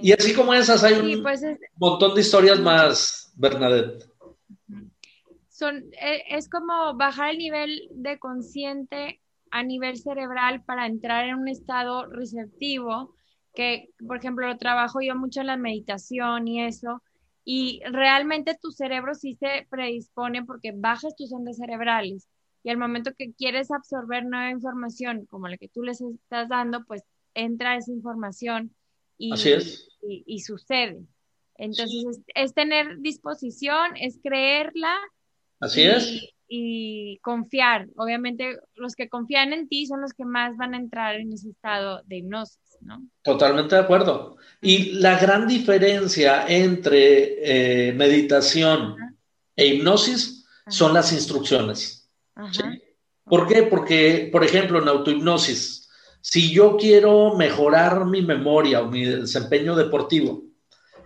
Y 0.00 0.12
así 0.12 0.34
como 0.34 0.54
esas, 0.54 0.82
hay 0.84 0.94
un 0.94 1.22
pues 1.22 1.42
montón 1.76 2.14
de 2.14 2.20
historias 2.20 2.60
más, 2.60 3.32
Bernadette. 3.36 4.04
Son, 5.48 5.76
eh, 6.00 6.22
es 6.28 6.48
como 6.48 6.94
bajar 6.96 7.30
el 7.30 7.38
nivel 7.38 7.88
de 7.90 8.18
consciente 8.18 9.20
a 9.50 9.62
nivel 9.62 9.96
cerebral 9.98 10.62
para 10.64 10.86
entrar 10.86 11.26
en 11.26 11.36
un 11.36 11.48
estado 11.48 12.06
receptivo, 12.06 13.14
que 13.54 13.90
por 14.06 14.18
ejemplo 14.18 14.46
lo 14.46 14.58
trabajo 14.58 15.00
yo 15.00 15.16
mucho 15.16 15.40
en 15.40 15.48
la 15.48 15.56
meditación 15.56 16.46
y 16.46 16.64
eso, 16.64 17.02
y 17.44 17.80
realmente 17.90 18.58
tu 18.60 18.70
cerebro 18.70 19.14
sí 19.14 19.34
se 19.34 19.66
predispone 19.70 20.44
porque 20.44 20.72
bajas 20.76 21.16
tus 21.16 21.32
ondas 21.32 21.56
cerebrales 21.56 22.28
y 22.62 22.70
al 22.70 22.76
momento 22.76 23.12
que 23.16 23.32
quieres 23.32 23.70
absorber 23.70 24.26
nueva 24.26 24.50
información 24.50 25.26
como 25.26 25.48
la 25.48 25.56
que 25.56 25.68
tú 25.68 25.82
les 25.82 26.00
estás 26.00 26.48
dando, 26.48 26.84
pues 26.84 27.02
entra 27.34 27.76
esa 27.76 27.92
información 27.92 28.74
y, 29.18 29.34
y, 30.26 30.40
sucede. 30.40 31.00
Entonces 31.56 32.20
es, 32.34 32.54
tener 32.54 32.98
disposición, 33.00 33.96
es 33.96 34.18
creerla. 34.22 34.96
Así 35.60 35.82
es 35.82 36.32
y 36.48 37.18
confiar. 37.18 37.88
Obviamente, 37.96 38.58
los 38.74 38.94
que 38.94 39.08
confían 39.08 39.52
en 39.52 39.68
ti 39.68 39.86
son 39.86 40.00
los 40.00 40.14
que 40.14 40.24
más 40.24 40.56
van 40.56 40.74
a 40.74 40.78
entrar 40.78 41.16
en 41.16 41.32
ese 41.32 41.50
estado 41.50 42.02
de 42.06 42.16
hipnosis, 42.16 42.58
¿no? 42.80 43.06
Totalmente 43.22 43.74
de 43.74 43.82
acuerdo. 43.82 44.38
Y 44.62 44.92
la 44.92 45.18
gran 45.18 45.46
diferencia 45.46 46.46
entre 46.48 47.88
eh, 47.88 47.92
meditación 47.92 48.96
e 49.54 49.66
hipnosis 49.66 50.46
son 50.68 50.94
las 50.94 51.12
instrucciones. 51.12 52.10
¿Por 53.24 53.46
qué? 53.46 53.64
Porque, 53.64 54.30
por 54.32 54.42
ejemplo, 54.42 54.80
en 54.80 54.88
autohipnosis, 54.88 55.87
si 56.20 56.52
yo 56.52 56.76
quiero 56.76 57.34
mejorar 57.36 58.04
mi 58.06 58.22
memoria 58.22 58.80
o 58.80 58.88
mi 58.88 59.04
desempeño 59.04 59.74
deportivo 59.74 60.42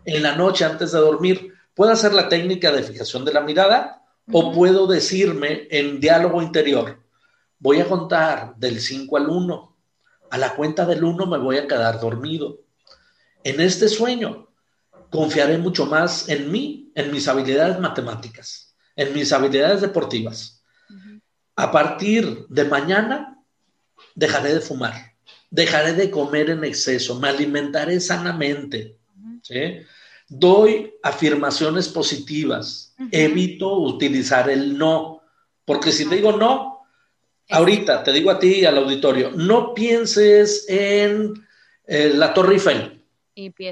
en 0.05 0.23
la 0.23 0.35
noche 0.35 0.65
antes 0.65 0.93
de 0.93 0.99
dormir, 0.99 1.53
puedo 1.75 1.93
hacer 1.93 2.13
la 2.13 2.29
técnica 2.29 2.73
de 2.73 2.83
fijación 2.83 3.25
de 3.25 3.33
la 3.33 3.41
mirada 3.41 4.03
o 4.31 4.53
puedo 4.53 4.87
decirme 4.87 5.67
en 5.71 6.01
diálogo 6.01 6.43
interior, 6.43 7.03
voy 7.59 7.81
a 7.81 7.89
contar 7.89 8.55
del 8.57 8.81
5 8.81 9.17
al 9.17 9.29
1. 9.29 9.77
A 10.31 10.39
la 10.39 10.55
cuenta 10.55 10.87
del 10.87 11.05
1 11.05 11.27
me 11.27 11.39
voy 11.39 11.59
a 11.59 11.67
quedar 11.67 12.01
dormido. 12.01 12.61
En 13.45 13.61
este 13.61 13.89
sueño 13.89 14.49
confiaré 15.11 15.59
mucho 15.59 15.87
más 15.87 16.29
en 16.29 16.51
mí, 16.51 16.91
en 16.95 17.13
mis 17.13 17.29
habilidades 17.29 17.79
matemáticas, 17.79 18.75
en 18.97 19.13
mis 19.13 19.33
habilidades 19.33 19.81
deportivas. 19.81 20.65
A 21.55 21.71
partir 21.71 22.47
de 22.49 22.65
mañana 22.65 23.42
dejaré 24.15 24.55
de 24.55 24.61
fumar, 24.61 25.15
dejaré 25.51 25.93
de 25.95 26.11
comer 26.11 26.51
en 26.51 26.65
exceso, 26.65 27.19
me 27.19 27.29
alimentaré 27.29 28.01
sanamente. 28.01 28.97
¿sí? 29.43 29.81
doy 30.33 30.95
afirmaciones 31.03 31.89
positivas, 31.89 32.95
evito 33.11 33.79
utilizar 33.79 34.49
el 34.49 34.79
no, 34.79 35.21
porque 35.65 35.93
si 35.93 36.09
te 36.09 36.17
digo 36.17 36.33
no, 36.33 36.87
ahorita 37.51 38.03
te 38.03 38.13
digo 38.13 38.31
a 38.31 38.39
ti 38.39 38.61
y 38.61 38.65
al 38.65 38.79
auditorio, 38.79 39.33
no 39.33 39.75
pienses 39.75 40.65
en 40.69 41.35
eh, 41.87 42.13
la 42.15 42.33
Torre 42.33 42.55
Eiffel. 42.55 43.03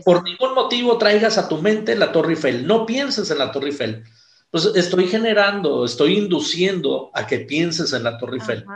Por 0.04 0.22
ningún 0.22 0.54
motivo 0.54 0.98
traigas 0.98 1.38
a 1.38 1.48
tu 1.48 1.58
mente 1.58 1.96
la 1.96 2.12
Torre 2.12 2.34
Eiffel, 2.34 2.66
no 2.66 2.84
pienses 2.84 3.30
en 3.30 3.38
la 3.38 3.52
Torre 3.52 3.68
Eiffel. 3.68 4.04
Pues 4.50 4.66
estoy 4.74 5.06
generando, 5.06 5.84
estoy 5.84 6.18
induciendo 6.18 7.10
a 7.14 7.26
que 7.26 7.40
pienses 7.40 7.92
en 7.94 8.02
la 8.04 8.18
Torre 8.18 8.36
Eiffel. 8.36 8.66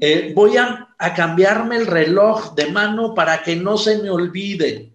Eh, 0.00 0.32
voy 0.34 0.58
a, 0.58 0.94
a 0.98 1.14
cambiarme 1.14 1.76
el 1.76 1.86
reloj 1.86 2.54
de 2.54 2.70
mano 2.70 3.14
para 3.14 3.42
que 3.42 3.56
no 3.56 3.78
se 3.78 4.02
me 4.02 4.10
olvide 4.10 4.94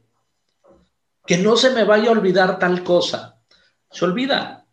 que 1.29 1.37
no 1.37 1.55
se 1.55 1.69
me 1.69 1.83
vaya 1.83 2.09
a 2.09 2.13
olvidar 2.13 2.57
tal 2.57 2.83
cosa. 2.83 3.37
Se 3.91 4.03
olvida. 4.03 4.65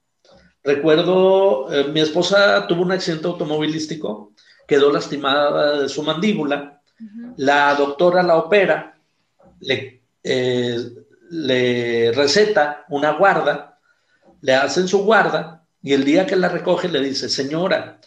Recuerdo, 0.65 1.71
eh, 1.71 1.85
mi 1.89 2.01
esposa 2.01 2.67
tuvo 2.67 2.81
un 2.81 2.93
accidente 2.93 3.27
automovilístico, 3.27 4.33
quedó 4.67 4.91
lastimada 4.91 5.83
de 5.83 5.89
su 5.91 6.03
mandíbula, 6.03 6.81
la 7.37 7.75
doctora 7.75 8.23
la 8.23 8.37
opera, 8.39 8.99
le, 9.61 10.03
eh, 10.25 10.79
le 11.29 12.13
receta 12.13 12.87
una 12.89 13.13
guarda, 13.19 13.79
le 14.41 14.55
hacen 14.55 14.89
su 14.89 15.05
guarda 15.05 15.63
y 15.83 15.93
el 15.93 16.05
día 16.05 16.25
que 16.25 16.37
la 16.37 16.49
recoge 16.49 16.89
le 16.89 17.01
dice, 17.01 17.29
señora, 17.29 18.01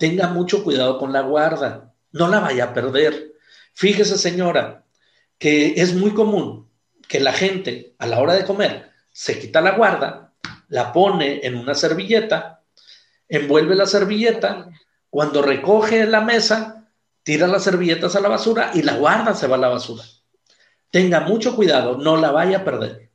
tenga 0.00 0.28
mucho 0.28 0.64
cuidado 0.64 0.98
con 0.98 1.12
la 1.12 1.20
guarda, 1.20 1.92
no 2.12 2.26
la 2.26 2.40
vaya 2.40 2.64
a 2.64 2.74
perder. 2.74 3.34
Fíjese, 3.74 4.16
señora, 4.16 4.86
que 5.38 5.74
es 5.76 5.94
muy 5.94 6.14
común 6.14 6.70
que 7.06 7.20
la 7.20 7.34
gente 7.34 7.94
a 7.98 8.06
la 8.06 8.18
hora 8.18 8.32
de 8.32 8.46
comer 8.46 8.90
se 9.12 9.38
quita 9.38 9.60
la 9.60 9.72
guarda, 9.72 10.32
la 10.68 10.92
pone 10.94 11.40
en 11.42 11.54
una 11.54 11.74
servilleta, 11.74 12.62
envuelve 13.28 13.76
la 13.76 13.86
servilleta, 13.86 14.70
cuando 15.10 15.42
recoge 15.42 16.06
la 16.06 16.22
mesa, 16.22 16.88
tira 17.22 17.46
las 17.46 17.64
servilletas 17.64 18.16
a 18.16 18.20
la 18.20 18.28
basura 18.30 18.70
y 18.72 18.82
la 18.82 18.94
guarda 18.94 19.34
se 19.34 19.48
va 19.48 19.56
a 19.56 19.60
la 19.60 19.68
basura. 19.68 20.04
Tenga 20.90 21.20
mucho 21.20 21.54
cuidado, 21.54 21.98
no 21.98 22.16
la 22.16 22.30
vaya 22.30 22.58
a 22.58 22.64
perder. 22.64 23.10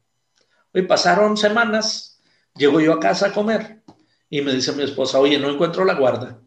Hoy 0.71 0.83
pasaron 0.83 1.35
semanas, 1.35 2.21
llego 2.55 2.79
yo 2.79 2.93
a 2.93 2.99
casa 2.99 3.27
a 3.27 3.33
comer 3.33 3.81
y 4.29 4.41
me 4.41 4.53
dice 4.53 4.71
mi 4.73 4.83
esposa, 4.83 5.19
oye, 5.19 5.39
no 5.39 5.49
encuentro 5.49 5.83
la 5.83 5.95
guarda. 5.95 6.44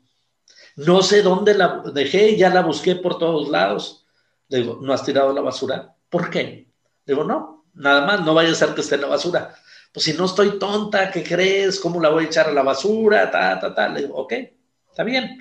No 0.79 1.03
sé 1.03 1.23
dónde 1.23 1.55
la 1.55 1.83
dejé, 1.93 2.37
ya 2.37 2.51
la 2.51 2.63
busqué 2.63 2.95
por 2.95 3.19
todos 3.19 3.49
lados. 3.49 4.07
Le 4.49 4.59
digo, 4.59 4.79
¿no 4.81 4.93
has 4.93 5.05
tirado 5.05 5.33
la 5.33 5.41
basura? 5.41 5.97
¿Por 6.09 6.31
qué? 6.31 6.69
Digo, 7.05 7.25
no, 7.25 7.65
nada 7.75 8.07
más, 8.07 8.25
no 8.25 8.33
vaya 8.33 8.53
a 8.53 8.55
ser 8.55 8.75
que 8.75 8.83
esté 8.83 8.95
en 8.95 9.01
la 9.01 9.09
basura. 9.09 9.55
Pues 9.93 10.05
si 10.05 10.13
no 10.13 10.27
estoy 10.27 10.57
tonta, 10.57 11.11
¿qué 11.11 11.25
crees? 11.25 11.81
¿Cómo 11.81 12.01
la 12.01 12.11
voy 12.11 12.25
a 12.25 12.27
echar 12.29 12.47
a 12.47 12.53
la 12.53 12.63
basura? 12.63 13.29
Ta, 13.29 13.59
ta, 13.59 13.75
ta. 13.75 13.89
Le 13.89 14.03
digo, 14.03 14.15
ok, 14.15 14.33
está 14.89 15.03
bien. 15.03 15.39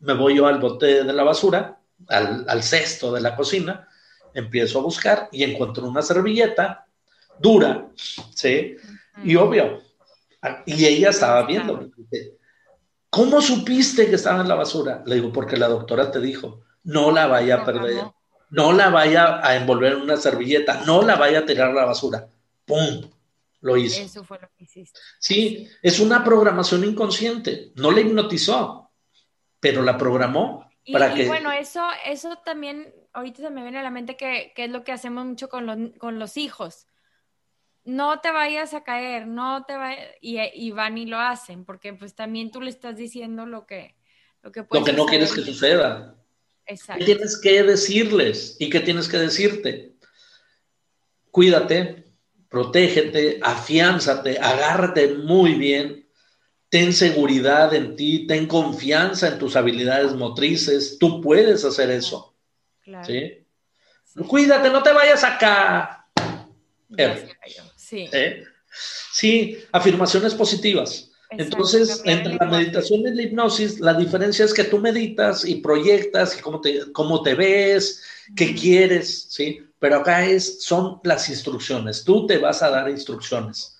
me 0.00 0.14
voy 0.14 0.36
yo 0.36 0.48
al 0.48 0.58
bote 0.58 1.04
de 1.04 1.12
la 1.12 1.22
basura, 1.22 1.78
al, 2.08 2.44
al 2.48 2.62
cesto 2.62 3.12
de 3.12 3.20
la 3.20 3.36
cocina, 3.36 3.86
empiezo 4.34 4.80
a 4.80 4.82
buscar 4.82 5.28
y 5.30 5.44
encuentro 5.44 5.86
una 5.86 6.02
servilleta 6.02 6.86
dura, 7.38 7.86
¿sí? 8.34 8.76
Y 9.22 9.36
obvio, 9.36 9.82
y 10.66 10.84
ella 10.84 11.10
estaba 11.10 11.44
viendo. 11.44 11.90
¿Cómo 13.10 13.42
supiste 13.42 14.08
que 14.08 14.14
estaba 14.14 14.40
en 14.40 14.48
la 14.48 14.54
basura? 14.54 15.02
Le 15.04 15.16
digo, 15.16 15.32
porque 15.32 15.56
la 15.56 15.68
doctora 15.68 16.12
te 16.12 16.20
dijo, 16.20 16.62
no 16.84 17.10
la 17.10 17.26
vaya 17.26 17.56
a 17.56 17.64
perder, 17.64 18.04
no 18.50 18.72
la 18.72 18.88
vaya 18.88 19.44
a 19.46 19.56
envolver 19.56 19.94
en 19.94 20.02
una 20.02 20.16
servilleta, 20.16 20.84
no 20.86 21.02
la 21.02 21.16
vaya 21.16 21.40
a 21.40 21.44
tirar 21.44 21.70
a 21.70 21.74
la 21.74 21.84
basura. 21.84 22.28
¡Pum! 22.64 23.10
Lo 23.62 23.76
hizo. 23.76 24.00
Eso 24.00 24.24
fue 24.24 24.38
lo 24.40 24.48
que 24.56 24.64
hiciste. 24.64 24.98
Sí, 25.18 25.68
es 25.82 26.00
una 26.00 26.24
programación 26.24 26.84
inconsciente. 26.84 27.72
No 27.74 27.90
le 27.90 28.02
hipnotizó, 28.02 28.90
pero 29.58 29.82
la 29.82 29.98
programó 29.98 30.70
para 30.90 31.12
que. 31.12 31.24
Y 31.24 31.28
bueno, 31.28 31.50
eso, 31.50 31.82
eso 32.06 32.38
también, 32.44 32.94
ahorita 33.12 33.42
se 33.42 33.50
me 33.50 33.62
viene 33.62 33.80
a 33.80 33.82
la 33.82 33.90
mente 33.90 34.16
que, 34.16 34.52
que 34.54 34.64
es 34.64 34.70
lo 34.70 34.84
que 34.84 34.92
hacemos 34.92 35.26
mucho 35.26 35.48
con 35.48 35.66
los, 35.66 35.76
con 35.98 36.18
los 36.18 36.36
hijos 36.36 36.86
no 37.84 38.20
te 38.20 38.30
vayas 38.30 38.74
a 38.74 38.84
caer, 38.84 39.26
no 39.26 39.64
te 39.64 39.76
vayas, 39.76 40.08
y, 40.20 40.70
van 40.70 40.98
y 40.98 41.06
lo 41.06 41.18
hacen, 41.18 41.64
porque 41.64 41.92
pues 41.92 42.14
también 42.14 42.50
tú 42.50 42.60
le 42.60 42.70
estás 42.70 42.96
diciendo 42.96 43.46
lo 43.46 43.66
que, 43.66 43.96
lo 44.42 44.52
que, 44.52 44.64
lo 44.70 44.84
que 44.84 44.92
no 44.92 45.06
quieres 45.06 45.32
que 45.32 45.42
suceda. 45.42 46.16
Exacto. 46.66 46.98
¿Qué 46.98 47.14
tienes 47.14 47.40
que 47.40 47.62
decirles 47.62 48.56
y 48.58 48.70
qué 48.70 48.80
tienes 48.80 49.08
que 49.08 49.18
decirte? 49.18 49.94
Cuídate, 51.30 52.04
protégete, 52.48 53.40
afiánzate, 53.42 54.38
agárrate 54.38 55.14
muy 55.14 55.54
bien, 55.54 56.08
ten 56.68 56.92
seguridad 56.92 57.74
en 57.74 57.96
ti, 57.96 58.26
ten 58.26 58.46
confianza 58.46 59.28
en 59.28 59.38
tus 59.38 59.56
habilidades 59.56 60.14
motrices, 60.14 60.98
tú 60.98 61.20
puedes 61.20 61.64
hacer 61.64 61.90
eso. 61.90 62.36
Claro. 62.82 63.04
¿sí? 63.04 63.46
Cuídate, 64.28 64.70
no 64.70 64.82
te 64.82 64.92
vayas 64.92 65.24
acá. 65.24 66.08
Sí. 67.90 68.08
¿Eh? 68.12 68.44
Sí, 69.12 69.58
afirmaciones 69.72 70.32
positivas. 70.34 71.10
Entonces, 71.30 72.02
entre 72.04 72.36
la 72.36 72.46
meditación 72.46 73.00
y 73.00 73.14
la 73.14 73.22
hipnosis, 73.22 73.80
la 73.80 73.94
diferencia 73.94 74.44
es 74.44 74.54
que 74.54 74.62
tú 74.62 74.78
meditas 74.78 75.44
y 75.44 75.56
proyectas 75.56 76.38
y 76.38 76.40
cómo 76.40 76.60
te, 76.60 76.92
cómo 76.92 77.22
te 77.22 77.34
ves, 77.34 78.02
qué 78.36 78.54
quieres, 78.54 79.26
¿sí? 79.30 79.66
Pero 79.80 79.96
acá 79.96 80.24
es, 80.24 80.62
son 80.62 81.00
las 81.02 81.28
instrucciones. 81.28 82.04
Tú 82.04 82.26
te 82.28 82.38
vas 82.38 82.62
a 82.62 82.70
dar 82.70 82.88
instrucciones. 82.88 83.76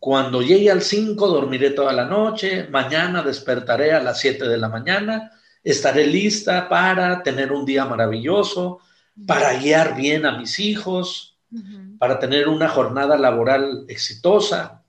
Cuando 0.00 0.42
llegue 0.42 0.72
al 0.72 0.82
5, 0.82 1.28
dormiré 1.28 1.70
toda 1.70 1.92
la 1.92 2.06
noche. 2.06 2.66
Mañana 2.68 3.22
despertaré 3.22 3.92
a 3.92 4.02
las 4.02 4.18
7 4.18 4.48
de 4.48 4.58
la 4.58 4.68
mañana. 4.68 5.30
Estaré 5.62 6.06
lista 6.06 6.68
para 6.68 7.22
tener 7.22 7.52
un 7.52 7.64
día 7.64 7.84
maravilloso, 7.84 8.80
para 9.24 9.54
guiar 9.54 9.96
bien 9.96 10.26
a 10.26 10.36
mis 10.36 10.58
hijos, 10.58 11.33
para 11.98 12.18
tener 12.18 12.48
una 12.48 12.68
jornada 12.68 13.16
laboral 13.16 13.84
exitosa. 13.88 14.84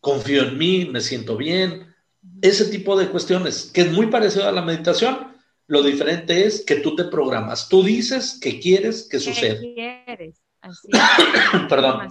Confío 0.00 0.42
en 0.42 0.58
mí, 0.58 0.86
me 0.86 1.00
siento 1.00 1.36
bien. 1.36 1.94
Ese 2.42 2.66
tipo 2.66 2.98
de 2.98 3.08
cuestiones, 3.08 3.70
que 3.72 3.82
es 3.82 3.92
muy 3.92 4.06
parecido 4.06 4.48
a 4.48 4.52
la 4.52 4.62
meditación. 4.62 5.28
Lo 5.66 5.82
diferente 5.82 6.46
es 6.46 6.64
que 6.64 6.76
tú 6.76 6.96
te 6.96 7.04
programas. 7.04 7.68
Tú 7.68 7.82
dices 7.82 8.38
que 8.40 8.58
quieres 8.58 9.06
que 9.08 9.20
suceda. 9.20 9.60
quieres? 9.60 10.42
Así 10.60 10.88
Perdón. 11.68 12.08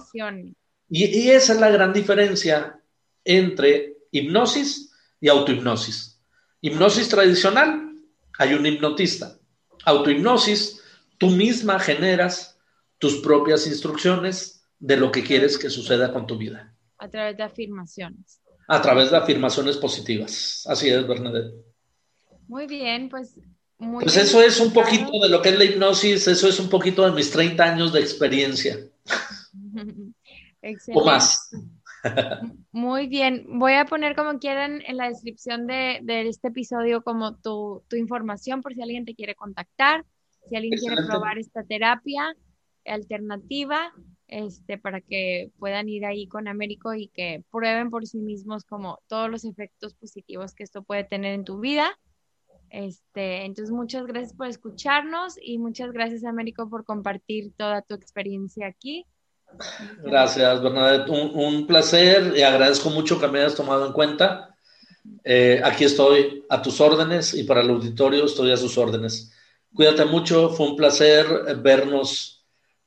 Y, 0.88 1.04
y 1.04 1.30
esa 1.30 1.52
es 1.52 1.60
la 1.60 1.70
gran 1.70 1.92
diferencia 1.92 2.80
entre 3.24 3.98
hipnosis 4.10 4.92
y 5.20 5.28
autohipnosis. 5.28 6.20
Hipnosis 6.60 7.08
tradicional, 7.08 7.94
hay 8.38 8.54
un 8.54 8.66
hipnotista. 8.66 9.36
Autohipnosis, 9.84 10.80
tú 11.18 11.28
misma 11.30 11.78
generas 11.78 12.59
tus 13.00 13.16
propias 13.16 13.66
instrucciones 13.66 14.62
de 14.78 14.96
lo 14.96 15.10
que 15.10 15.24
quieres 15.24 15.58
que 15.58 15.70
suceda 15.70 16.12
con 16.12 16.26
tu 16.26 16.36
vida. 16.36 16.76
A 16.98 17.08
través 17.08 17.36
de 17.36 17.42
afirmaciones. 17.42 18.40
A 18.68 18.80
través 18.80 19.10
de 19.10 19.16
afirmaciones 19.16 19.76
positivas. 19.78 20.64
Así 20.68 20.88
es, 20.90 21.08
Bernadette. 21.08 21.54
Muy 22.46 22.66
bien, 22.66 23.08
pues 23.08 23.40
muy 23.78 24.04
Pues 24.04 24.16
eso 24.16 24.42
es 24.42 24.60
un 24.60 24.72
poquito 24.72 25.10
de 25.18 25.30
lo 25.30 25.40
que 25.40 25.48
es 25.48 25.58
la 25.58 25.64
hipnosis, 25.64 26.28
eso 26.28 26.48
es 26.48 26.60
un 26.60 26.68
poquito 26.68 27.04
de 27.04 27.12
mis 27.12 27.30
30 27.30 27.64
años 27.64 27.92
de 27.92 28.00
experiencia. 28.00 28.78
o 30.94 31.04
más. 31.04 31.50
Muy 32.72 33.06
bien, 33.06 33.46
voy 33.58 33.74
a 33.74 33.86
poner 33.86 34.14
como 34.14 34.38
quieran 34.38 34.82
en 34.86 34.98
la 34.98 35.08
descripción 35.08 35.66
de, 35.66 36.02
este 36.06 36.48
episodio 36.48 37.02
como 37.02 37.36
tu, 37.36 37.82
información 37.92 38.60
por 38.60 38.74
si 38.74 38.82
alguien 38.82 39.06
te 39.06 39.14
quiere 39.14 39.34
contactar, 39.34 40.04
si 40.48 40.56
alguien 40.56 40.78
quiere 40.78 40.96
probar 41.06 41.38
esta 41.38 41.62
terapia 41.62 42.34
alternativa 42.84 43.92
este, 44.30 44.78
para 44.78 45.00
que 45.00 45.50
puedan 45.58 45.88
ir 45.88 46.06
ahí 46.06 46.28
con 46.28 46.46
Américo 46.46 46.94
y 46.94 47.08
que 47.08 47.44
prueben 47.50 47.90
por 47.90 48.06
sí 48.06 48.18
mismos 48.18 48.64
como 48.64 49.00
todos 49.08 49.28
los 49.28 49.44
efectos 49.44 49.94
positivos 49.94 50.54
que 50.54 50.62
esto 50.62 50.82
puede 50.82 51.04
tener 51.04 51.34
en 51.34 51.44
tu 51.44 51.58
vida. 51.58 51.98
Este, 52.70 53.44
entonces, 53.44 53.72
muchas 53.72 54.06
gracias 54.06 54.32
por 54.32 54.46
escucharnos 54.46 55.34
y 55.42 55.58
muchas 55.58 55.90
gracias, 55.90 56.24
Américo, 56.24 56.70
por 56.70 56.84
compartir 56.84 57.52
toda 57.56 57.82
tu 57.82 57.94
experiencia 57.94 58.68
aquí. 58.68 59.04
Gracias, 60.04 60.62
Bernadette. 60.62 61.10
Un, 61.10 61.66
placer 61.66 62.32
y 62.36 62.42
agradezco 62.42 62.88
mucho 62.90 63.20
que 63.20 63.26
me 63.26 63.40
hayas 63.40 63.56
tomado 63.56 63.84
en 63.84 63.92
cuenta. 63.92 64.54
Eh, 65.24 65.60
aquí 65.64 65.84
estoy 65.84 66.44
a 66.48 66.62
tus 66.62 66.80
órdenes 66.80 67.34
y 67.34 67.42
para 67.42 67.62
el 67.62 67.70
auditorio 67.70 68.26
estoy 68.26 68.52
a 68.52 68.56
sus 68.56 68.78
órdenes. 68.78 69.32
Cuídate 69.74 70.04
mucho, 70.04 70.50
fue 70.50 70.68
un 70.68 70.76
placer 70.76 71.26
vernos 71.60 72.39